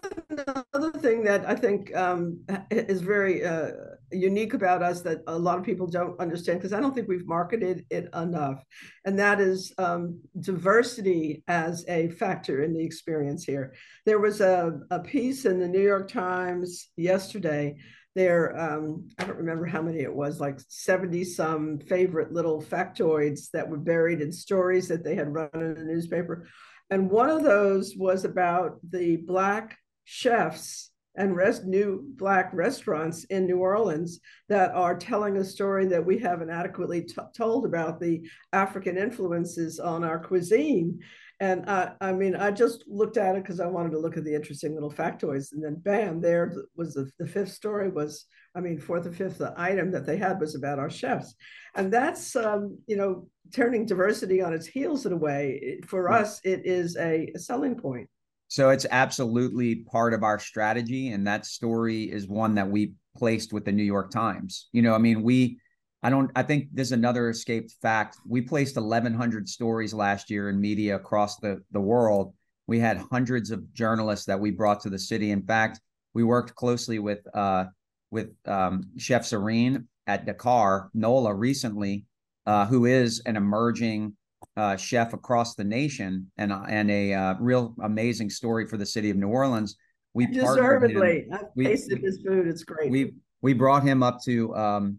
another 0.74 0.98
thing 0.98 1.22
that 1.24 1.46
I 1.46 1.54
think 1.54 1.94
um, 1.94 2.40
is 2.70 3.02
very 3.02 3.44
uh, 3.44 3.70
unique 4.10 4.54
about 4.54 4.82
us 4.82 5.02
that 5.02 5.22
a 5.26 5.38
lot 5.38 5.58
of 5.58 5.64
people 5.64 5.86
don't 5.86 6.18
understand 6.20 6.58
because 6.58 6.72
I 6.72 6.80
don't 6.80 6.94
think 6.94 7.08
we've 7.08 7.26
marketed 7.26 7.84
it 7.90 8.08
enough, 8.14 8.64
and 9.04 9.18
that 9.18 9.40
is 9.40 9.72
um, 9.78 10.20
diversity 10.40 11.44
as 11.48 11.84
a 11.88 12.08
factor 12.10 12.62
in 12.62 12.72
the 12.72 12.84
experience 12.84 13.44
here. 13.44 13.74
There 14.06 14.20
was 14.20 14.40
a, 14.40 14.80
a 14.90 15.00
piece 15.00 15.44
in 15.44 15.60
the 15.60 15.68
New 15.68 15.82
York 15.82 16.10
Times 16.10 16.88
yesterday. 16.96 17.76
There, 18.16 18.58
um, 18.58 19.08
I 19.18 19.24
don't 19.24 19.36
remember 19.36 19.66
how 19.66 19.82
many 19.82 20.00
it 20.00 20.12
was, 20.12 20.40
like 20.40 20.58
70 20.66 21.22
some 21.22 21.78
favorite 21.78 22.32
little 22.32 22.60
factoids 22.60 23.50
that 23.52 23.68
were 23.68 23.76
buried 23.76 24.20
in 24.20 24.32
stories 24.32 24.88
that 24.88 25.04
they 25.04 25.14
had 25.14 25.32
run 25.32 25.50
in 25.54 25.74
the 25.74 25.84
newspaper 25.84 26.48
and 26.90 27.10
one 27.10 27.30
of 27.30 27.42
those 27.42 27.94
was 27.96 28.24
about 28.24 28.78
the 28.88 29.16
Black 29.16 29.78
chefs 30.04 30.90
and 31.16 31.34
rest, 31.34 31.64
new 31.64 32.04
Black 32.16 32.50
restaurants 32.52 33.24
in 33.24 33.46
New 33.46 33.58
Orleans 33.58 34.20
that 34.48 34.70
are 34.72 34.96
telling 34.96 35.38
a 35.38 35.44
story 35.44 35.86
that 35.86 36.04
we 36.04 36.18
haven't 36.18 36.50
adequately 36.50 37.02
t- 37.02 37.14
told 37.34 37.64
about 37.64 37.98
the 37.98 38.28
African 38.52 38.98
influences 38.98 39.80
on 39.80 40.04
our 40.04 40.18
cuisine. 40.18 41.00
And 41.38 41.68
I, 41.68 41.92
I 42.00 42.12
mean, 42.12 42.34
I 42.34 42.50
just 42.50 42.84
looked 42.86 43.18
at 43.18 43.36
it 43.36 43.42
because 43.42 43.60
I 43.60 43.66
wanted 43.66 43.90
to 43.90 43.98
look 43.98 44.16
at 44.16 44.24
the 44.24 44.34
interesting 44.34 44.72
little 44.74 44.90
factoids, 44.90 45.52
and 45.52 45.62
then 45.62 45.74
bam, 45.74 46.20
there 46.20 46.54
was 46.76 46.94
the, 46.94 47.10
the 47.18 47.26
fifth 47.26 47.52
story 47.52 47.90
was, 47.90 48.24
I 48.54 48.60
mean, 48.60 48.78
fourth 48.78 49.06
or 49.06 49.12
fifth 49.12 49.38
the 49.38 49.52
item 49.56 49.90
that 49.90 50.06
they 50.06 50.16
had 50.16 50.40
was 50.40 50.54
about 50.54 50.78
our 50.78 50.88
chefs, 50.88 51.34
and 51.74 51.92
that's 51.92 52.36
um, 52.36 52.78
you 52.86 52.96
know 52.96 53.28
turning 53.52 53.84
diversity 53.84 54.40
on 54.40 54.54
its 54.54 54.66
heels 54.66 55.04
in 55.04 55.12
a 55.12 55.16
way. 55.16 55.80
For 55.86 56.10
us, 56.10 56.40
it 56.42 56.64
is 56.64 56.96
a, 56.96 57.30
a 57.34 57.38
selling 57.38 57.76
point. 57.76 58.08
So 58.48 58.70
it's 58.70 58.86
absolutely 58.90 59.76
part 59.76 60.14
of 60.14 60.22
our 60.22 60.38
strategy, 60.38 61.08
and 61.08 61.26
that 61.26 61.44
story 61.44 62.04
is 62.04 62.26
one 62.26 62.54
that 62.54 62.70
we 62.70 62.94
placed 63.14 63.52
with 63.52 63.66
the 63.66 63.72
New 63.72 63.82
York 63.82 64.10
Times. 64.10 64.68
You 64.72 64.80
know, 64.80 64.94
I 64.94 64.98
mean, 64.98 65.22
we 65.22 65.58
I 66.06 66.08
don't 66.08 66.30
I 66.36 66.44
think 66.44 66.68
there's 66.72 66.92
another 66.92 67.30
escaped 67.30 67.74
fact. 67.82 68.18
We 68.24 68.40
placed 68.40 68.76
1100 68.76 69.48
stories 69.48 69.92
last 69.92 70.30
year 70.30 70.50
in 70.50 70.60
media 70.60 70.94
across 70.94 71.38
the 71.38 71.60
the 71.72 71.80
world. 71.80 72.32
We 72.68 72.78
had 72.78 72.98
hundreds 73.10 73.50
of 73.50 73.72
journalists 73.74 74.24
that 74.26 74.38
we 74.38 74.52
brought 74.52 74.78
to 74.82 74.88
the 74.88 75.00
city. 75.00 75.32
In 75.32 75.42
fact, 75.42 75.80
we 76.14 76.22
worked 76.22 76.54
closely 76.54 77.00
with 77.00 77.26
uh 77.34 77.64
with 78.12 78.28
um, 78.44 78.84
Chef 78.96 79.24
Serigne 79.24 79.84
at 80.06 80.26
Dakar, 80.26 80.90
Nola 80.94 81.34
recently, 81.34 82.04
uh, 82.46 82.66
who 82.66 82.86
is 82.86 83.20
an 83.26 83.34
emerging 83.34 84.16
uh, 84.56 84.76
chef 84.76 85.12
across 85.12 85.56
the 85.56 85.64
nation 85.64 86.30
and 86.38 86.52
and 86.52 86.88
a 86.88 87.14
uh, 87.14 87.34
real 87.40 87.74
amazing 87.82 88.30
story 88.30 88.64
for 88.68 88.76
the 88.76 88.86
city 88.86 89.10
of 89.10 89.16
New 89.16 89.28
Orleans. 89.28 89.74
We 90.14 90.26
deservedly, 90.26 91.26
I've 91.32 91.46
we, 91.56 91.64
tasted 91.64 91.98
his 91.98 92.22
food; 92.24 92.46
it's 92.46 92.62
great. 92.62 92.92
We 92.92 93.14
we 93.42 93.54
brought 93.54 93.82
him 93.82 94.04
up 94.04 94.22
to 94.26 94.54
um, 94.54 94.98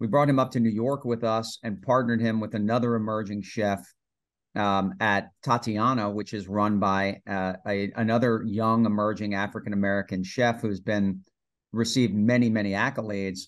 we 0.00 0.06
brought 0.06 0.28
him 0.28 0.38
up 0.38 0.50
to 0.52 0.60
New 0.60 0.70
York 0.70 1.04
with 1.04 1.24
us 1.24 1.58
and 1.62 1.82
partnered 1.82 2.20
him 2.20 2.40
with 2.40 2.54
another 2.54 2.94
emerging 2.94 3.42
chef 3.42 3.80
um, 4.54 4.94
at 5.00 5.30
Tatiana, 5.42 6.10
which 6.10 6.32
is 6.34 6.48
run 6.48 6.78
by 6.78 7.20
uh, 7.28 7.54
a, 7.66 7.90
another 7.96 8.42
young 8.46 8.86
emerging 8.86 9.34
African 9.34 9.72
American 9.72 10.22
chef 10.22 10.60
who's 10.60 10.80
been 10.80 11.20
received 11.72 12.14
many 12.14 12.48
many 12.48 12.72
accolades. 12.72 13.40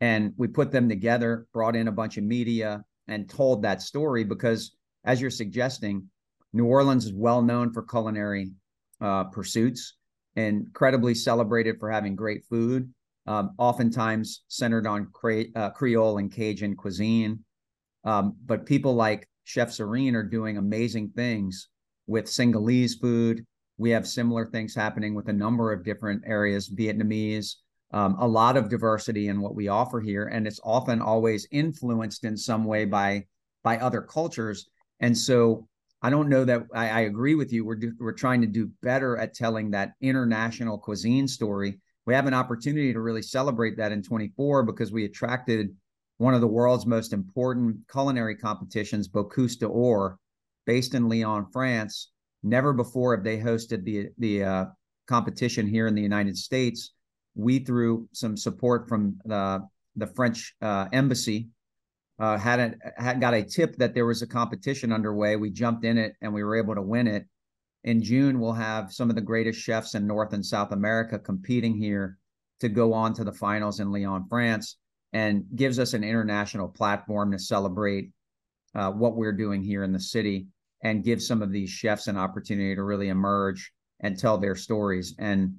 And 0.00 0.34
we 0.36 0.48
put 0.48 0.70
them 0.70 0.88
together, 0.88 1.46
brought 1.52 1.76
in 1.76 1.88
a 1.88 1.92
bunch 1.92 2.18
of 2.18 2.24
media, 2.24 2.84
and 3.08 3.28
told 3.28 3.62
that 3.62 3.80
story 3.80 4.24
because, 4.24 4.76
as 5.04 5.20
you're 5.20 5.30
suggesting, 5.30 6.08
New 6.52 6.66
Orleans 6.66 7.06
is 7.06 7.12
well 7.12 7.42
known 7.42 7.72
for 7.72 7.82
culinary 7.82 8.52
uh, 9.00 9.24
pursuits, 9.24 9.94
incredibly 10.36 11.14
celebrated 11.14 11.76
for 11.78 11.90
having 11.90 12.16
great 12.16 12.44
food 12.50 12.92
um, 13.26 13.54
oftentimes 13.58 14.42
centered 14.48 14.86
on 14.86 15.08
cre- 15.12 15.50
uh, 15.54 15.70
Creole 15.70 16.18
and 16.18 16.32
Cajun 16.32 16.76
cuisine. 16.76 17.44
Um, 18.04 18.36
but 18.44 18.66
people 18.66 18.94
like 18.94 19.28
Chef 19.44 19.70
Serigne 19.70 20.14
are 20.14 20.22
doing 20.22 20.56
amazing 20.56 21.10
things 21.16 21.68
with 22.06 22.28
Senegalese 22.28 22.96
food. 22.96 23.44
We 23.78 23.90
have 23.90 24.06
similar 24.06 24.46
things 24.46 24.74
happening 24.74 25.14
with 25.14 25.28
a 25.28 25.32
number 25.32 25.72
of 25.72 25.84
different 25.84 26.22
areas, 26.26 26.68
Vietnamese, 26.68 27.54
um, 27.92 28.16
a 28.18 28.26
lot 28.26 28.56
of 28.56 28.68
diversity 28.68 29.28
in 29.28 29.40
what 29.40 29.54
we 29.54 29.68
offer 29.68 30.00
here. 30.00 30.26
And 30.26 30.46
it's 30.46 30.60
often 30.64 31.00
always 31.00 31.48
influenced 31.50 32.24
in 32.24 32.36
some 32.36 32.64
way 32.64 32.84
by 32.84 33.24
by 33.62 33.78
other 33.78 34.02
cultures. 34.02 34.68
And 35.00 35.16
so 35.16 35.66
I 36.02 36.10
don't 36.10 36.28
know 36.28 36.44
that 36.44 36.64
I, 36.74 36.88
I 36.88 37.00
agree 37.00 37.34
with 37.34 37.52
you. 37.52 37.64
We're 37.64 37.76
do, 37.76 37.92
we're 37.98 38.12
trying 38.12 38.42
to 38.42 38.46
do 38.46 38.70
better 38.82 39.16
at 39.16 39.34
telling 39.34 39.70
that 39.70 39.94
international 40.02 40.78
cuisine 40.78 41.26
story 41.26 41.80
we 42.06 42.14
have 42.14 42.26
an 42.26 42.34
opportunity 42.34 42.92
to 42.92 43.00
really 43.00 43.22
celebrate 43.22 43.76
that 43.76 43.92
in 43.92 44.02
24 44.02 44.64
because 44.64 44.92
we 44.92 45.04
attracted 45.04 45.74
one 46.18 46.34
of 46.34 46.40
the 46.40 46.46
world's 46.46 46.86
most 46.86 47.12
important 47.12 47.76
culinary 47.90 48.36
competitions, 48.36 49.08
Bocuse 49.08 49.58
d'Or, 49.58 50.18
based 50.66 50.94
in 50.94 51.08
Lyon, 51.08 51.46
France. 51.52 52.10
Never 52.42 52.72
before 52.72 53.16
have 53.16 53.24
they 53.24 53.38
hosted 53.38 53.84
the 53.84 54.08
the 54.18 54.44
uh, 54.44 54.64
competition 55.06 55.66
here 55.66 55.86
in 55.86 55.94
the 55.94 56.02
United 56.02 56.36
States. 56.36 56.92
We, 57.34 57.58
through 57.58 58.08
some 58.12 58.36
support 58.36 58.88
from 58.88 59.18
the 59.24 59.66
the 59.96 60.06
French 60.08 60.54
uh, 60.60 60.88
embassy, 60.92 61.48
uh, 62.18 62.36
had, 62.36 62.60
a, 62.60 63.02
had 63.02 63.20
got 63.20 63.34
a 63.34 63.42
tip 63.42 63.76
that 63.76 63.94
there 63.94 64.06
was 64.06 64.22
a 64.22 64.26
competition 64.26 64.92
underway. 64.92 65.36
We 65.36 65.50
jumped 65.50 65.84
in 65.84 65.98
it 65.98 66.14
and 66.20 66.34
we 66.34 66.42
were 66.42 66.56
able 66.56 66.74
to 66.74 66.82
win 66.82 67.06
it 67.06 67.26
in 67.84 68.02
June, 68.02 68.40
we'll 68.40 68.52
have 68.52 68.92
some 68.92 69.10
of 69.10 69.16
the 69.16 69.22
greatest 69.22 69.60
chefs 69.60 69.94
in 69.94 70.06
North 70.06 70.32
and 70.32 70.44
South 70.44 70.72
America 70.72 71.18
competing 71.18 71.76
here 71.76 72.18
to 72.60 72.68
go 72.68 72.94
on 72.94 73.12
to 73.14 73.24
the 73.24 73.32
finals 73.32 73.78
in 73.78 73.92
Lyon, 73.92 74.24
France, 74.28 74.78
and 75.12 75.44
gives 75.54 75.78
us 75.78 75.92
an 75.92 76.02
international 76.02 76.66
platform 76.66 77.30
to 77.32 77.38
celebrate 77.38 78.10
uh, 78.74 78.90
what 78.90 79.16
we're 79.16 79.32
doing 79.32 79.62
here 79.62 79.84
in 79.84 79.92
the 79.92 80.00
city 80.00 80.46
and 80.82 81.04
give 81.04 81.22
some 81.22 81.42
of 81.42 81.52
these 81.52 81.70
chefs 81.70 82.06
an 82.06 82.16
opportunity 82.16 82.74
to 82.74 82.82
really 82.82 83.08
emerge 83.08 83.70
and 84.00 84.18
tell 84.18 84.38
their 84.38 84.56
stories. 84.56 85.14
And 85.18 85.54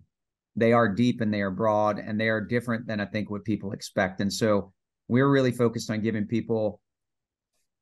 they 0.55 0.73
are 0.73 0.89
deep 0.89 1.21
and 1.21 1.33
they 1.33 1.41
are 1.41 1.51
broad 1.51 1.99
and 1.99 2.19
they 2.19 2.29
are 2.29 2.41
different 2.41 2.87
than 2.87 2.99
I 2.99 3.05
think 3.05 3.29
what 3.29 3.45
people 3.45 3.71
expect. 3.71 4.19
And 4.19 4.33
so 4.33 4.73
we're 5.07 5.29
really 5.29 5.51
focused 5.51 5.91
on 5.91 6.01
giving 6.01 6.25
people 6.25 6.81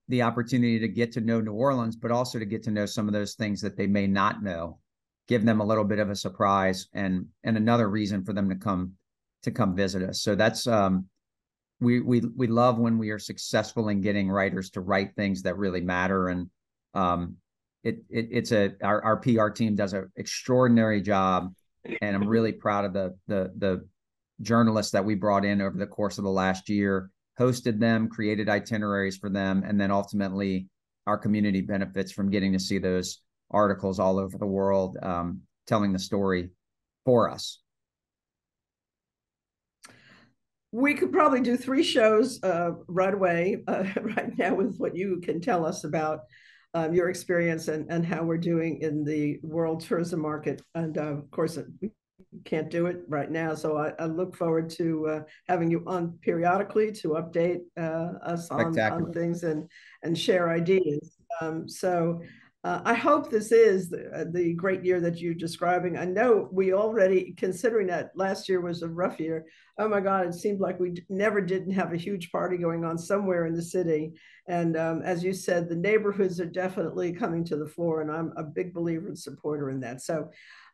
the 0.09 0.21
opportunity 0.21 0.79
to 0.79 0.87
get 0.87 1.11
to 1.13 1.21
know 1.21 1.39
New 1.39 1.53
Orleans, 1.53 1.95
but 1.95 2.11
also 2.11 2.39
to 2.39 2.45
get 2.45 2.63
to 2.63 2.71
know 2.71 2.85
some 2.85 3.07
of 3.07 3.13
those 3.13 3.35
things 3.35 3.61
that 3.61 3.77
they 3.77 3.87
may 3.87 4.07
not 4.07 4.43
know, 4.43 4.79
give 5.27 5.45
them 5.45 5.61
a 5.61 5.65
little 5.65 5.85
bit 5.85 5.99
of 5.99 6.09
a 6.09 6.15
surprise 6.15 6.87
and 6.93 7.27
and 7.43 7.57
another 7.57 7.89
reason 7.89 8.23
for 8.23 8.33
them 8.33 8.49
to 8.49 8.55
come 8.55 8.93
to 9.43 9.51
come 9.51 9.75
visit 9.75 10.03
us. 10.03 10.21
So 10.21 10.35
that's 10.35 10.67
um 10.67 11.05
we 11.79 12.01
we 12.01 12.21
we 12.35 12.47
love 12.47 12.77
when 12.77 12.97
we 12.97 13.11
are 13.11 13.19
successful 13.19 13.89
in 13.89 14.01
getting 14.01 14.29
writers 14.29 14.71
to 14.71 14.81
write 14.81 15.15
things 15.15 15.43
that 15.43 15.57
really 15.57 15.81
matter. 15.81 16.29
And 16.29 16.49
um 16.93 17.37
it, 17.83 17.99
it 18.09 18.27
it's 18.31 18.51
a 18.51 18.73
our, 18.81 19.03
our 19.03 19.17
PR 19.17 19.49
team 19.49 19.75
does 19.75 19.93
an 19.93 20.11
extraordinary 20.15 21.01
job. 21.01 21.53
And 22.01 22.15
I'm 22.15 22.27
really 22.27 22.53
proud 22.53 22.85
of 22.85 22.93
the 22.93 23.15
the 23.27 23.51
the 23.57 23.87
journalists 24.41 24.91
that 24.91 25.05
we 25.05 25.15
brought 25.15 25.45
in 25.45 25.61
over 25.61 25.77
the 25.77 25.87
course 25.87 26.17
of 26.17 26.25
the 26.25 26.29
last 26.29 26.67
year 26.67 27.09
hosted 27.39 27.79
them, 27.79 28.09
created 28.09 28.49
itineraries 28.49 29.17
for 29.17 29.29
them, 29.29 29.63
and 29.65 29.79
then 29.79 29.91
ultimately 29.91 30.67
our 31.07 31.17
community 31.17 31.61
benefits 31.61 32.11
from 32.11 32.29
getting 32.29 32.53
to 32.53 32.59
see 32.59 32.77
those 32.77 33.19
articles 33.51 33.99
all 33.99 34.19
over 34.19 34.37
the 34.37 34.45
world 34.45 34.97
um, 35.01 35.41
telling 35.67 35.93
the 35.93 35.99
story 35.99 36.49
for 37.05 37.29
us. 37.29 37.59
We 40.71 40.95
could 40.95 41.11
probably 41.11 41.41
do 41.41 41.55
three 41.55 41.83
shows 41.83 42.41
uh, 42.43 42.71
right 42.87 43.13
away, 43.13 43.63
uh, 43.67 43.83
right 44.01 44.35
now, 44.37 44.55
with 44.55 44.77
what 44.77 44.95
you 44.95 45.21
can 45.21 45.39
tell 45.39 45.65
us 45.65 45.83
about 45.83 46.21
um, 46.73 46.93
your 46.93 47.09
experience 47.09 47.67
and, 47.67 47.91
and 47.91 48.03
how 48.03 48.23
we're 48.23 48.37
doing 48.37 48.81
in 48.81 49.03
the 49.03 49.39
world 49.43 49.81
tourism 49.81 50.21
market. 50.21 50.61
And 50.73 50.97
uh, 50.97 51.03
of 51.03 51.29
course, 51.29 51.59
we 51.81 51.91
can't 52.45 52.69
do 52.69 52.87
it 52.87 53.01
right 53.07 53.29
now. 53.29 53.55
So 53.55 53.77
I, 53.77 53.93
I 53.99 54.05
look 54.05 54.35
forward 54.35 54.69
to 54.71 55.07
uh, 55.07 55.21
having 55.47 55.69
you 55.69 55.83
on 55.87 56.17
periodically 56.21 56.91
to 56.93 57.09
update 57.09 57.61
uh, 57.77 58.17
us 58.23 58.49
on, 58.49 58.77
on, 58.79 59.13
things 59.13 59.43
and 59.43 59.69
and 60.03 60.17
share 60.17 60.49
ideas. 60.49 61.17
Um, 61.41 61.67
so 61.67 62.21
uh, 62.65 62.81
I 62.85 62.93
hope 62.93 63.29
this 63.29 63.51
is 63.51 63.89
the, 63.89 64.09
uh, 64.15 64.23
the, 64.31 64.53
great 64.53 64.85
year 64.85 65.01
that 65.01 65.19
you're 65.19 65.33
describing. 65.33 65.97
I 65.97 66.05
know 66.05 66.47
we 66.49 66.71
already, 66.71 67.33
considering 67.35 67.87
that 67.87 68.11
last 68.15 68.47
year 68.47 68.61
was 68.61 68.83
a 68.83 68.87
rough 68.87 69.19
year. 69.19 69.45
Oh 69.77 69.89
my 69.89 69.99
God, 69.99 70.27
it 70.27 70.33
seemed 70.33 70.61
like 70.61 70.79
we 70.79 70.95
never 71.09 71.41
didn't 71.41 71.73
have 71.73 71.91
a 71.91 71.97
huge 71.97 72.31
party 72.31 72.57
going 72.57 72.85
on 72.85 72.97
somewhere 72.97 73.47
in 73.47 73.53
the 73.53 73.61
city. 73.61 74.13
And 74.47 74.77
um, 74.77 75.01
as 75.01 75.25
you 75.25 75.33
said, 75.33 75.67
the 75.67 75.75
neighborhoods 75.75 76.39
are 76.39 76.45
definitely 76.45 77.11
coming 77.11 77.43
to 77.45 77.57
the 77.57 77.67
fore, 77.67 78.01
and 78.01 78.09
I'm 78.09 78.31
a 78.37 78.43
big 78.43 78.73
believer 78.73 79.07
and 79.07 79.19
supporter 79.19 79.69
in 79.69 79.81
that. 79.81 80.01
So 80.01 80.29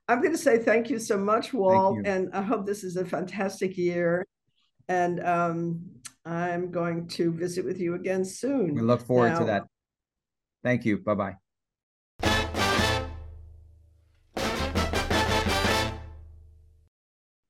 I'm 0.10 0.22
going 0.22 0.32
to 0.32 0.40
say 0.40 0.58
thank 0.58 0.90
you 0.90 0.98
so 0.98 1.18
much, 1.20 1.54
Walt, 1.54 2.00
and 2.04 2.32
I 2.34 2.42
hope 2.42 2.66
this 2.66 2.84
is 2.84 2.96
a 2.96 3.06
fantastic 3.06 3.78
year. 3.78 4.26
And 4.88 5.24
um, 5.24 5.82
I'm 6.26 6.72
going 6.72 7.08
to 7.10 7.32
visit 7.32 7.64
with 7.64 7.80
you 7.80 7.94
again 7.94 8.26
soon. 8.26 8.74
We 8.74 8.82
look 8.82 9.06
forward 9.06 9.34
now, 9.34 9.40
to 9.40 9.46
that. 9.46 9.64
Thank 10.64 10.84
you. 10.84 10.98
Bye 10.98 11.14
bye. 11.14 11.36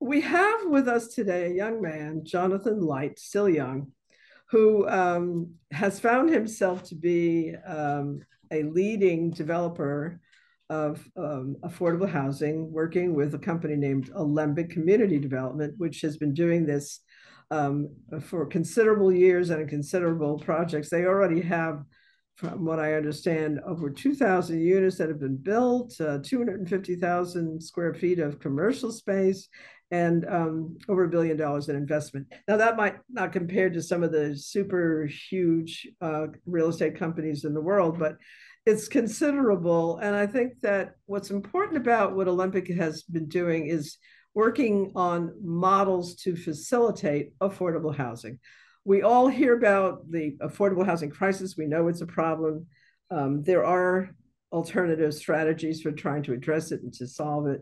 we 0.01 0.19
have 0.19 0.65
with 0.65 0.89
us 0.89 1.07
today 1.07 1.45
a 1.45 1.55
young 1.55 1.81
man, 1.81 2.25
Jonathan 2.25 2.81
Leit, 2.81 3.19
still 3.19 3.47
young, 3.47 3.93
who 4.49 4.85
um, 4.89 5.53
has 5.71 5.97
found 5.97 6.29
himself 6.29 6.83
to 6.89 6.95
be 6.95 7.55
um, 7.65 8.19
a 8.51 8.63
leading 8.63 9.31
developer 9.31 10.19
of 10.69 11.03
um, 11.17 11.55
affordable 11.63 12.09
housing, 12.09 12.71
working 12.71 13.13
with 13.13 13.33
a 13.33 13.39
company 13.39 13.75
named 13.75 14.11
Alembic 14.15 14.69
Community 14.69 15.17
Development, 15.17 15.73
which 15.77 16.01
has 16.01 16.17
been 16.17 16.33
doing 16.33 16.65
this 16.65 17.01
um, 17.51 17.89
for 18.21 18.45
considerable 18.45 19.11
years 19.11 19.49
and 19.49 19.67
considerable 19.67 20.37
projects. 20.39 20.89
They 20.89 21.05
already 21.05 21.41
have, 21.41 21.83
from 22.35 22.65
what 22.65 22.79
I 22.79 22.93
understand, 22.93 23.59
over 23.65 23.89
2,000 23.89 24.61
units 24.61 24.97
that 24.97 25.09
have 25.09 25.19
been 25.19 25.37
built, 25.37 25.99
uh, 25.99 26.19
250,000 26.23 27.61
square 27.61 27.93
feet 27.93 28.19
of 28.19 28.39
commercial 28.39 28.91
space, 28.91 29.47
and 29.91 30.25
um, 30.29 30.77
over 30.87 31.05
a 31.05 31.09
billion 31.09 31.35
dollars 31.35 31.67
in 31.67 31.75
investment. 31.75 32.27
Now, 32.47 32.57
that 32.57 32.77
might 32.77 32.97
not 33.09 33.31
compare 33.31 33.71
to 33.71 33.81
some 33.81 34.03
of 34.03 34.11
the 34.11 34.35
super 34.35 35.09
huge 35.29 35.87
uh, 35.99 36.27
real 36.45 36.69
estate 36.69 36.95
companies 36.95 37.43
in 37.43 37.55
the 37.55 37.61
world, 37.61 37.97
but 37.97 38.17
it's 38.65 38.87
considerable. 38.87 39.97
And 39.97 40.15
I 40.15 40.27
think 40.27 40.61
that 40.61 40.95
what's 41.05 41.31
important 41.31 41.77
about 41.77 42.15
what 42.15 42.27
Alembic 42.27 42.67
has 42.69 43.03
been 43.03 43.27
doing 43.27 43.67
is 43.67 43.97
working 44.33 44.91
on 44.95 45.33
models 45.41 46.15
to 46.15 46.35
facilitate 46.35 47.37
affordable 47.39 47.95
housing. 47.95 48.39
We 48.85 49.01
all 49.01 49.27
hear 49.27 49.57
about 49.57 50.09
the 50.09 50.37
affordable 50.41 50.85
housing 50.85 51.09
crisis. 51.09 51.57
We 51.57 51.65
know 51.65 51.87
it's 51.87 52.01
a 52.01 52.07
problem. 52.07 52.67
Um, 53.11 53.43
there 53.43 53.65
are 53.65 54.11
alternative 54.51 55.13
strategies 55.13 55.81
for 55.81 55.91
trying 55.91 56.23
to 56.23 56.33
address 56.33 56.71
it 56.71 56.81
and 56.83 56.93
to 56.93 57.07
solve 57.07 57.47
it. 57.47 57.61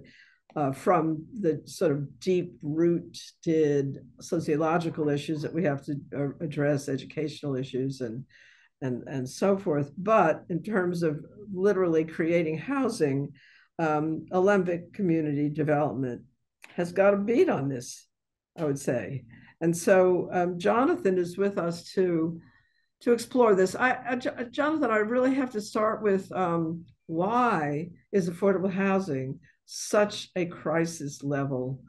Uh, 0.55 0.71
from 0.71 1.23
the 1.39 1.61
sort 1.65 1.91
of 1.91 2.19
deep 2.19 2.57
rooted 2.63 3.99
sociological 4.19 5.07
issues 5.07 5.41
that 5.43 5.53
we 5.53 5.63
have 5.63 5.83
to 5.83 5.95
uh, 6.15 6.29
address, 6.43 6.89
educational 6.89 7.55
issues, 7.55 8.01
and 8.01 8.23
and 8.81 9.03
and 9.07 9.27
so 9.27 9.57
forth. 9.57 9.91
But 9.97 10.45
in 10.49 10.63
terms 10.63 11.03
of 11.03 11.23
literally 11.53 12.05
creating 12.05 12.57
housing, 12.57 13.31
um, 13.79 14.25
Alembic 14.31 14.93
community 14.93 15.49
development 15.49 16.23
has 16.75 16.91
got 16.91 17.13
a 17.13 17.17
beat 17.17 17.49
on 17.49 17.69
this, 17.69 18.07
I 18.57 18.65
would 18.65 18.79
say. 18.79 19.25
And 19.61 19.75
so 19.75 20.29
um, 20.31 20.59
Jonathan 20.59 21.17
is 21.17 21.37
with 21.37 21.57
us 21.57 21.91
to 21.93 22.39
to 23.01 23.11
explore 23.11 23.53
this. 23.53 23.75
I, 23.75 23.97
I, 24.09 24.15
Jonathan, 24.15 24.89
I 24.89 24.97
really 24.97 25.35
have 25.35 25.51
to 25.51 25.61
start 25.61 26.01
with 26.01 26.31
um, 26.31 26.85
why 27.05 27.89
is 28.11 28.29
affordable 28.29 28.71
housing 28.71 29.39
such 29.65 30.29
a 30.35 30.45
crisis 30.45 31.23
level? 31.23 31.81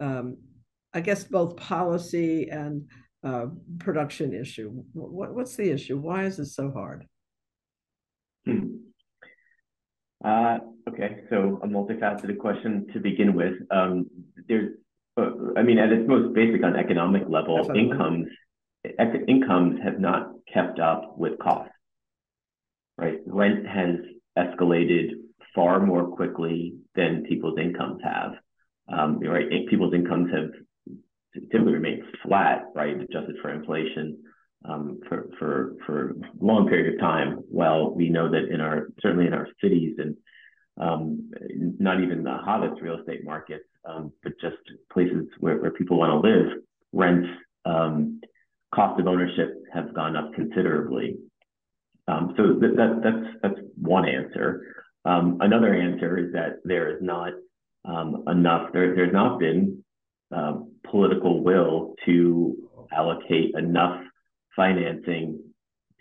Um, 0.00 0.38
I 0.94 1.00
guess 1.00 1.24
both 1.24 1.56
policy 1.56 2.48
and 2.50 2.88
uh, 3.24 3.46
production 3.78 4.34
issue. 4.34 4.70
What, 4.92 5.34
what's 5.34 5.56
the 5.56 5.70
issue? 5.70 5.98
Why 5.98 6.24
is 6.24 6.38
it 6.38 6.46
so 6.46 6.70
hard? 6.70 7.06
Hmm. 8.44 8.76
Uh, 10.24 10.58
okay, 10.88 11.20
so 11.30 11.60
a 11.62 11.66
multifaceted 11.66 12.38
question 12.38 12.86
to 12.92 13.00
begin 13.00 13.34
with. 13.34 13.54
Um, 13.70 14.06
there's, 14.48 14.72
uh, 15.16 15.30
I 15.56 15.62
mean, 15.62 15.78
at 15.78 15.92
its 15.92 16.08
most 16.08 16.34
basic 16.34 16.62
on 16.64 16.76
economic 16.76 17.24
level, 17.28 17.70
incomes 17.74 18.28
incomes 19.28 19.80
have 19.82 19.98
not 19.98 20.32
kept 20.52 20.78
up 20.78 21.16
with 21.16 21.38
costs. 21.38 21.72
Right, 22.96 23.18
rent 23.26 23.66
has 23.66 23.96
escalated 24.38 25.10
far 25.54 25.84
more 25.84 26.08
quickly 26.08 26.74
than 26.94 27.24
people's 27.28 27.58
incomes 27.58 28.00
have. 28.04 28.32
Um, 28.88 29.18
right, 29.20 29.48
people's 29.68 29.94
incomes 29.94 30.30
have 30.32 30.50
typically 31.34 31.72
remained 31.72 32.02
flat, 32.22 32.64
right, 32.74 33.00
adjusted 33.00 33.36
for 33.42 33.52
inflation 33.52 34.18
um, 34.64 35.00
for 35.08 35.28
for 35.38 35.76
for 35.86 36.10
a 36.10 36.44
long 36.44 36.68
period 36.68 36.94
of 36.94 37.00
time. 37.00 37.40
While 37.50 37.94
we 37.94 38.08
know 38.08 38.30
that 38.30 38.48
in 38.52 38.60
our 38.60 38.88
certainly 39.00 39.26
in 39.26 39.34
our 39.34 39.48
cities 39.62 39.96
and 39.98 40.16
um, 40.80 41.30
not 41.78 42.00
even 42.00 42.24
the 42.24 42.36
hottest 42.36 42.80
real 42.80 42.98
estate 42.98 43.24
markets, 43.24 43.64
um, 43.84 44.12
but 44.22 44.32
just 44.40 44.56
places 44.92 45.26
where, 45.38 45.58
where 45.58 45.70
people 45.70 45.98
want 45.98 46.10
to 46.10 46.28
live, 46.28 46.58
rents, 46.92 47.28
um, 47.64 48.20
cost 48.74 48.98
of 48.98 49.06
ownership 49.06 49.54
have 49.72 49.94
gone 49.94 50.16
up 50.16 50.34
considerably. 50.34 51.16
Um, 52.08 52.34
so 52.36 52.54
that, 52.60 52.76
that, 52.76 53.00
that's 53.02 53.36
that's 53.42 53.68
one 53.80 54.08
answer. 54.08 54.74
Um, 55.04 55.38
another 55.40 55.74
answer 55.74 56.18
is 56.18 56.32
that 56.32 56.56
there 56.64 56.96
is 56.96 57.02
not 57.02 57.32
enough. 57.86 58.72
There, 58.72 58.94
there's 58.94 59.12
not 59.12 59.38
been 59.38 59.84
uh, 60.34 60.54
political 60.94 61.42
will 61.42 61.96
to 62.06 62.56
allocate 62.92 63.52
enough 63.58 64.00
financing 64.54 65.42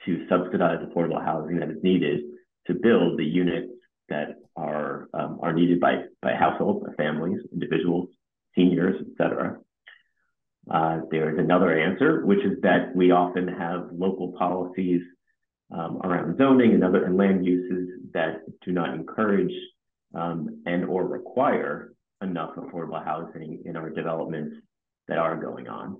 to 0.05 0.27
subsidize 0.29 0.77
affordable 0.85 1.23
housing 1.25 1.57
that 1.57 1.71
is 1.71 1.81
needed 1.81 2.19
to 2.67 2.75
build 2.75 3.17
the 3.17 3.25
units 3.25 3.73
that 4.09 4.35
are 4.55 5.07
um, 5.15 5.39
are 5.41 5.51
needed 5.51 5.79
by 5.79 6.03
by 6.21 6.35
households, 6.35 6.85
families, 6.95 7.39
individuals, 7.51 8.07
seniors, 8.55 8.95
etc. 9.09 9.57
Uh, 10.69 10.99
there 11.09 11.33
is 11.33 11.39
another 11.39 11.75
answer, 11.75 12.23
which 12.23 12.45
is 12.45 12.61
that 12.61 12.95
we 12.95 13.09
often 13.09 13.47
have 13.47 13.89
local 13.91 14.33
policies 14.37 15.01
um, 15.71 16.01
around 16.03 16.37
zoning 16.37 16.75
and 16.75 16.83
other 16.83 17.03
and 17.05 17.17
land 17.17 17.43
uses 17.43 17.89
that 18.13 18.41
do 18.63 18.71
not 18.71 18.93
encourage 18.93 19.55
um, 20.13 20.61
and 20.67 20.85
or 20.85 21.07
require 21.07 21.95
enough 22.21 22.51
affordable 22.57 23.03
housing 23.03 23.63
in 23.65 23.75
our 23.75 23.89
developments 23.89 24.55
that 25.07 25.17
are 25.17 25.35
going 25.35 25.67
on. 25.67 25.97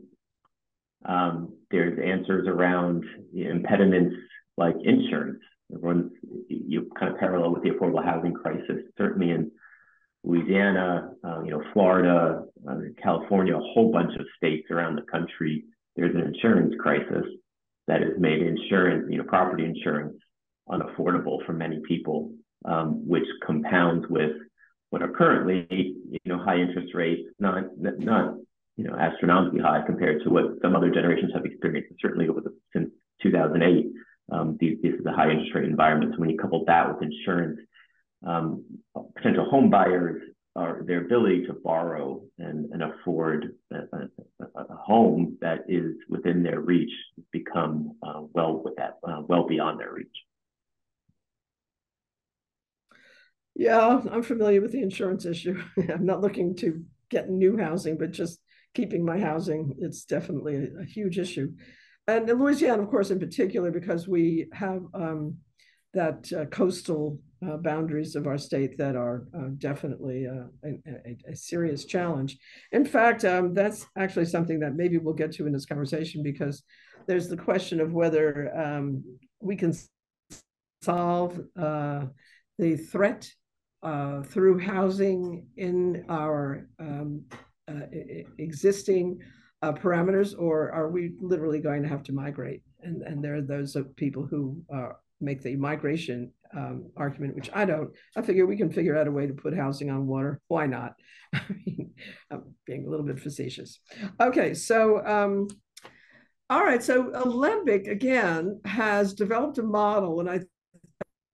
Um, 1.06 1.58
there's 1.72 2.00
answers 2.00 2.48
around 2.48 3.04
impediments 3.34 4.16
like 4.58 4.76
insurance. 4.84 5.40
Everyone's 5.74 6.12
you 6.48 6.90
kind 7.00 7.12
of 7.12 7.20
parallel 7.20 7.52
with 7.52 7.64
the 7.64 7.72
affordable 7.72 8.04
housing 8.04 8.34
crisis, 8.34 8.84
certainly 8.98 9.32
in 9.32 9.52
Louisiana, 10.24 11.12
uh, 11.24 11.42
you 11.44 11.52
know, 11.52 11.64
Florida, 11.74 12.44
uh, 12.70 12.76
California, 13.02 13.58
a 13.58 13.60
whole 13.60 13.92
bunch 13.92 14.16
of 14.18 14.26
states 14.38 14.68
around 14.72 14.96
the 14.96 15.02
country. 15.12 15.66
There's 15.96 16.16
an 16.16 16.22
insurance 16.22 16.74
crisis 16.80 17.26
that 17.88 18.02
has 18.02 18.14
made 18.18 18.42
insurance, 18.42 19.08
you 19.10 19.18
know, 19.18 19.26
property 19.26 19.66
insurance 19.66 20.16
unaffordable 20.70 21.46
for 21.46 21.52
many 21.54 21.82
people, 21.88 22.32
um, 22.66 23.06
which 23.06 23.26
compounds 23.46 24.06
with 24.10 24.32
what 24.92 25.02
are 25.02 25.12
currently, 25.12 25.68
you 25.70 26.20
know, 26.26 26.38
high 26.38 26.58
interest 26.58 26.94
rates, 26.94 27.28
not 27.40 27.66
not 27.78 28.36
you 28.76 28.84
know 28.84 28.96
astronomically 28.96 29.60
high 29.60 29.82
compared 29.86 30.24
to 30.24 30.30
what 30.30 30.46
some 30.62 30.76
other 30.76 30.92
generations 30.92 31.32
have 31.34 31.46
experienced. 31.46 31.94
Certainly 32.02 32.28
over 32.30 32.42
the 32.42 32.56
since 32.74 32.90
2008, 33.22 33.86
um, 34.32 34.58
these 34.60 34.78
are 34.84 35.04
the 35.04 35.12
high 35.12 35.30
interest 35.30 35.54
rate 35.54 35.66
environment. 35.66 36.14
So 36.14 36.20
When 36.20 36.30
you 36.30 36.38
couple 36.38 36.64
that 36.66 36.94
with 36.94 37.04
insurance, 37.04 37.60
um, 38.26 38.64
potential 39.16 39.46
home 39.50 39.70
buyers 39.70 40.22
are 40.56 40.84
their 40.86 41.04
ability 41.06 41.46
to 41.48 41.54
borrow 41.54 42.22
and, 42.38 42.72
and 42.72 42.84
afford 42.84 43.56
a, 43.72 43.76
a, 43.76 44.62
a, 44.62 44.76
home 44.76 45.36
that 45.42 45.62
is 45.68 45.96
within 46.10 46.44
their 46.44 46.60
reach 46.60 46.92
become 47.32 47.94
uh, 48.04 48.22
well 48.34 48.62
with 48.64 48.76
that 48.76 49.00
uh, 49.08 49.22
well 49.28 49.48
beyond 49.48 49.80
their 49.80 49.92
reach. 49.92 50.16
Yeah, 53.56 54.02
I'm 54.12 54.24
familiar 54.24 54.62
with 54.62 54.72
the 54.72 54.82
insurance 54.82 55.26
issue. 55.26 55.62
I'm 55.90 56.06
not 56.06 56.22
looking 56.22 56.56
to 56.58 56.84
get 57.10 57.30
new 57.30 57.58
housing, 57.58 57.98
but 57.98 58.12
just 58.12 58.40
keeping 58.74 59.06
my 59.06 59.20
housing. 59.20 59.76
It's 59.80 60.06
definitely 60.06 60.70
a, 60.80 60.86
huge 60.86 61.20
issue. 61.20 61.52
And 62.08 62.30
in 62.30 62.40
Louisiana, 62.40 62.84
of 62.84 62.90
course, 62.90 63.12
in 63.12 63.20
particular, 63.20 63.72
because 63.72 64.08
we 64.08 64.48
have 64.54 64.82
um, 64.94 65.38
that 65.94 66.32
uh, 66.34 66.46
coastal 66.46 67.20
uh, 67.48 67.58
boundaries 67.58 68.16
of 68.16 68.26
our 68.28 68.38
state 68.38 68.78
that 68.78 68.96
are 68.96 69.26
uh, 69.38 69.50
definitely 69.58 70.28
uh, 70.28 70.48
a, 70.66 70.70
a, 70.88 71.32
a, 71.32 71.36
serious 71.36 71.86
challenge. 71.86 72.38
In 72.72 72.86
fact, 72.86 73.26
um, 73.26 73.54
that's 73.54 73.86
actually 73.98 74.26
something 74.26 74.60
that 74.60 74.76
maybe 74.76 74.98
we'll 74.98 75.14
get 75.14 75.32
to 75.34 75.46
in 75.46 75.54
this 75.54 75.66
conversation 75.66 76.24
because 76.24 76.64
there's 77.06 77.28
the 77.28 77.38
question 77.38 77.80
of 77.80 77.94
whether 77.94 78.56
um, 78.58 79.04
we 79.42 79.56
can 79.56 79.74
solve 80.82 81.40
uh, 81.60 82.06
the 82.58 82.78
threat 82.78 83.30
uh, 83.84 84.24
through 84.24 84.60
housing 84.60 85.48
in 85.58 86.06
our 86.10 86.68
um, 86.80 87.24
uh, 87.68 87.86
existing 88.38 89.20
uh, 89.62 89.72
parameters, 89.72 90.38
or 90.38 90.72
are 90.72 90.90
we 90.90 91.14
literally 91.22 91.60
going 91.60 91.84
to 91.84 91.90
have 91.90 92.04
to 92.04 92.12
migrate? 92.12 92.62
And, 92.82 93.02
and 93.04 93.24
there 93.24 93.36
are 93.36 93.42
those 93.42 93.78
people 93.96 94.26
who 94.26 94.62
uh, 94.74 94.90
make 95.22 95.42
the 95.42 95.56
migration 95.56 96.32
um, 96.56 96.92
argument, 96.98 97.36
which 97.36 97.50
I 97.54 97.66
don't. 97.66 97.92
I 98.16 98.22
figure 98.22 98.46
we 98.46 98.58
can 98.58 98.72
figure 98.72 98.98
out 98.98 99.08
a 99.08 99.12
way 99.12 99.26
to 99.26 99.34
put 99.34 99.56
housing 99.56 99.90
on 99.90 100.06
water. 100.06 100.42
Why 100.48 100.68
not? 100.68 100.94
I 101.34 101.42
mean, 101.66 101.92
I'm 102.30 102.56
being 102.66 102.86
a 102.86 102.90
little 102.90 103.06
bit 103.06 103.20
facetious. 103.20 103.80
Okay, 104.20 104.54
so 104.54 105.06
um, 105.06 105.48
all 106.50 106.64
right, 106.64 106.84
so 106.84 107.12
Alembic 107.16 107.88
again 107.88 108.60
has 108.66 109.14
developed 109.14 109.58
a 109.58 109.64
model, 109.64 110.20
and 110.20 110.30
I 110.30 110.42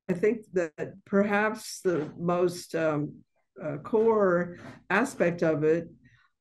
I 0.10 0.14
think 0.14 0.46
that 0.54 0.94
perhaps 1.06 1.82
the 1.82 2.12
most 2.18 2.76
um, 2.76 3.16
uh, 3.62 3.78
core 3.78 4.58
aspect 4.90 5.44
of 5.44 5.64
it 5.64 5.90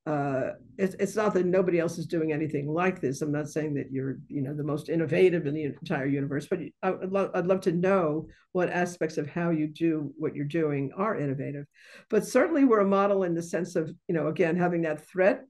uh, 0.09 0.53
it's, 0.79 0.95
it's 0.99 1.17
not 1.17 1.35
that 1.35 1.45
nobody 1.45 1.79
else 1.79 1.99
is 1.99 2.07
doing 2.07 2.33
anything 2.33 2.67
like 2.67 2.99
this. 2.99 3.21
I'm 3.21 3.31
not 3.31 3.51
saying 3.51 3.75
that 3.75 3.93
you're, 3.93 4.17
you 4.29 4.41
know, 4.41 4.55
the 4.55 4.65
most 4.65 4.89
innovative 4.89 5.47
in 5.47 5.53
the 5.53 5.65
entire 5.65 6.07
universe, 6.07 6.47
but 6.49 6.61
I 6.83 6.93
would 6.93 7.13
love, 7.13 7.31
I'd 7.35 7.47
love 7.47 7.61
to 7.63 7.73
know 7.73 8.29
what 8.53 8.71
aspects 8.71 9.19
of 9.19 9.29
how 9.29 9.51
you 9.51 9.67
do 9.67 10.11
what 10.17 10.35
you're 10.35 10.47
doing 10.47 10.93
are 10.97 11.19
innovative. 11.19 11.67
But 12.09 12.27
certainly 12.27 12.65
we're 12.65 12.81
a 12.81 12.87
model 12.87 13.25
in 13.25 13.35
the 13.35 13.43
sense 13.43 13.77
of, 13.77 13.91
you 14.09 14.15
know, 14.15 14.29
again, 14.29 14.57
having 14.57 14.81
that 14.83 15.07
threat, 15.07 15.43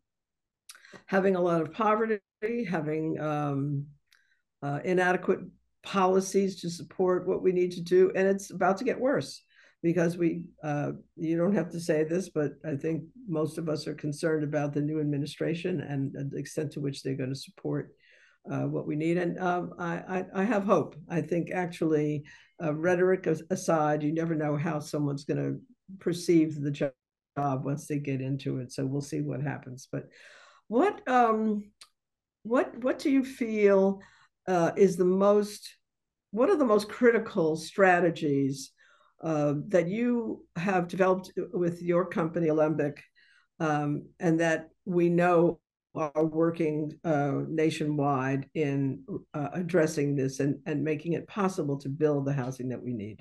having 1.06 1.36
a 1.36 1.40
lot 1.40 1.62
of 1.62 1.72
poverty, 1.72 2.18
having 2.68 3.20
um, 3.20 3.86
uh, 4.60 4.80
inadequate 4.82 5.38
policies 5.84 6.62
to 6.62 6.68
support 6.70 7.28
what 7.28 7.42
we 7.42 7.52
need 7.52 7.70
to 7.72 7.80
do, 7.80 8.10
and 8.16 8.26
it's 8.26 8.50
about 8.50 8.78
to 8.78 8.84
get 8.84 8.98
worse 8.98 9.40
because 9.82 10.16
we 10.16 10.44
uh, 10.64 10.90
you 11.16 11.36
don't 11.36 11.54
have 11.54 11.70
to 11.70 11.80
say 11.80 12.02
this 12.04 12.28
but 12.28 12.52
i 12.66 12.74
think 12.74 13.04
most 13.28 13.58
of 13.58 13.68
us 13.68 13.86
are 13.86 13.94
concerned 13.94 14.42
about 14.42 14.72
the 14.72 14.80
new 14.80 15.00
administration 15.00 15.80
and 15.80 16.12
the 16.30 16.38
extent 16.38 16.72
to 16.72 16.80
which 16.80 17.02
they're 17.02 17.14
going 17.14 17.28
to 17.32 17.36
support 17.36 17.92
uh, 18.50 18.62
what 18.62 18.86
we 18.86 18.96
need. 18.96 19.18
And 19.18 19.38
um, 19.38 19.74
I, 19.78 19.96
I, 20.08 20.24
I, 20.34 20.44
have 20.44 20.64
hope. 20.64 20.96
I 21.08 21.20
think 21.20 21.50
actually 21.50 22.24
uh, 22.62 22.74
rhetoric 22.74 23.26
aside 23.26 24.02
you 24.02 24.12
never 24.12 24.34
know 24.34 24.56
how 24.56 24.80
someone's 24.80 25.24
going 25.24 25.38
to 25.38 25.60
perceive 25.98 26.60
the 26.60 26.70
job 26.70 26.92
once 27.36 27.86
they 27.86 27.98
get 27.98 28.20
into 28.20 28.58
it. 28.58 28.72
So 28.72 28.86
we'll 28.86 29.00
see 29.00 29.20
what 29.20 29.42
happens. 29.42 29.88
But 29.90 30.08
what 30.68 31.06
um 31.08 31.70
what 32.42 32.76
what 32.82 32.98
do 32.98 33.10
you 33.10 33.24
feel 33.24 34.00
uh, 34.46 34.72
is 34.76 34.96
the 34.96 35.04
most 35.04 35.76
what 36.30 36.50
are 36.50 36.56
the 36.56 36.64
most 36.64 36.88
critical 36.88 37.56
strategies 37.56 38.72
uh, 39.22 39.54
that 39.68 39.88
you 39.88 40.44
have 40.56 40.88
developed 40.88 41.32
with 41.52 41.82
your 41.82 42.04
company, 42.06 42.48
Alembic, 42.48 43.02
um, 43.60 44.04
and 44.20 44.40
that 44.40 44.68
we 44.84 45.08
know 45.08 45.60
are 45.94 46.24
working 46.24 46.92
uh, 47.04 47.40
nationwide 47.48 48.48
in 48.54 49.02
uh, 49.34 49.48
addressing 49.52 50.14
this 50.14 50.38
and, 50.40 50.58
and 50.66 50.84
making 50.84 51.14
it 51.14 51.26
possible 51.26 51.76
to 51.78 51.88
build 51.88 52.24
the 52.24 52.32
housing 52.32 52.68
that 52.68 52.82
we 52.82 52.92
need. 52.92 53.20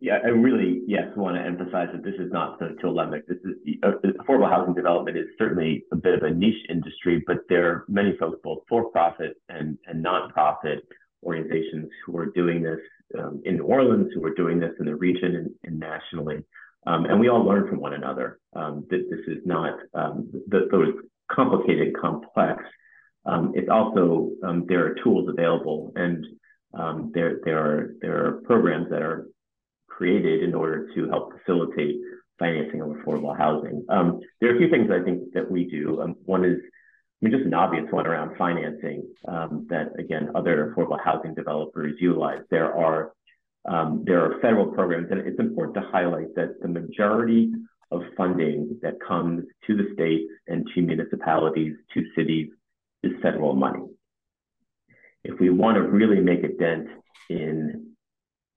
Yeah, 0.00 0.18
I 0.22 0.28
really, 0.28 0.82
yes, 0.86 1.04
want 1.16 1.36
to 1.36 1.42
emphasize 1.42 1.88
that 1.92 2.02
this 2.02 2.14
is 2.18 2.30
not 2.30 2.58
to, 2.58 2.74
to 2.74 2.88
Alembic. 2.88 3.26
This 3.26 3.38
is 3.38 3.76
uh, 3.82 3.92
affordable 4.22 4.50
housing 4.50 4.74
development 4.74 5.16
is 5.16 5.26
certainly 5.38 5.84
a 5.92 5.96
bit 5.96 6.14
of 6.14 6.22
a 6.22 6.30
niche 6.30 6.66
industry, 6.68 7.22
but 7.26 7.38
there 7.48 7.66
are 7.70 7.84
many 7.88 8.16
folks, 8.18 8.38
both 8.42 8.60
for 8.68 8.90
profit 8.90 9.34
and, 9.48 9.78
and 9.86 10.04
nonprofit 10.04 10.80
organizations 11.24 11.88
who 12.04 12.16
are 12.18 12.26
doing 12.26 12.62
this 12.62 12.80
um, 13.18 13.42
in 13.44 13.56
New 13.56 13.64
Orleans 13.64 14.10
who 14.14 14.24
are 14.24 14.34
doing 14.34 14.58
this 14.58 14.72
in 14.80 14.86
the 14.86 14.96
region 14.96 15.36
and, 15.36 15.50
and 15.64 15.78
nationally. 15.78 16.44
Um, 16.86 17.04
and 17.06 17.20
we 17.20 17.28
all 17.28 17.44
learn 17.44 17.68
from 17.68 17.80
one 17.80 17.94
another. 17.94 18.38
Um, 18.54 18.86
that 18.90 19.08
this 19.10 19.20
is 19.26 19.42
not 19.44 19.74
um, 19.94 20.30
the, 20.48 20.68
those 20.70 20.94
complicated, 21.30 21.94
complex. 22.00 22.62
Um, 23.26 23.52
it's 23.54 23.68
also 23.68 24.30
um, 24.42 24.64
there 24.68 24.86
are 24.86 24.94
tools 25.02 25.28
available, 25.28 25.92
and 25.96 26.24
there 27.12 27.40
there 27.44 27.58
are 27.58 27.94
there 28.00 28.26
are 28.26 28.32
programs 28.44 28.88
that 28.90 29.02
are 29.02 29.26
created 29.88 30.42
in 30.42 30.54
order 30.54 30.88
to 30.94 31.08
help 31.08 31.32
facilitate 31.38 31.96
financing 32.38 32.80
of 32.80 32.88
affordable 32.88 33.36
housing. 33.36 33.84
there 34.40 34.52
are 34.52 34.54
a 34.54 34.58
few 34.58 34.70
things 34.70 34.88
I 34.90 35.02
think 35.04 35.32
that 35.34 35.50
we 35.50 35.64
do. 35.64 36.14
one 36.24 36.44
is 36.44 36.58
I 37.20 37.26
mean, 37.26 37.32
just 37.32 37.46
an 37.46 37.54
obvious 37.54 37.86
one 37.90 38.06
around 38.06 38.36
financing 38.36 39.02
um, 39.26 39.66
that, 39.70 39.98
again, 39.98 40.30
other 40.36 40.72
affordable 40.72 41.02
housing 41.02 41.34
developers 41.34 41.94
utilize. 42.00 42.42
There 42.50 42.72
are 42.72 43.12
um, 43.68 44.04
there 44.06 44.24
are 44.24 44.40
federal 44.40 44.66
programs, 44.66 45.08
and 45.10 45.20
it's 45.20 45.38
important 45.38 45.74
to 45.74 45.90
highlight 45.90 46.34
that 46.36 46.60
the 46.62 46.68
majority 46.68 47.50
of 47.90 48.02
funding 48.16 48.78
that 48.82 48.94
comes 49.06 49.44
to 49.66 49.76
the 49.76 49.90
states 49.94 50.30
and 50.46 50.66
to 50.74 50.80
municipalities, 50.80 51.74
to 51.92 52.04
cities, 52.16 52.48
is 53.02 53.12
federal 53.20 53.54
money. 53.54 53.84
If 55.24 55.40
we 55.40 55.50
want 55.50 55.74
to 55.76 55.82
really 55.82 56.20
make 56.20 56.44
a 56.44 56.48
dent 56.48 56.86
in 57.28 57.92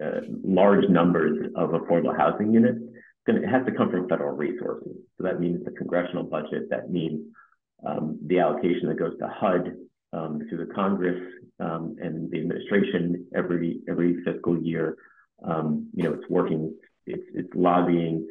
uh, 0.03 0.22
large 0.43 0.88
numbers 0.88 1.51
of 1.55 1.72
affordable 1.72 2.16
housing 2.16 2.53
units, 2.53 2.80
it 3.28 3.47
has 3.47 3.66
to 3.66 3.72
come 3.72 3.89
from 3.89 4.07
federal 4.07 4.36
resources. 4.36 4.95
So 5.18 5.24
that 5.24 5.39
means 5.39 5.66
the 5.66 5.72
congressional 5.72 6.24
budget, 6.24 6.70
that 6.70 6.89
means 6.89 7.22
um, 7.86 8.19
the 8.25 8.39
allocation 8.39 8.88
that 8.88 8.99
goes 8.99 9.17
to 9.19 9.27
HUD 9.27 9.75
um, 10.13 10.41
through 10.47 10.65
the 10.65 10.73
Congress 10.73 11.19
um, 11.59 11.95
and 12.01 12.29
the 12.32 12.39
administration 12.39 13.25
every 13.36 13.79
every 13.88 14.23
fiscal 14.23 14.61
year. 14.61 14.97
Um, 15.43 15.89
you 15.93 16.03
know, 16.03 16.13
it's 16.13 16.29
working, 16.29 16.75
it's 17.05 17.23
it's 17.34 17.49
lobbying 17.55 18.27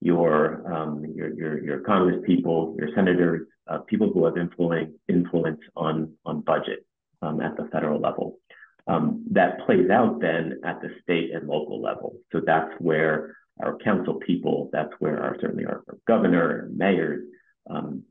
your 0.00 0.72
um, 0.72 1.04
your, 1.14 1.32
your 1.34 1.64
your 1.64 1.80
Congress 1.80 2.22
people, 2.26 2.74
your 2.78 2.88
senators, 2.94 3.46
uh, 3.68 3.78
people 3.78 4.10
who 4.12 4.24
have 4.24 4.36
influence 4.36 4.92
influence 5.08 5.60
on 5.76 6.12
on 6.24 6.40
budget 6.40 6.84
um, 7.22 7.40
at 7.40 7.56
the 7.56 7.68
federal 7.72 8.00
level. 8.00 8.38
that 9.30 9.60
plays 9.66 9.88
out 9.90 10.20
then 10.20 10.60
at 10.64 10.80
the 10.80 10.90
state 11.02 11.30
and 11.32 11.46
local 11.46 11.80
level. 11.80 12.16
So 12.32 12.40
that's 12.44 12.72
where 12.80 13.36
our 13.62 13.76
council 13.78 14.14
people, 14.14 14.70
that's 14.72 14.92
where 14.98 15.22
our 15.22 15.36
certainly 15.40 15.66
our, 15.66 15.82
our 15.88 15.98
governor 16.06 16.60
and 16.60 16.76
mayors, 16.76 17.24
um, 17.68 18.02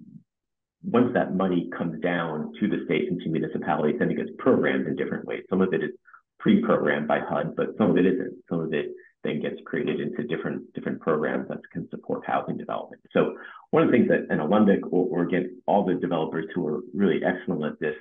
once 0.83 1.13
that 1.13 1.35
money 1.35 1.69
comes 1.77 2.01
down 2.01 2.53
to 2.59 2.67
the 2.67 2.83
states 2.85 3.07
and 3.09 3.19
to 3.21 3.29
municipalities, 3.29 3.97
then 3.99 4.11
it 4.11 4.15
gets 4.15 4.29
programmed 4.37 4.87
in 4.87 4.95
different 4.95 5.25
ways. 5.25 5.43
Some 5.49 5.61
of 5.61 5.73
it 5.73 5.83
is 5.83 5.91
pre-programmed 6.39 7.07
by 7.07 7.19
HUD, 7.19 7.55
but 7.55 7.77
some 7.77 7.91
of 7.91 7.97
it 7.97 8.05
isn't. 8.05 8.33
Some 8.49 8.61
of 8.61 8.73
it 8.73 8.91
then 9.23 9.41
gets 9.41 9.57
created 9.65 9.99
into 9.99 10.23
different 10.23 10.73
different 10.73 11.01
programs 11.01 11.49
that 11.49 11.59
can 11.73 11.89
support 11.89 12.25
housing 12.25 12.57
development. 12.57 13.01
So 13.11 13.35
one 13.71 13.83
of 13.83 13.89
the 13.89 13.97
things 13.97 14.07
that 14.07 14.33
an 14.33 14.39
Alembic 14.39 14.85
or, 14.85 15.07
or 15.09 15.23
again 15.23 15.61
all 15.65 15.85
the 15.85 15.95
developers 15.95 16.45
who 16.55 16.65
are 16.67 16.79
really 16.93 17.21
excellent 17.23 17.65
at 17.65 17.79
this 17.79 17.95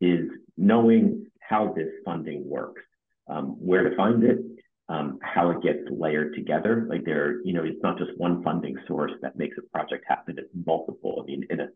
is 0.00 0.30
knowing 0.56 1.26
how 1.40 1.72
this 1.72 1.88
funding 2.04 2.48
works, 2.48 2.82
um, 3.28 3.56
where 3.58 3.88
to 3.88 3.96
find 3.96 4.22
it, 4.22 4.38
um, 4.88 5.18
how 5.22 5.50
it 5.50 5.62
gets 5.62 5.80
layered 5.90 6.34
together. 6.34 6.86
Like 6.88 7.04
there, 7.04 7.42
you 7.44 7.52
know, 7.52 7.64
it's 7.64 7.82
not 7.82 7.98
just 7.98 8.16
one 8.16 8.42
funding 8.44 8.76
source 8.86 9.12
that 9.22 9.36
makes 9.36 9.58
a 9.58 9.62
project 9.76 10.04
happen. 10.06 10.36
It's 10.38 10.48
multiple. 10.64 11.20
I 11.22 11.26
mean, 11.26 11.44
in 11.50 11.60
a 11.60 11.68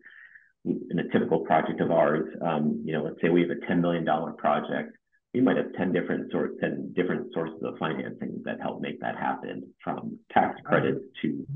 in 0.64 0.98
a 0.98 1.08
typical 1.12 1.40
project 1.40 1.80
of 1.80 1.90
ours, 1.90 2.26
um, 2.40 2.82
you 2.84 2.92
know, 2.92 3.02
let's 3.02 3.20
say 3.20 3.28
we 3.28 3.42
have 3.42 3.50
a 3.50 3.70
$10 3.70 3.80
million 3.80 4.04
project, 4.36 4.96
we 5.34 5.40
might 5.40 5.56
have 5.56 5.72
10 5.74 5.92
different 5.92 6.30
sorts, 6.30 6.54
10 6.60 6.92
different 6.94 7.32
sources 7.34 7.60
of 7.62 7.76
financing 7.78 8.40
that 8.44 8.60
help 8.60 8.80
make 8.80 9.00
that 9.00 9.16
happen 9.16 9.68
from 9.82 10.18
tax 10.32 10.58
credits 10.64 11.04
to, 11.20 11.46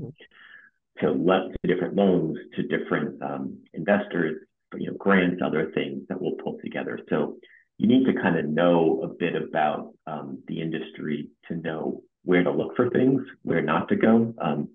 to, 0.99 1.11
let, 1.11 1.51
to 1.61 1.73
different 1.73 1.95
loans, 1.95 2.37
to 2.55 2.63
different 2.63 3.21
um, 3.23 3.57
investors, 3.73 4.43
you 4.75 4.91
know, 4.91 4.97
grants, 4.97 5.41
other 5.43 5.71
things 5.73 6.03
that 6.09 6.21
we'll 6.21 6.35
pull 6.43 6.57
together. 6.61 6.99
So 7.09 7.37
you 7.77 7.87
need 7.87 8.05
to 8.05 8.21
kind 8.21 8.37
of 8.37 8.45
know 8.45 9.01
a 9.03 9.07
bit 9.07 9.33
about 9.35 9.93
um, 10.05 10.43
the 10.47 10.61
industry 10.61 11.29
to 11.47 11.55
know 11.55 12.03
where 12.25 12.43
to 12.43 12.51
look 12.51 12.75
for 12.75 12.89
things, 12.89 13.21
where 13.43 13.61
not 13.61 13.87
to 13.87 13.95
go. 13.95 14.33
Um, 14.39 14.69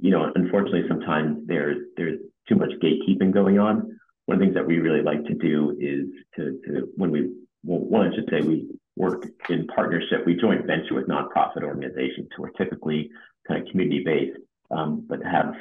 you 0.00 0.10
know, 0.10 0.30
unfortunately, 0.34 0.84
sometimes 0.88 1.46
there's 1.46 1.78
there's 1.96 2.18
too 2.48 2.56
much 2.56 2.70
gatekeeping 2.82 3.32
going 3.32 3.58
on. 3.58 3.98
One 4.26 4.36
of 4.36 4.38
the 4.38 4.46
things 4.46 4.54
that 4.54 4.66
we 4.66 4.78
really 4.78 5.02
like 5.02 5.24
to 5.24 5.34
do 5.34 5.76
is 5.80 6.06
to, 6.36 6.60
to 6.66 6.88
when 6.96 7.10
we 7.10 7.32
well, 7.64 7.78
one, 7.78 8.12
I 8.12 8.14
should 8.14 8.28
say 8.30 8.46
we 8.46 8.68
work 8.96 9.26
in 9.48 9.66
partnership. 9.68 10.26
We 10.26 10.34
joint 10.34 10.66
venture 10.66 10.94
with 10.94 11.08
nonprofit 11.08 11.62
organizations 11.62 12.28
who 12.36 12.44
are 12.44 12.50
typically 12.50 13.10
kind 13.46 13.62
of 13.62 13.68
community 13.70 14.02
based, 14.04 14.38
um, 14.70 15.06
but 15.08 15.20
have 15.24 15.54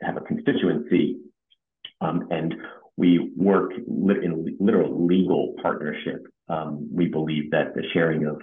have 0.00 0.16
a 0.16 0.20
constituency, 0.20 1.18
um, 2.00 2.28
and 2.30 2.54
we 2.96 3.30
work 3.36 3.72
in 3.76 4.56
literal 4.58 5.06
legal 5.06 5.54
partnership. 5.62 6.26
Um, 6.48 6.88
we 6.92 7.06
believe 7.06 7.50
that 7.50 7.74
the 7.74 7.82
sharing 7.92 8.26
of 8.26 8.40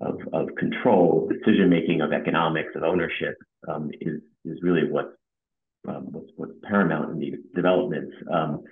of, 0.00 0.18
of 0.32 0.48
control, 0.56 1.28
decision 1.28 1.68
making, 1.68 2.00
of 2.00 2.12
economics, 2.12 2.70
of 2.74 2.82
ownership 2.82 3.36
um, 3.68 3.90
is 4.00 4.20
is 4.44 4.58
really 4.62 4.90
what 4.90 5.14
um, 5.88 6.06
what's, 6.10 6.30
what's 6.36 6.52
paramount 6.62 7.10
in 7.10 7.18
these 7.18 7.38
developments, 7.54 8.12
um, 8.32 8.62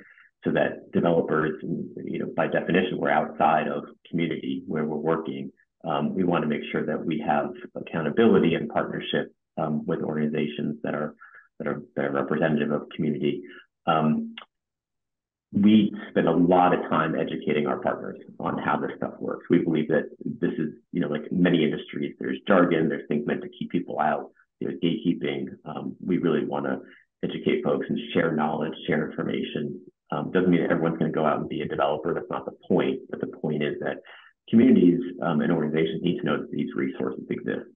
so 0.44 0.52
that 0.52 0.90
developers, 0.92 1.60
you 1.62 2.18
know, 2.18 2.32
by 2.36 2.46
definition, 2.46 2.98
we're 2.98 3.10
outside 3.10 3.68
of 3.68 3.84
community 4.08 4.62
where 4.66 4.84
we're 4.84 4.96
working. 4.96 5.50
Um, 5.84 6.14
we 6.14 6.24
want 6.24 6.42
to 6.42 6.48
make 6.48 6.62
sure 6.72 6.84
that 6.86 7.04
we 7.04 7.22
have 7.26 7.50
accountability 7.74 8.54
and 8.54 8.68
partnership 8.68 9.32
um, 9.58 9.84
with 9.86 10.00
organizations 10.00 10.76
that 10.82 10.94
are 10.94 11.14
that 11.58 11.68
are 11.68 11.82
that 11.96 12.04
are 12.06 12.12
representative 12.12 12.72
of 12.72 12.88
community. 12.94 13.42
Um, 13.86 14.34
we 15.53 15.92
spend 16.11 16.28
a 16.28 16.32
lot 16.32 16.72
of 16.72 16.88
time 16.88 17.16
educating 17.16 17.66
our 17.66 17.80
partners 17.80 18.18
on 18.38 18.57
how 18.59 18.78
this 18.78 18.92
stuff 18.96 19.14
works. 19.18 19.46
We 19.51 19.59
believe 19.59 19.88
that 19.88 20.11
this 20.24 20.53
is, 20.53 20.74
you 20.92 21.01
know, 21.01 21.09
like 21.09 21.30
many 21.32 21.64
industries, 21.64 22.14
there's 22.20 22.38
jargon, 22.46 22.88
there's 22.88 23.07
things 23.09 23.26
meant 23.26 23.42
to 23.42 23.48
keep 23.48 23.70
people 23.70 23.98
out, 23.98 24.30
there's 24.61 24.78
gatekeeping. 24.82 25.48
Um, 25.64 25.96
we 26.05 26.18
really 26.18 26.46
want 26.46 26.66
to 26.66 26.80
educate 27.24 27.64
folks 27.64 27.86
and 27.88 27.98
share 28.14 28.32
knowledge, 28.32 28.74
share 28.86 29.11
information. 29.11 29.80
Um, 30.12 30.30
doesn't 30.30 30.51
mean 30.51 30.62
that 30.62 30.70
everyone's 30.70 30.98
going 30.98 31.11
to 31.11 31.14
go 31.14 31.26
out 31.26 31.40
and 31.40 31.48
be 31.48 31.62
a 31.62 31.68
developer. 31.68 32.14
That's 32.14 32.30
not 32.30 32.44
the 32.44 32.57
point. 32.68 33.01
But 33.11 33.20
the 33.20 33.28
point 33.28 33.62
is 33.62 33.74
that 33.80 33.98
communities 34.48 35.01
um, 35.22 35.40
and 35.40 35.53
organizations 35.53 36.03
need 36.03 36.18
to 36.20 36.26
know 36.26 36.40
that 36.40 36.51
these 36.51 36.70
resources 36.76 37.24
exist. 37.28 37.66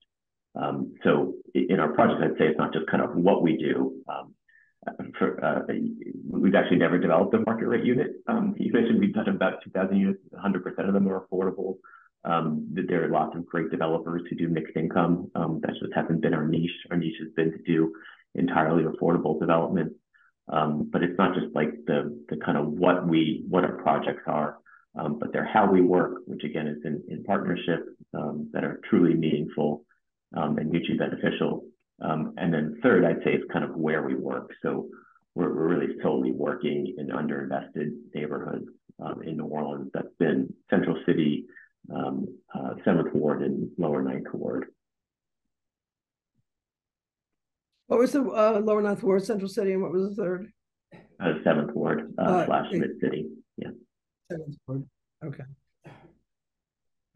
Um, 0.54 0.94
so 1.02 1.34
in 1.54 1.80
our 1.80 1.92
project, 1.92 2.22
I'd 2.22 2.38
say 2.38 2.46
it's 2.46 2.58
not 2.58 2.72
just 2.72 2.86
kind 2.86 3.02
of 3.02 3.16
what 3.16 3.42
we 3.42 3.56
do. 3.56 3.94
For, 5.18 5.44
uh, 5.44 5.62
we've 6.28 6.54
actually 6.54 6.78
never 6.78 6.98
developed 6.98 7.34
a 7.34 7.38
market 7.40 7.66
rate 7.66 7.84
unit. 7.84 8.12
Um, 8.26 8.54
you 8.58 8.72
mentioned 8.72 9.00
we've 9.00 9.14
done 9.14 9.28
about 9.28 9.62
2,000 9.64 9.96
units, 9.96 10.20
100% 10.34 10.88
of 10.88 10.94
them 10.94 11.08
are 11.08 11.26
affordable. 11.26 11.76
Um, 12.24 12.66
there 12.70 13.04
are 13.04 13.08
lots 13.08 13.36
of 13.36 13.46
great 13.46 13.70
developers 13.70 14.22
who 14.28 14.36
do 14.36 14.48
mixed 14.48 14.76
income. 14.76 15.30
Um, 15.34 15.60
that 15.62 15.74
just 15.80 15.92
hasn't 15.94 16.22
been 16.22 16.34
our 16.34 16.46
niche. 16.46 16.70
Our 16.90 16.96
niche 16.96 17.16
has 17.20 17.32
been 17.34 17.52
to 17.52 17.58
do 17.66 17.92
entirely 18.34 18.84
affordable 18.84 19.38
development. 19.38 19.92
Um, 20.48 20.88
but 20.92 21.02
it's 21.02 21.18
not 21.18 21.34
just 21.34 21.54
like 21.54 21.70
the 21.86 22.22
the 22.28 22.36
kind 22.36 22.58
of 22.58 22.66
what 22.66 23.06
we 23.06 23.44
what 23.48 23.64
our 23.64 23.76
projects 23.82 24.24
are, 24.26 24.58
um, 24.98 25.18
but 25.18 25.32
they're 25.32 25.48
how 25.50 25.70
we 25.70 25.80
work, 25.80 26.18
which 26.26 26.44
again 26.44 26.66
is 26.66 26.78
in, 26.84 27.02
in 27.08 27.24
partnership 27.24 27.86
um, 28.12 28.50
that 28.52 28.62
are 28.62 28.80
truly 28.88 29.14
meaningful 29.14 29.84
um, 30.36 30.58
and 30.58 30.70
mutually 30.70 30.98
beneficial. 30.98 31.64
Um, 32.04 32.34
and 32.36 32.52
then 32.52 32.78
third, 32.82 33.04
I'd 33.04 33.24
say 33.24 33.32
is 33.32 33.42
kind 33.52 33.64
of 33.64 33.74
where 33.74 34.02
we 34.02 34.14
work. 34.14 34.50
So 34.62 34.88
we're, 35.34 35.54
we're 35.54 35.76
really 35.76 35.94
solely 36.02 36.32
working 36.32 36.94
in 36.98 37.08
underinvested 37.08 37.92
neighborhoods 38.14 38.66
um, 39.02 39.22
in 39.22 39.38
New 39.38 39.46
Orleans. 39.46 39.90
That's 39.94 40.14
been 40.18 40.52
Central 40.68 40.98
City, 41.06 41.46
um, 41.94 42.26
uh, 42.54 42.74
Seventh 42.84 43.14
Ward, 43.14 43.42
and 43.42 43.70
Lower 43.78 44.02
Ninth 44.02 44.26
Ward. 44.34 44.66
What 47.86 47.98
was 47.98 48.12
the 48.12 48.22
uh, 48.22 48.60
Lower 48.62 48.82
Ninth 48.82 49.02
Ward, 49.02 49.24
Central 49.24 49.48
City, 49.48 49.72
and 49.72 49.82
what 49.82 49.92
was 49.92 50.10
the 50.10 50.22
third? 50.22 50.52
Uh, 51.20 51.34
Seventh 51.42 51.72
Ward 51.74 52.14
uh, 52.18 52.22
uh 52.22 52.46
slash 52.46 52.66
Mid 52.72 53.00
City. 53.00 53.28
Yeah. 53.56 53.70
Seventh 54.30 54.56
Ward. 54.66 54.84
Okay. 55.24 55.44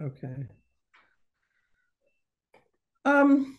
Okay. 0.01 0.47
Um. 3.05 3.58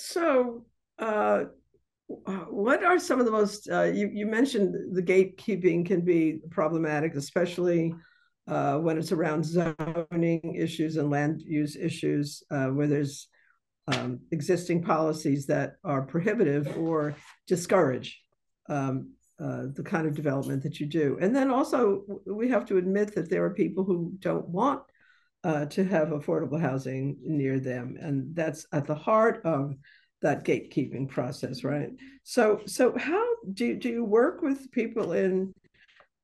So, 0.00 0.64
uh, 1.00 1.46
what 2.06 2.84
are 2.84 3.00
some 3.00 3.18
of 3.18 3.26
the 3.26 3.32
most 3.32 3.68
uh, 3.68 3.82
you 3.82 4.08
you 4.12 4.26
mentioned 4.26 4.94
the 4.94 5.02
gatekeeping 5.02 5.84
can 5.84 6.02
be 6.02 6.38
problematic, 6.50 7.16
especially 7.16 7.92
uh, 8.46 8.76
when 8.78 8.96
it's 8.96 9.10
around 9.10 9.44
zoning 9.44 10.54
issues 10.56 10.96
and 10.96 11.10
land 11.10 11.42
use 11.44 11.74
issues, 11.74 12.44
uh, 12.52 12.68
where 12.68 12.86
there's 12.86 13.26
um, 13.88 14.20
existing 14.30 14.84
policies 14.84 15.46
that 15.46 15.72
are 15.82 16.02
prohibitive 16.02 16.78
or 16.78 17.16
discourage 17.48 18.22
um, 18.68 19.10
uh, 19.42 19.64
the 19.74 19.82
kind 19.82 20.06
of 20.06 20.14
development 20.14 20.62
that 20.62 20.78
you 20.78 20.86
do. 20.86 21.18
And 21.20 21.34
then 21.34 21.50
also, 21.50 22.04
we 22.24 22.48
have 22.50 22.66
to 22.66 22.76
admit 22.76 23.16
that 23.16 23.28
there 23.28 23.44
are 23.44 23.52
people 23.52 23.82
who 23.82 24.12
don't 24.20 24.48
want 24.48 24.82
uh, 25.44 25.66
to 25.66 25.84
have 25.84 26.08
affordable 26.08 26.60
housing 26.60 27.16
near 27.22 27.60
them, 27.60 27.96
and 28.00 28.34
that's 28.34 28.66
at 28.72 28.86
the 28.86 28.94
heart 28.94 29.40
of 29.44 29.74
that 30.20 30.44
gatekeeping 30.44 31.08
process, 31.08 31.62
right? 31.62 31.90
So, 32.24 32.60
so 32.66 32.96
how 32.98 33.24
do 33.52 33.76
do 33.76 33.88
you 33.88 34.04
work 34.04 34.42
with 34.42 34.70
people 34.72 35.12
in 35.12 35.54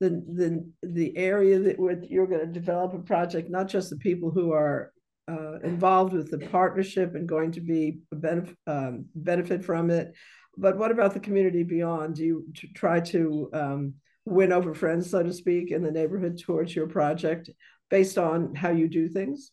the 0.00 0.10
the 0.10 0.70
the 0.82 1.16
area 1.16 1.58
that 1.60 1.78
with 1.78 2.04
you're 2.08 2.26
going 2.26 2.46
to 2.46 2.60
develop 2.60 2.94
a 2.94 2.98
project, 2.98 3.50
not 3.50 3.68
just 3.68 3.90
the 3.90 3.96
people 3.96 4.30
who 4.30 4.52
are 4.52 4.92
uh, 5.28 5.58
involved 5.60 6.12
with 6.12 6.30
the 6.30 6.38
partnership 6.48 7.14
and 7.14 7.28
going 7.28 7.52
to 7.52 7.60
be 7.60 8.00
benef- 8.14 8.56
um, 8.66 9.06
benefit 9.14 9.64
from 9.64 9.90
it, 9.90 10.12
but 10.58 10.76
what 10.76 10.90
about 10.90 11.14
the 11.14 11.20
community 11.20 11.62
beyond? 11.62 12.16
Do 12.16 12.24
you 12.24 12.46
try 12.74 13.00
to 13.00 13.48
um, 13.52 13.94
win 14.24 14.52
over 14.52 14.74
friends, 14.74 15.10
so 15.10 15.22
to 15.22 15.32
speak, 15.32 15.70
in 15.70 15.82
the 15.82 15.90
neighborhood 15.90 16.38
towards 16.38 16.74
your 16.74 16.86
project 16.86 17.50
based 17.90 18.18
on 18.18 18.54
how 18.54 18.70
you 18.70 18.88
do 18.88 19.08
things? 19.08 19.52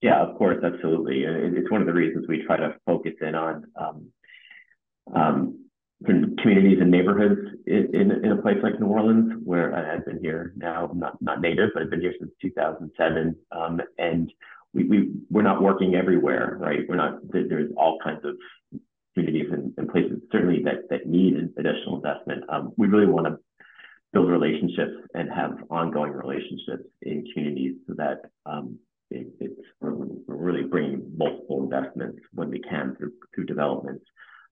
Yeah, 0.00 0.22
of 0.22 0.36
course, 0.36 0.62
absolutely. 0.62 1.24
It's 1.24 1.70
one 1.70 1.80
of 1.80 1.86
the 1.86 1.92
reasons 1.92 2.26
we 2.28 2.44
try 2.46 2.56
to 2.56 2.76
focus 2.86 3.14
in 3.20 3.34
on 3.34 3.64
um, 3.74 4.12
um, 5.14 5.68
communities 6.06 6.78
and 6.80 6.90
neighborhoods 6.90 7.40
in, 7.66 7.94
in, 7.94 8.24
in, 8.24 8.32
a 8.32 8.40
place 8.40 8.58
like 8.62 8.78
New 8.78 8.86
Orleans, 8.86 9.32
where 9.44 9.74
I've 9.74 10.06
been 10.06 10.20
here 10.20 10.52
now, 10.56 10.90
not 10.94 11.20
not 11.20 11.40
native, 11.40 11.70
but 11.74 11.82
I've 11.82 11.90
been 11.90 12.00
here 12.00 12.14
since 12.18 12.30
2007, 12.40 13.34
um, 13.50 13.80
and 13.98 14.32
we, 14.72 14.84
we 14.84 15.10
we're 15.30 15.42
not 15.42 15.60
working 15.60 15.96
everywhere, 15.96 16.56
right? 16.60 16.80
We're 16.88 16.94
not. 16.94 17.18
There's 17.32 17.72
all 17.76 17.98
kinds 18.02 18.24
of 18.24 18.36
communities 19.14 19.50
and, 19.50 19.74
and 19.76 19.88
places 19.88 20.20
certainly 20.30 20.62
that 20.62 20.88
that 20.90 21.06
need 21.06 21.34
additional 21.34 21.96
investment. 21.96 22.44
Um, 22.48 22.72
we 22.76 22.86
really 22.86 23.06
want 23.06 23.26
to 23.26 23.38
build 24.12 24.28
relationships 24.28 24.94
and 25.14 25.30
have 25.30 25.58
ongoing 25.70 26.12
relationships 26.12 26.84
in 27.02 27.24
communities 27.32 27.76
so 27.86 27.94
that 27.96 28.22
um, 28.46 28.78
it, 29.10 29.26
it's 29.40 29.60
we're, 29.80 29.94
really 30.26 30.62
bringing 30.62 31.12
multiple 31.16 31.62
investments 31.62 32.20
when 32.32 32.50
we 32.50 32.60
can 32.60 32.94
through 32.96 33.12
through 33.34 33.46
developments. 33.46 34.04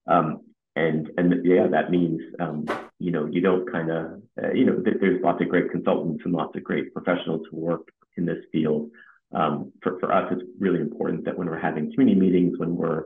Um, 0.07 0.41
and 0.75 1.09
and 1.17 1.45
yeah, 1.45 1.67
that 1.67 1.89
means 1.89 2.21
um, 2.39 2.65
you 2.99 3.11
know 3.11 3.25
you 3.25 3.41
don't 3.41 3.71
kind 3.71 3.89
of 3.91 4.21
uh, 4.41 4.51
you 4.53 4.65
know 4.65 4.79
th- 4.81 4.97
there's 4.99 5.21
lots 5.23 5.41
of 5.41 5.49
great 5.49 5.71
consultants 5.71 6.21
and 6.23 6.33
lots 6.33 6.55
of 6.55 6.63
great 6.63 6.93
professionals 6.93 7.41
who 7.49 7.57
work 7.57 7.87
in 8.15 8.25
this 8.25 8.43
field. 8.51 8.89
Um, 9.33 9.73
for 9.81 9.99
for 9.99 10.11
us, 10.11 10.31
it's 10.31 10.43
really 10.59 10.79
important 10.79 11.25
that 11.25 11.37
when 11.37 11.49
we're 11.49 11.59
having 11.59 11.91
community 11.91 12.19
meetings, 12.19 12.59
when 12.59 12.75
we're 12.75 13.05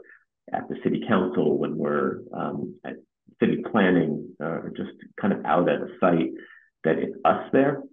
at 0.52 0.68
the 0.68 0.76
city 0.84 1.04
council, 1.08 1.58
when 1.58 1.78
we're 1.78 2.20
um, 2.34 2.76
at 2.84 2.98
city 3.40 3.64
planning, 3.72 4.36
uh, 4.44 4.62
just 4.76 4.92
kind 5.20 5.34
of 5.34 5.46
out 5.46 5.70
at 5.70 5.82
a 5.82 5.88
site, 6.00 6.32
that 6.84 6.98
it's 6.98 7.16
us 7.26 7.44
there. 7.52 7.84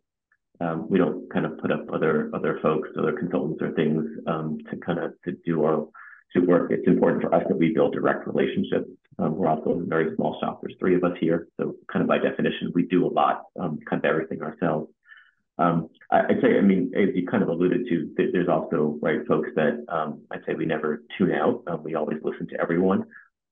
Um, 0.61 0.89
we 0.89 0.99
don't 0.99 1.31
kind 1.33 1.47
of 1.47 1.59
put 1.59 1.71
up 1.71 1.87
other 1.93 2.31
other 2.35 2.59
folks, 2.63 2.89
other 2.99 3.13
consultants 3.13 3.63
or 3.63 3.73
things 3.73 4.05
um, 4.27 4.59
to 4.71 4.77
kind 4.79 4.99
of 4.99 5.13
to 5.25 5.33
do 5.45 5.65
our 5.65 5.87
to 6.35 6.41
work. 6.41 6.71
It's 6.73 6.87
important 6.87 7.23
for 7.23 7.35
us 7.35 7.45
that 7.49 7.57
we 7.57 7.73
build 7.73 7.95
direct 7.95 8.27
relationships 8.27 8.89
um, 9.19 9.37
we're 9.37 9.49
also 9.49 9.71
a 9.71 9.85
very 9.85 10.15
small 10.15 10.39
shop. 10.41 10.61
There's 10.63 10.77
three 10.79 10.95
of 10.95 11.03
us 11.03 11.17
here. 11.21 11.49
So 11.59 11.75
kind 11.93 12.03
of 12.03 12.09
by 12.09 12.19
definition, 12.19 12.71
we 12.75 12.87
do 12.87 13.07
a 13.07 13.09
lot, 13.09 13.45
um, 13.59 13.79
kind 13.89 14.05
of 14.05 14.09
everything 14.09 14.43
ourselves. 14.43 14.91
Um, 15.59 15.89
I, 16.11 16.27
would 16.29 16.41
say, 16.41 16.57
I 16.57 16.61
mean, 16.61 16.93
as 16.95 17.09
you 17.17 17.27
kind 17.27 17.43
of 17.43 17.49
alluded 17.49 17.89
to, 17.89 18.11
there's 18.17 18.49
also, 18.49 18.97
right, 19.03 19.27
folks 19.27 19.51
that 19.57 19.85
um, 19.89 20.23
I'd 20.31 20.45
say 20.47 20.55
we 20.55 20.67
never 20.67 21.03
tune 21.17 21.33
out. 21.33 21.65
Um, 21.67 21.83
we 21.83 21.97
always 21.97 22.19
listen 22.23 22.47
to 22.49 22.61
everyone. 22.61 23.05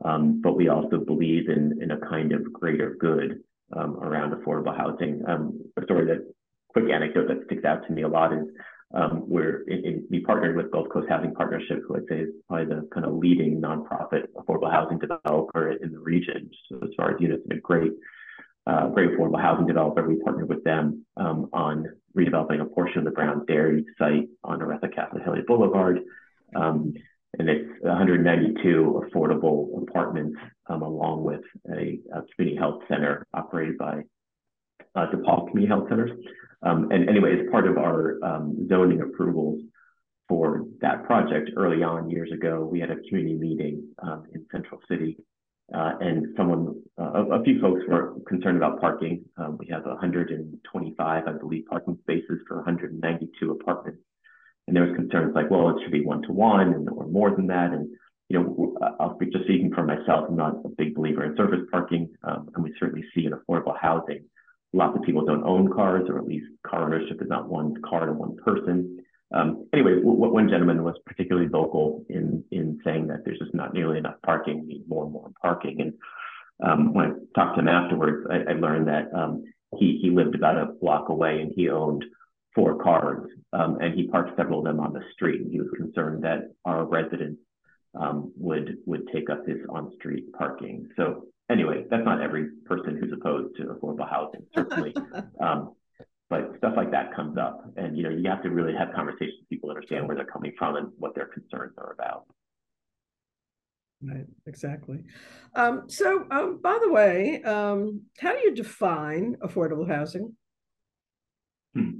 Um, 0.06 0.40
but 0.42 0.56
we 0.56 0.68
also 0.68 0.98
believe 0.98 1.48
in, 1.48 1.82
in 1.82 1.90
a 1.90 1.98
kind 1.98 2.32
of 2.32 2.52
greater 2.52 2.96
good 3.00 3.40
around 3.74 4.32
affordable 4.32 4.76
housing. 4.76 5.22
a 5.26 5.84
story 5.84 6.06
that, 6.06 6.32
quick 6.68 6.90
anecdote 6.90 7.26
that 7.28 7.44
sticks 7.46 7.64
out 7.64 7.84
to 7.86 7.92
me 7.92 8.02
a 8.02 8.08
lot 8.08 8.32
is 8.32 8.46
um, 8.94 9.24
we're 9.26 9.62
in, 9.62 9.84
in, 9.84 10.06
we 10.10 10.20
partnered 10.20 10.56
with 10.56 10.70
Gulf 10.70 10.88
Coast 10.90 11.08
Housing 11.08 11.34
Partnership, 11.34 11.82
who 11.86 11.96
I'd 11.96 12.06
say 12.08 12.20
is 12.20 12.28
probably 12.48 12.66
the 12.66 12.88
kind 12.94 13.04
of 13.04 13.14
leading 13.14 13.60
nonprofit 13.60 14.26
affordable 14.36 14.70
housing 14.70 14.98
developer 14.98 15.72
in 15.72 15.90
the 15.90 15.98
region. 15.98 16.50
So 16.68 16.78
as 16.82 16.90
far 16.96 17.14
as 17.14 17.20
units, 17.20 17.42
and 17.48 17.58
a 17.58 17.60
great, 17.60 17.92
uh, 18.66 18.88
great 18.88 19.10
affordable 19.10 19.40
housing 19.40 19.66
developer. 19.66 20.06
We 20.06 20.22
partnered 20.22 20.48
with 20.48 20.62
them 20.62 21.04
um, 21.16 21.48
on 21.52 21.86
redeveloping 22.16 22.60
a 22.60 22.64
portion 22.64 22.98
of 22.98 23.04
the 23.04 23.10
Brown 23.10 23.44
Dairy 23.46 23.84
site 23.98 24.28
on 24.44 24.60
Oretha 24.60 24.94
Castle 24.94 25.20
Haley 25.24 25.42
Boulevard. 25.46 26.00
Um, 26.54 26.94
and 27.38 27.48
it's 27.48 27.68
192 27.82 29.02
affordable 29.04 29.82
apartments, 29.82 30.38
um, 30.68 30.82
along 30.82 31.24
with 31.24 31.42
a, 31.70 31.98
a, 32.14 32.22
community 32.34 32.56
health 32.58 32.82
center 32.88 33.26
operated 33.34 33.78
by 33.78 34.02
uh, 34.94 35.06
DePaul 35.10 35.48
Community 35.48 35.66
Health 35.66 35.88
Centers. 35.88 36.10
Um, 36.62 36.90
and 36.90 37.08
anyway, 37.08 37.38
as 37.38 37.50
part 37.50 37.66
of 37.66 37.76
our 37.76 38.18
um, 38.24 38.66
zoning 38.68 39.02
approvals 39.02 39.60
for 40.28 40.64
that 40.80 41.04
project 41.04 41.50
early 41.56 41.82
on 41.82 42.10
years 42.10 42.30
ago, 42.32 42.68
we 42.70 42.80
had 42.80 42.90
a 42.90 42.96
community 43.08 43.34
meeting 43.34 43.88
um, 44.02 44.24
in 44.34 44.44
Central 44.50 44.80
City. 44.88 45.18
Uh, 45.74 45.94
and 46.00 46.28
someone, 46.36 46.80
uh, 46.98 47.10
a, 47.14 47.40
a, 47.40 47.42
few 47.42 47.60
folks 47.60 47.82
were 47.88 48.14
concerned 48.28 48.56
about 48.56 48.80
parking. 48.80 49.24
Um, 49.36 49.58
we 49.58 49.66
have 49.66 49.84
125, 49.84 51.24
I 51.26 51.32
believe, 51.32 51.64
parking 51.68 51.98
spaces 52.02 52.38
for 52.46 52.58
192 52.58 53.50
apartments. 53.50 54.00
And 54.66 54.76
there 54.76 54.84
was 54.84 54.96
concerns 54.96 55.34
like, 55.34 55.50
well, 55.50 55.70
it 55.70 55.82
should 55.82 55.92
be 55.92 56.04
one 56.04 56.22
to 56.22 56.32
one 56.32 56.88
or 56.88 57.06
more 57.06 57.34
than 57.34 57.46
that. 57.48 57.72
And, 57.72 57.88
you 58.28 58.38
know, 58.38 58.76
I'll 58.98 59.14
speak 59.14 59.32
just 59.32 59.44
speaking 59.44 59.72
for 59.72 59.84
myself. 59.84 60.26
I'm 60.28 60.36
not 60.36 60.64
a 60.64 60.68
big 60.68 60.94
believer 60.94 61.24
in 61.24 61.36
surface 61.36 61.66
parking. 61.70 62.10
Um, 62.24 62.50
and 62.54 62.64
we 62.64 62.74
certainly 62.78 63.04
see 63.14 63.26
in 63.26 63.32
affordable 63.32 63.78
housing 63.80 64.24
Lots 64.76 64.96
of 64.98 65.04
people 65.04 65.24
don't 65.24 65.44
own 65.44 65.72
cars, 65.72 66.06
or 66.08 66.18
at 66.18 66.26
least 66.26 66.46
car 66.66 66.84
ownership 66.84 67.22
is 67.22 67.28
not 67.28 67.48
one 67.48 67.80
car 67.82 68.04
to 68.04 68.12
one 68.12 68.36
person. 68.36 68.98
Um, 69.32 69.66
anyway, 69.72 70.00
one 70.02 70.50
gentleman 70.50 70.84
was 70.84 70.96
particularly 71.06 71.48
vocal 71.48 72.04
in 72.10 72.44
in 72.50 72.78
saying 72.84 73.06
that 73.06 73.24
there's 73.24 73.38
just 73.38 73.54
not 73.54 73.72
nearly 73.72 73.96
enough 73.96 74.16
parking, 74.24 74.60
we 74.60 74.66
need 74.66 74.88
more 74.88 75.04
and 75.04 75.12
more 75.12 75.30
parking. 75.40 75.80
And 75.80 75.92
um, 76.62 76.92
when 76.92 77.06
I 77.06 77.08
talked 77.34 77.56
to 77.56 77.60
him 77.60 77.68
afterwards, 77.68 78.26
I, 78.30 78.50
I 78.50 78.54
learned 78.54 78.88
that 78.88 79.12
um, 79.14 79.44
he 79.78 79.98
he 80.02 80.10
lived 80.10 80.34
about 80.34 80.58
a 80.58 80.66
block 80.66 81.08
away 81.08 81.40
and 81.40 81.52
he 81.54 81.70
owned 81.70 82.04
four 82.56 82.82
cars, 82.82 83.30
um, 83.52 83.78
and 83.80 83.94
he 83.94 84.08
parked 84.08 84.36
several 84.36 84.60
of 84.60 84.64
them 84.64 84.80
on 84.80 84.92
the 84.92 85.02
street. 85.12 85.42
He 85.48 85.60
was 85.60 85.68
concerned 85.76 86.24
that 86.24 86.50
our 86.64 86.84
residents 86.86 87.40
um, 87.94 88.32
would 88.36 88.78
would 88.86 89.06
take 89.12 89.30
up 89.30 89.46
his 89.46 89.58
on-street 89.68 90.32
parking. 90.32 90.88
So 90.96 91.26
anyway, 91.50 91.84
that's 91.90 92.04
not 92.04 92.22
every 92.22 92.48
person 92.64 92.98
who's 92.98 93.12
opposed 93.12 93.56
to 93.56 93.64
affordable 93.64 94.08
housing, 94.10 94.46
certainly. 94.54 94.94
um, 95.40 95.74
but 96.28 96.54
stuff 96.58 96.72
like 96.76 96.90
that 96.90 97.14
comes 97.14 97.38
up, 97.38 97.70
and 97.76 97.96
you 97.96 98.02
know, 98.02 98.10
you 98.10 98.28
have 98.28 98.42
to 98.42 98.50
really 98.50 98.74
have 98.76 98.88
conversations 98.94 99.36
with 99.40 99.48
people, 99.48 99.70
understand 99.70 100.08
where 100.08 100.16
they're 100.16 100.24
coming 100.24 100.52
from 100.58 100.76
and 100.76 100.88
what 100.98 101.14
their 101.14 101.26
concerns 101.26 101.74
are 101.78 101.92
about. 101.92 102.24
Right, 104.02 104.26
exactly. 104.46 105.04
Um, 105.54 105.84
so, 105.88 106.26
um, 106.30 106.60
by 106.62 106.78
the 106.82 106.90
way, 106.90 107.42
um, 107.42 108.02
how 108.18 108.32
do 108.32 108.38
you 108.40 108.54
define 108.54 109.36
affordable 109.42 109.88
housing? 109.88 110.34
Hmm. 111.74 111.90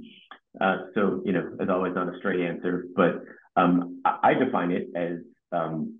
Uh, 0.59 0.77
so, 0.95 1.21
you 1.25 1.33
know, 1.33 1.51
as 1.61 1.69
always, 1.69 1.93
not 1.95 2.13
a 2.13 2.17
straight 2.17 2.41
answer, 2.41 2.85
but 2.95 3.21
um, 3.55 4.01
I, 4.05 4.17
I, 4.23 4.33
define 4.33 4.71
it 4.71 4.87
as 4.95 5.19
um, 5.51 5.99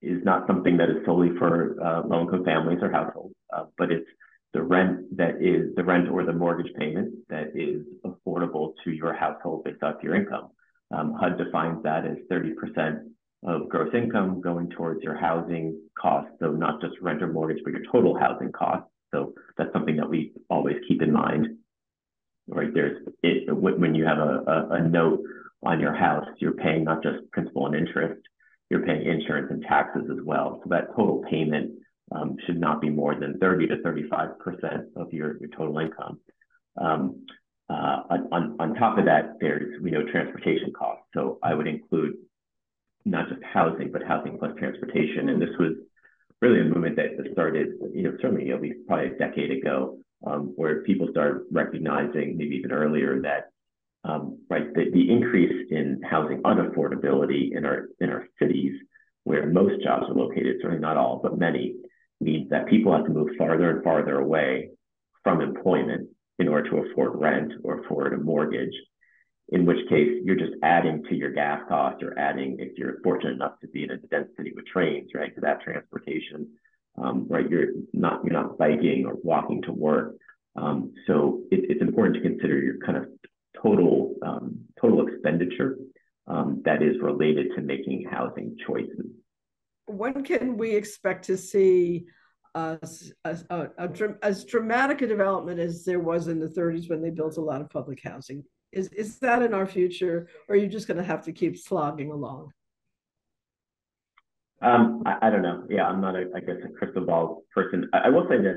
is 0.00 0.22
not 0.24 0.46
something 0.46 0.76
that 0.78 0.88
is 0.88 0.96
solely 1.04 1.30
for 1.38 1.76
uh, 1.84 2.06
low-income 2.06 2.44
families 2.44 2.78
or 2.80 2.90
households, 2.90 3.34
uh, 3.54 3.64
but 3.76 3.90
it's 3.90 4.06
the 4.54 4.62
rent 4.62 5.16
that 5.16 5.42
is 5.42 5.74
the 5.76 5.84
rent 5.84 6.08
or 6.08 6.24
the 6.24 6.32
mortgage 6.32 6.72
payment 6.78 7.14
that 7.28 7.52
is 7.54 7.82
affordable 8.04 8.72
to 8.84 8.90
your 8.90 9.12
household 9.14 9.64
based 9.64 9.82
off 9.82 9.96
your 10.02 10.14
income. 10.14 10.48
Um, 10.90 11.14
HUD 11.14 11.36
defines 11.36 11.82
that 11.82 12.06
as 12.06 12.16
30% 12.30 13.00
of 13.46 13.68
gross 13.68 13.92
income 13.94 14.40
going 14.40 14.70
towards 14.70 15.02
your 15.02 15.16
housing 15.16 15.78
costs, 16.00 16.32
so 16.40 16.50
not 16.52 16.80
just 16.80 16.94
rent 17.00 17.22
or 17.22 17.28
mortgage, 17.28 17.62
but 17.62 17.72
your 17.72 17.82
total 17.92 18.18
housing 18.18 18.52
costs. 18.52 18.88
So 19.12 19.34
that's 19.56 19.72
something 19.72 19.96
that 19.96 20.08
we 20.08 20.32
always 20.50 20.76
keep 20.88 21.02
in 21.02 21.12
mind. 21.12 21.48
Right 22.48 22.72
there's 22.72 23.06
it 23.22 23.52
when 23.54 23.94
you 23.94 24.04
have 24.04 24.18
a, 24.18 24.42
a, 24.46 24.68
a 24.76 24.88
note 24.88 25.20
on 25.62 25.80
your 25.80 25.94
house, 25.94 26.26
you're 26.38 26.52
paying 26.52 26.84
not 26.84 27.02
just 27.02 27.30
principal 27.32 27.66
and 27.66 27.74
interest, 27.74 28.20
you're 28.70 28.84
paying 28.84 29.06
insurance 29.06 29.48
and 29.50 29.62
taxes 29.62 30.04
as 30.10 30.24
well. 30.24 30.60
So 30.62 30.70
that 30.70 30.88
total 30.96 31.24
payment 31.28 31.72
um, 32.12 32.36
should 32.46 32.60
not 32.60 32.80
be 32.80 32.88
more 32.88 33.14
than 33.14 33.38
30 33.38 33.66
to 33.68 33.76
35% 33.78 34.86
of 34.96 35.12
your, 35.12 35.38
your 35.38 35.48
total 35.50 35.78
income. 35.78 36.20
Um, 36.80 37.26
uh, 37.68 38.02
on, 38.32 38.56
on 38.58 38.74
top 38.76 38.98
of 38.98 39.04
that, 39.04 39.34
there's 39.40 39.80
we 39.82 39.90
know 39.90 40.02
transportation 40.10 40.72
costs. 40.72 41.04
So 41.14 41.38
I 41.42 41.54
would 41.54 41.66
include 41.66 42.14
not 43.04 43.28
just 43.28 43.42
housing, 43.42 43.90
but 43.92 44.02
housing 44.02 44.38
plus 44.38 44.56
transportation. 44.58 45.28
And 45.28 45.40
this 45.40 45.50
was 45.58 45.72
really 46.40 46.60
a 46.60 46.64
movement 46.64 46.96
that 46.96 47.10
started, 47.32 47.68
you 47.92 48.02
know, 48.02 48.16
certainly 48.22 48.50
at 48.52 48.62
least 48.62 48.78
probably 48.86 49.08
a 49.08 49.18
decade 49.18 49.50
ago, 49.50 49.98
um, 50.26 50.52
where 50.56 50.82
people 50.82 51.08
start 51.10 51.44
recognizing, 51.50 52.36
maybe 52.36 52.56
even 52.56 52.72
earlier, 52.72 53.20
that 53.22 53.50
um, 54.04 54.38
right 54.48 54.72
the, 54.74 54.90
the 54.92 55.10
increase 55.10 55.68
in 55.70 56.00
housing 56.08 56.42
unaffordability 56.42 57.56
in 57.56 57.64
our 57.64 57.88
in 58.00 58.10
our 58.10 58.26
cities, 58.40 58.72
where 59.24 59.46
most 59.46 59.82
jobs 59.82 60.06
are 60.08 60.14
located, 60.14 60.56
certainly 60.60 60.80
not 60.80 60.96
all, 60.96 61.20
but 61.22 61.38
many, 61.38 61.76
means 62.20 62.48
that 62.50 62.66
people 62.66 62.92
have 62.92 63.04
to 63.04 63.12
move 63.12 63.28
farther 63.36 63.70
and 63.70 63.84
farther 63.84 64.18
away 64.18 64.70
from 65.22 65.40
employment 65.40 66.08
in 66.38 66.48
order 66.48 66.70
to 66.70 66.78
afford 66.78 67.20
rent 67.20 67.52
or 67.64 67.80
afford 67.80 68.12
a 68.12 68.16
mortgage 68.16 68.74
in 69.50 69.64
which 69.64 69.88
case 69.88 70.20
you're 70.24 70.36
just 70.36 70.52
adding 70.62 71.02
to 71.08 71.14
your 71.14 71.32
gas 71.32 71.62
cost 71.68 72.02
or 72.02 72.18
adding, 72.18 72.56
if 72.58 72.76
you're 72.76 73.00
fortunate 73.02 73.32
enough 73.32 73.58
to 73.60 73.68
be 73.68 73.82
in 73.82 73.90
a 73.90 73.96
dense 73.96 74.28
city 74.36 74.52
with 74.54 74.66
trains, 74.66 75.10
right, 75.14 75.34
to 75.34 75.40
that 75.40 75.62
transportation, 75.62 76.48
um, 77.02 77.26
right? 77.28 77.48
You're 77.48 77.68
not 77.92 78.24
you're 78.24 78.32
not 78.32 78.58
biking 78.58 79.06
or 79.06 79.14
walking 79.22 79.62
to 79.62 79.72
work. 79.72 80.16
Um, 80.56 80.92
so 81.06 81.42
it, 81.50 81.70
it's 81.70 81.82
important 81.82 82.16
to 82.16 82.22
consider 82.22 82.60
your 82.60 82.78
kind 82.78 82.98
of 82.98 83.06
total 83.62 84.14
um, 84.22 84.60
total 84.80 85.06
expenditure 85.06 85.78
um, 86.26 86.62
that 86.64 86.82
is 86.82 86.96
related 87.00 87.48
to 87.56 87.62
making 87.62 88.06
housing 88.10 88.56
choices. 88.66 89.06
When 89.86 90.22
can 90.22 90.56
we 90.58 90.74
expect 90.74 91.24
to 91.26 91.36
see 91.36 92.06
a, 92.54 92.78
a, 93.24 93.38
a, 93.50 93.88
as 94.22 94.44
dramatic 94.44 95.02
a 95.02 95.06
development 95.06 95.60
as 95.60 95.84
there 95.84 96.00
was 96.00 96.28
in 96.28 96.38
the 96.38 96.48
30s 96.48 96.90
when 96.90 97.00
they 97.00 97.10
built 97.10 97.36
a 97.36 97.42
lot 97.42 97.60
of 97.60 97.70
public 97.70 98.00
housing? 98.02 98.44
Is 98.70 98.88
is 98.88 99.18
that 99.20 99.42
in 99.42 99.54
our 99.54 99.66
future, 99.66 100.28
or 100.46 100.54
are 100.54 100.58
you 100.58 100.68
just 100.68 100.88
going 100.88 100.98
to 100.98 101.04
have 101.04 101.24
to 101.24 101.32
keep 101.32 101.56
slogging 101.56 102.10
along? 102.10 102.52
Um, 104.60 105.02
I, 105.06 105.28
I, 105.28 105.30
don't 105.30 105.42
know. 105.42 105.64
Yeah, 105.68 105.86
I'm 105.86 106.00
not, 106.00 106.16
a, 106.16 106.30
I 106.34 106.40
guess, 106.40 106.56
a 106.64 106.68
crystal 106.68 107.04
ball 107.06 107.44
person. 107.54 107.88
I, 107.92 107.98
I, 107.98 108.08
will 108.08 108.26
say 108.28 108.38
this: 108.38 108.56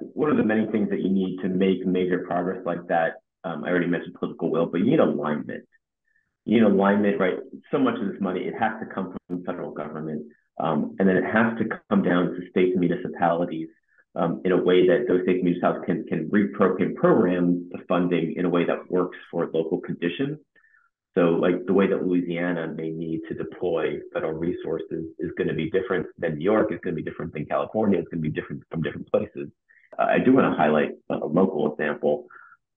one 0.00 0.30
of 0.30 0.36
the 0.36 0.42
many 0.42 0.66
things 0.66 0.90
that 0.90 1.00
you 1.00 1.08
need 1.08 1.38
to 1.42 1.48
make 1.48 1.86
major 1.86 2.24
progress 2.26 2.60
like 2.66 2.86
that. 2.88 3.20
Um, 3.44 3.64
I 3.64 3.68
already 3.68 3.86
mentioned 3.86 4.14
political 4.14 4.50
will, 4.50 4.66
but 4.66 4.78
you 4.78 4.86
need 4.86 5.00
alignment. 5.00 5.64
You 6.44 6.60
need 6.60 6.66
alignment, 6.66 7.20
right? 7.20 7.34
So 7.70 7.78
much 7.78 8.00
of 8.00 8.08
this 8.08 8.20
money 8.20 8.40
it 8.40 8.54
has 8.58 8.72
to 8.80 8.86
come 8.92 9.14
from 9.28 9.38
the 9.38 9.44
federal 9.44 9.70
government, 9.70 10.26
um, 10.58 10.96
and 10.98 11.08
then 11.08 11.16
it 11.16 11.24
has 11.24 11.56
to 11.58 11.78
come 11.88 12.02
down 12.02 12.32
to 12.32 12.50
states 12.50 12.72
and 12.72 12.80
municipalities 12.80 13.68
um, 14.16 14.42
in 14.44 14.52
a 14.52 14.56
way 14.56 14.86
that 14.86 15.06
those 15.08 15.22
states 15.22 15.36
and 15.36 15.44
municipalities 15.44 15.84
can, 15.86 16.04
can 16.06 16.28
reprogram 16.30 16.94
program 16.94 17.68
the 17.72 17.78
funding 17.88 18.34
in 18.36 18.44
a 18.44 18.48
way 18.48 18.64
that 18.64 18.90
works 18.90 19.18
for 19.30 19.50
local 19.52 19.80
conditions. 19.80 20.38
So 21.14 21.30
like 21.30 21.64
the 21.66 21.72
way 21.72 21.86
that 21.86 22.04
Louisiana 22.04 22.72
may 22.74 22.90
need 22.90 23.20
to 23.28 23.34
deploy 23.34 23.98
federal 24.12 24.32
resources 24.32 25.06
is 25.18 25.30
going 25.38 25.48
to 25.48 25.54
be 25.54 25.70
different 25.70 26.06
than 26.18 26.38
New 26.38 26.44
York, 26.44 26.72
it's 26.72 26.82
going 26.82 26.96
to 26.96 27.02
be 27.02 27.08
different 27.08 27.32
than 27.32 27.46
California, 27.46 27.98
it's 27.98 28.08
going 28.08 28.22
to 28.22 28.28
be 28.28 28.34
different 28.34 28.62
from 28.70 28.82
different 28.82 29.10
places. 29.10 29.48
Uh, 29.96 30.06
I 30.06 30.18
do 30.18 30.32
want 30.32 30.52
to 30.52 30.56
highlight 30.56 30.90
a 31.10 31.26
local 31.26 31.72
example 31.72 32.26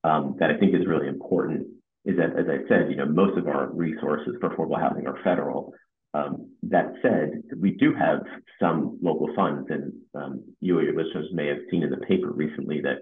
um, 0.03 0.35
that 0.39 0.51
I 0.51 0.57
think 0.57 0.75
is 0.75 0.85
really 0.85 1.07
important 1.07 1.67
is 2.05 2.15
that, 2.17 2.37
as 2.37 2.45
I 2.47 2.67
said, 2.69 2.89
you 2.89 2.95
know, 2.95 3.05
most 3.05 3.37
of 3.37 3.47
our 3.47 3.69
resources 3.73 4.35
for 4.39 4.49
affordable 4.49 4.79
housing 4.79 5.07
are 5.07 5.19
federal. 5.23 5.73
Um, 6.13 6.51
that 6.63 6.93
said, 7.01 7.41
we 7.59 7.71
do 7.71 7.93
have 7.93 8.21
some 8.61 8.97
local 9.01 9.29
funds, 9.35 9.67
and 9.69 9.91
um, 10.15 10.43
you 10.61 10.79
or 10.79 10.83
your 10.83 10.95
listeners 10.95 11.27
may 11.33 11.47
have 11.47 11.57
seen 11.69 11.83
in 11.83 11.89
the 11.89 11.97
paper 11.97 12.31
recently 12.31 12.81
that 12.81 12.99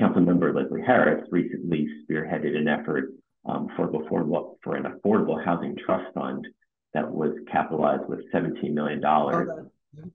Councilmember 0.00 0.54
Leslie 0.54 0.82
Harris 0.82 1.28
recently 1.30 1.86
spearheaded 2.02 2.56
an 2.56 2.68
effort 2.68 3.12
um, 3.44 3.68
for, 3.76 3.88
affordable, 3.88 4.56
for 4.62 4.76
an 4.76 4.84
affordable 4.84 5.42
housing 5.44 5.76
trust 5.76 6.12
fund 6.14 6.46
that 6.94 7.10
was 7.10 7.32
capitalized 7.50 8.08
with 8.08 8.20
$17 8.32 8.72
million. 8.72 9.04
Okay. 9.04 10.08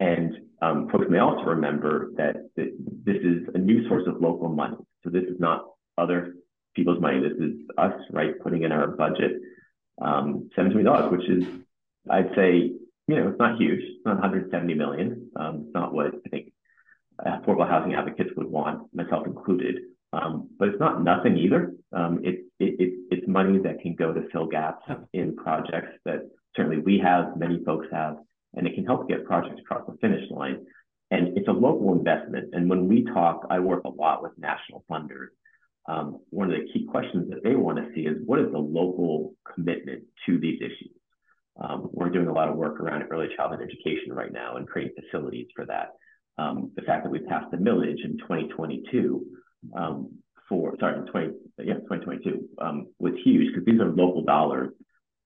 And 0.00 0.36
um, 0.60 0.88
folks 0.90 1.06
may 1.08 1.18
also 1.18 1.42
remember 1.42 2.10
that 2.16 2.54
th 2.56 2.72
this 3.04 3.16
is 3.16 3.48
a 3.54 3.58
new 3.58 3.86
source 3.88 4.06
of 4.06 4.20
local 4.20 4.48
money. 4.48 4.76
So 5.02 5.10
this 5.10 5.24
is 5.24 5.38
not 5.38 5.66
other 5.98 6.34
people's 6.74 7.00
money. 7.00 7.20
This 7.20 7.38
is 7.38 7.54
us, 7.78 7.94
right, 8.10 8.38
putting 8.42 8.62
in 8.62 8.72
our 8.72 8.88
budget 8.88 9.32
um, 10.00 10.50
$17 10.56 10.82
million, 10.82 11.10
which 11.12 11.28
is, 11.28 11.44
I'd 12.10 12.34
say, 12.34 12.72
you 13.08 13.16
know, 13.16 13.28
it's 13.28 13.38
not 13.38 13.58
huge. 13.58 13.80
It's 13.80 14.04
not 14.04 14.20
170 14.20 14.74
million. 14.74 15.30
Um, 15.36 15.64
it's 15.64 15.74
not 15.74 15.92
what 15.92 16.14
I 16.24 16.28
think 16.30 16.52
affordable 17.20 17.68
housing 17.68 17.94
advocates 17.94 18.30
would 18.36 18.46
want, 18.46 18.92
myself 18.94 19.26
included. 19.26 19.78
Um, 20.12 20.50
but 20.58 20.68
it's 20.68 20.80
not 20.80 21.02
nothing 21.02 21.38
either. 21.38 21.72
Um, 21.92 22.20
it, 22.22 22.44
it, 22.60 22.80
it, 22.80 22.92
it's 23.10 23.28
money 23.28 23.58
that 23.60 23.80
can 23.80 23.94
go 23.94 24.12
to 24.12 24.28
fill 24.30 24.46
gaps 24.46 24.84
in 25.14 25.36
projects 25.36 25.98
that 26.04 26.28
certainly 26.54 26.78
we 26.78 26.98
have, 26.98 27.36
many 27.36 27.64
folks 27.64 27.86
have, 27.92 28.18
and 28.54 28.66
it 28.66 28.74
can 28.74 28.84
help 28.84 29.08
get 29.08 29.24
projects 29.24 29.60
across 29.60 29.86
the 29.86 29.96
finish 30.00 30.30
line. 30.30 30.66
And 31.10 31.36
it's 31.36 31.48
a 31.48 31.52
local 31.52 31.92
investment. 31.92 32.50
And 32.52 32.68
when 32.68 32.88
we 32.88 33.04
talk, 33.04 33.46
I 33.50 33.58
work 33.60 33.84
a 33.84 33.88
lot 33.88 34.22
with 34.22 34.32
national 34.38 34.84
funders 34.90 35.28
um, 35.86 36.20
one 36.30 36.52
of 36.52 36.58
the 36.58 36.72
key 36.72 36.86
questions 36.86 37.28
that 37.30 37.42
they 37.42 37.56
want 37.56 37.78
to 37.78 37.92
see 37.94 38.02
is 38.02 38.16
what 38.24 38.38
is 38.38 38.52
the 38.52 38.58
local 38.58 39.34
commitment 39.52 40.04
to 40.26 40.38
these 40.38 40.60
issues? 40.60 40.94
Um, 41.60 41.88
we're 41.92 42.08
doing 42.08 42.28
a 42.28 42.32
lot 42.32 42.48
of 42.48 42.56
work 42.56 42.80
around 42.80 43.04
early 43.10 43.28
childhood 43.36 43.60
education 43.62 44.12
right 44.12 44.32
now 44.32 44.56
and 44.56 44.66
creating 44.66 44.94
facilities 45.02 45.48
for 45.54 45.66
that. 45.66 45.90
Um, 46.38 46.70
the 46.76 46.82
fact 46.82 47.04
that 47.04 47.10
we 47.10 47.18
passed 47.20 47.50
the 47.50 47.56
millage 47.58 48.04
in 48.04 48.16
2022 48.18 49.26
um, 49.74 50.10
for, 50.48 50.74
sorry, 50.80 51.08
20, 51.08 51.26
yeah, 51.58 51.74
2022 51.74 52.48
um, 52.58 52.88
was 52.98 53.14
huge 53.24 53.52
because 53.52 53.64
these 53.64 53.80
are 53.80 53.90
local 53.90 54.22
dollars 54.22 54.70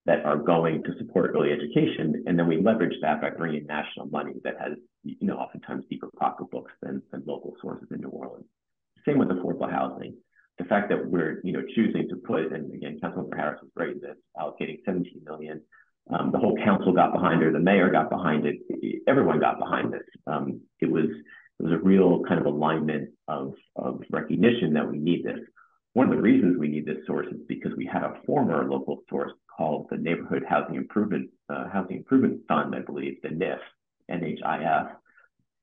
that 0.05 0.25
are 0.25 0.37
going 0.37 0.83
to 0.85 0.97
support 0.99 1.33
early 1.35 1.51
education. 1.51 2.25
And 2.27 2.39
then 2.39 2.47
we 2.47 2.61
leverage 2.61 2.95
that 3.03 3.21
by 3.21 3.31
bringing 3.31 3.67
national 3.67 4.07
money 4.07 4.35
that 4.45 4.55
has, 4.61 4.75
you 5.03 5.27
know, 5.27 5.37
oftentimes 5.37 5.85
deeper 5.91 6.09
pocketbooks 6.19 6.73
than, 6.81 7.03
than 7.11 7.25
local 7.27 7.55
sources 7.61 7.89
in 7.91 8.01
New 8.01 8.09
Orleans. 8.09 8.47
Same 9.05 9.19
with 9.19 9.29
affordable 9.29 9.71
housing 9.71 10.15
the 10.59 10.65
fact 10.65 10.89
that 10.89 11.07
we're 11.07 11.41
you 11.45 11.53
know 11.53 11.63
choosing 11.75 12.09
to 12.09 12.17
put 12.17 12.53
and 12.53 12.73
again 12.73 12.99
Councilmember 13.03 13.37
Harris 13.37 13.61
was 13.63 13.71
great 13.77 13.97
in 13.97 14.01
this 14.01 14.17
allocating 14.39 14.79
17 14.85 15.23
million. 15.25 15.61
Um, 16.09 16.31
the 16.31 16.39
whole 16.39 16.57
council 16.65 16.93
got 16.93 17.13
behind 17.13 17.43
her, 17.43 17.51
the 17.51 17.59
mayor 17.59 17.91
got 17.91 18.11
behind 18.11 18.47
it, 18.47 18.61
everyone 19.09 19.41
got 19.41 19.59
behind 19.59 19.93
this. 19.93 20.05
Um, 20.27 20.61
it 20.81 20.89
was 20.89 21.07
was 21.65 21.73
a 21.73 21.79
real 21.79 22.23
kind 22.29 22.41
of 22.41 22.47
alignment 22.47 23.11
of 23.29 23.55
of 23.77 24.03
recognition 24.11 24.75
that 24.75 24.91
we 24.91 24.99
need 24.99 25.25
this. 25.25 25.39
One 25.95 26.11
of 26.11 26.15
the 26.15 26.23
reasons 26.23 26.59
we 26.59 26.69
need 26.69 26.85
this 26.85 27.07
source 27.07 27.27
is 27.29 27.41
because 27.49 27.73
we 27.77 27.87
had 27.87 28.03
a 28.03 28.21
former 28.27 28.69
local 28.69 29.03
source 29.09 29.33
called 29.57 29.87
the 29.91 29.97
Neighborhood 29.97 30.45
Housing 30.49 30.77
Improvement 30.77 31.31
uh, 31.49 31.69
Housing 31.69 31.97
Improvement 31.97 32.43
Fund, 32.49 32.75
I 32.75 32.81
believe, 32.81 33.23
the 33.23 33.29
NIF, 33.29 33.59
NHIF. 34.11 34.91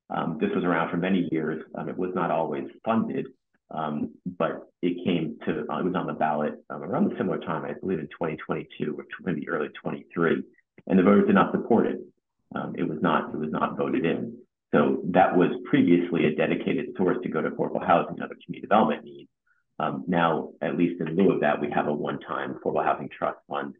Um, 0.09 0.37
this 0.39 0.49
was 0.55 0.63
around 0.63 0.89
for 0.89 0.97
many 0.97 1.29
years. 1.31 1.63
Um, 1.75 1.89
it 1.89 1.97
was 1.97 2.11
not 2.13 2.31
always 2.31 2.65
funded, 2.83 3.27
um, 3.71 4.11
but 4.37 4.69
it 4.81 5.03
came 5.05 5.37
to, 5.45 5.65
uh, 5.69 5.79
it 5.79 5.85
was 5.85 5.95
on 5.95 6.07
the 6.07 6.13
ballot 6.13 6.63
um, 6.69 6.83
around 6.83 7.11
a 7.11 7.17
similar 7.17 7.39
time, 7.39 7.65
I 7.65 7.73
believe 7.73 7.99
in 7.99 8.07
2022 8.07 8.95
or 8.97 9.05
maybe 9.23 9.47
early 9.49 9.69
23, 9.81 10.43
and 10.87 10.99
the 10.99 11.03
voters 11.03 11.25
did 11.25 11.35
not 11.35 11.51
support 11.51 11.87
it. 11.87 11.99
Um, 12.55 12.75
it 12.77 12.87
was 12.87 12.99
not, 13.01 13.33
it 13.33 13.37
was 13.37 13.49
not 13.51 13.77
voted 13.77 14.05
in. 14.05 14.37
So 14.73 15.01
that 15.11 15.37
was 15.37 15.51
previously 15.65 16.25
a 16.25 16.35
dedicated 16.35 16.87
source 16.97 17.17
to 17.23 17.29
go 17.29 17.41
to 17.41 17.49
affordable 17.49 17.85
housing 17.85 18.15
and 18.15 18.23
other 18.23 18.35
community 18.43 18.61
development 18.61 19.03
needs. 19.05 19.29
Um, 19.79 20.03
now, 20.07 20.49
at 20.61 20.77
least 20.77 21.01
in 21.01 21.15
lieu 21.15 21.31
of 21.31 21.41
that, 21.41 21.61
we 21.61 21.69
have 21.71 21.87
a 21.87 21.93
one-time 21.93 22.55
affordable 22.55 22.83
housing 22.83 23.09
trust 23.09 23.37
fund. 23.47 23.75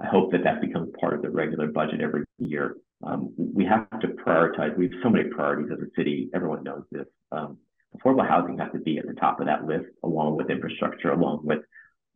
I 0.00 0.06
hope 0.06 0.32
that 0.32 0.44
that 0.44 0.60
becomes 0.60 0.90
part 1.00 1.14
of 1.14 1.22
the 1.22 1.30
regular 1.30 1.68
budget 1.68 2.00
every 2.00 2.24
year 2.38 2.76
um, 3.02 3.32
we 3.36 3.64
have 3.64 3.88
to 4.00 4.08
prioritize. 4.08 4.76
We 4.76 4.86
have 4.86 5.00
so 5.02 5.10
many 5.10 5.28
priorities 5.28 5.70
as 5.72 5.78
a 5.80 5.90
city. 5.96 6.30
Everyone 6.34 6.64
knows 6.64 6.82
this. 6.90 7.06
Um, 7.30 7.58
affordable 7.96 8.28
housing 8.28 8.58
has 8.58 8.72
to 8.72 8.78
be 8.78 8.98
at 8.98 9.06
the 9.06 9.14
top 9.14 9.40
of 9.40 9.46
that 9.46 9.64
list, 9.64 9.86
along 10.02 10.36
with 10.36 10.50
infrastructure, 10.50 11.12
along 11.12 11.40
with 11.44 11.60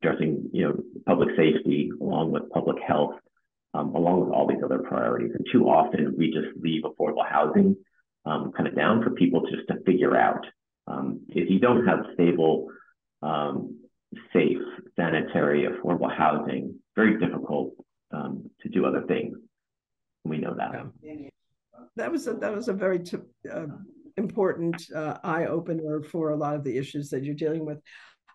addressing, 0.03 0.51
you 0.53 0.69
know, 0.69 0.75
public 1.07 1.29
safety, 1.37 1.91
along 2.01 2.33
with 2.33 2.51
public 2.51 2.79
health, 2.87 3.15
um, 3.75 3.95
along 3.95 4.21
with 4.21 4.31
all 4.31 4.47
these 4.47 4.63
other 4.65 4.79
priorities. 4.79 5.31
And 5.35 5.47
too 5.53 5.69
often 5.69 6.15
we 6.19 6.33
just 6.33 6.49
leave 6.61 6.83
affordable 6.83 7.29
housing 7.29 7.77
um, 8.25 8.53
kind 8.53 8.69
of 8.69 8.77
down 8.77 9.03
for 9.03 9.11
people 9.11 9.43
just 9.43 9.69
to 9.69 9.83
figure 9.85 10.17
out. 10.17 10.45
Um, 10.87 11.21
if 11.29 11.49
you 11.51 11.59
don't 11.59 11.87
have 11.87 12.01
stable, 12.15 12.69
um, 13.23 13.79
safe, 14.33 14.59
sanitary, 14.97 15.67
affordable 15.67 16.15
housing, 16.15 16.79
very 16.97 17.19
difficult 17.19 17.73
um, 18.13 18.51
to 18.61 18.69
do 18.69 18.85
other 18.85 19.03
things. 19.07 19.37
We 20.25 20.39
know 20.39 20.55
that. 20.57 20.73
Yeah. 21.03 21.29
That 21.97 22.11
was 22.13 22.27
a, 22.27 22.35
that 22.35 22.55
was 22.55 22.69
a 22.69 22.73
very 22.73 23.03
uh, 23.53 23.67
important 24.17 24.83
uh, 24.95 25.19
eye 25.23 25.47
opener 25.47 26.03
for 26.03 26.31
a 26.31 26.37
lot 26.37 26.55
of 26.55 26.65
the 26.65 26.77
issues 26.77 27.11
that 27.11 27.25
you're 27.25 27.35
dealing 27.35 27.65
with. 27.65 27.79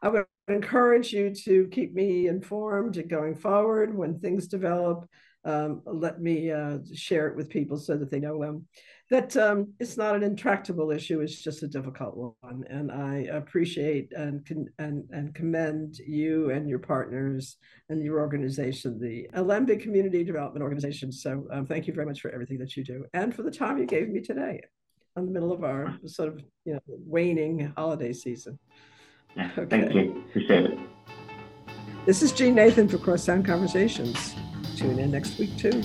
I 0.01 0.09
would 0.09 0.25
encourage 0.47 1.11
you 1.11 1.33
to 1.45 1.67
keep 1.71 1.93
me 1.93 2.27
informed 2.27 3.01
going 3.09 3.35
forward 3.35 3.95
when 3.95 4.19
things 4.19 4.47
develop. 4.47 5.09
Um, 5.43 5.81
let 5.85 6.21
me 6.21 6.51
uh, 6.51 6.79
share 6.93 7.27
it 7.27 7.35
with 7.35 7.49
people 7.49 7.77
so 7.77 7.97
that 7.97 8.11
they 8.11 8.19
know 8.19 8.43
um, 8.43 8.65
that 9.09 9.37
um, 9.37 9.73
it's 9.79 9.95
not 9.95 10.15
an 10.15 10.23
intractable 10.23 10.91
issue; 10.91 11.21
it's 11.21 11.41
just 11.41 11.63
a 11.63 11.67
difficult 11.67 12.35
one. 12.41 12.63
And 12.69 12.91
I 12.91 13.27
appreciate 13.31 14.11
and 14.13 14.45
and 14.79 15.05
and 15.11 15.33
commend 15.33 15.99
you 15.99 16.49
and 16.51 16.67
your 16.67 16.79
partners 16.79 17.57
and 17.89 18.03
your 18.03 18.19
organization, 18.19 18.99
the 18.99 19.29
Alembic 19.33 19.81
Community 19.81 20.23
Development 20.23 20.63
Organization. 20.63 21.11
So 21.11 21.47
um, 21.51 21.65
thank 21.65 21.87
you 21.87 21.93
very 21.93 22.05
much 22.05 22.21
for 22.21 22.31
everything 22.31 22.57
that 22.59 22.75
you 22.75 22.83
do 22.83 23.05
and 23.13 23.33
for 23.33 23.43
the 23.43 23.51
time 23.51 23.77
you 23.77 23.85
gave 23.85 24.09
me 24.09 24.21
today, 24.21 24.61
in 25.15 25.25
the 25.25 25.31
middle 25.31 25.53
of 25.53 25.63
our 25.63 25.97
sort 26.05 26.29
of 26.29 26.41
you 26.65 26.73
know 26.73 26.81
waning 26.87 27.71
holiday 27.77 28.13
season. 28.13 28.59
Okay. 29.37 29.65
Thank 29.69 29.93
you. 29.93 30.23
Appreciate 30.29 30.65
it. 30.65 30.79
This 32.05 32.21
is 32.21 32.31
Jeanne 32.31 32.55
Nathan 32.55 32.87
for 32.87 32.97
Crosstown 32.97 33.43
Conversations. 33.43 34.33
Tune 34.77 34.99
in 34.99 35.11
next 35.11 35.37
week 35.37 35.55
too. 35.57 35.81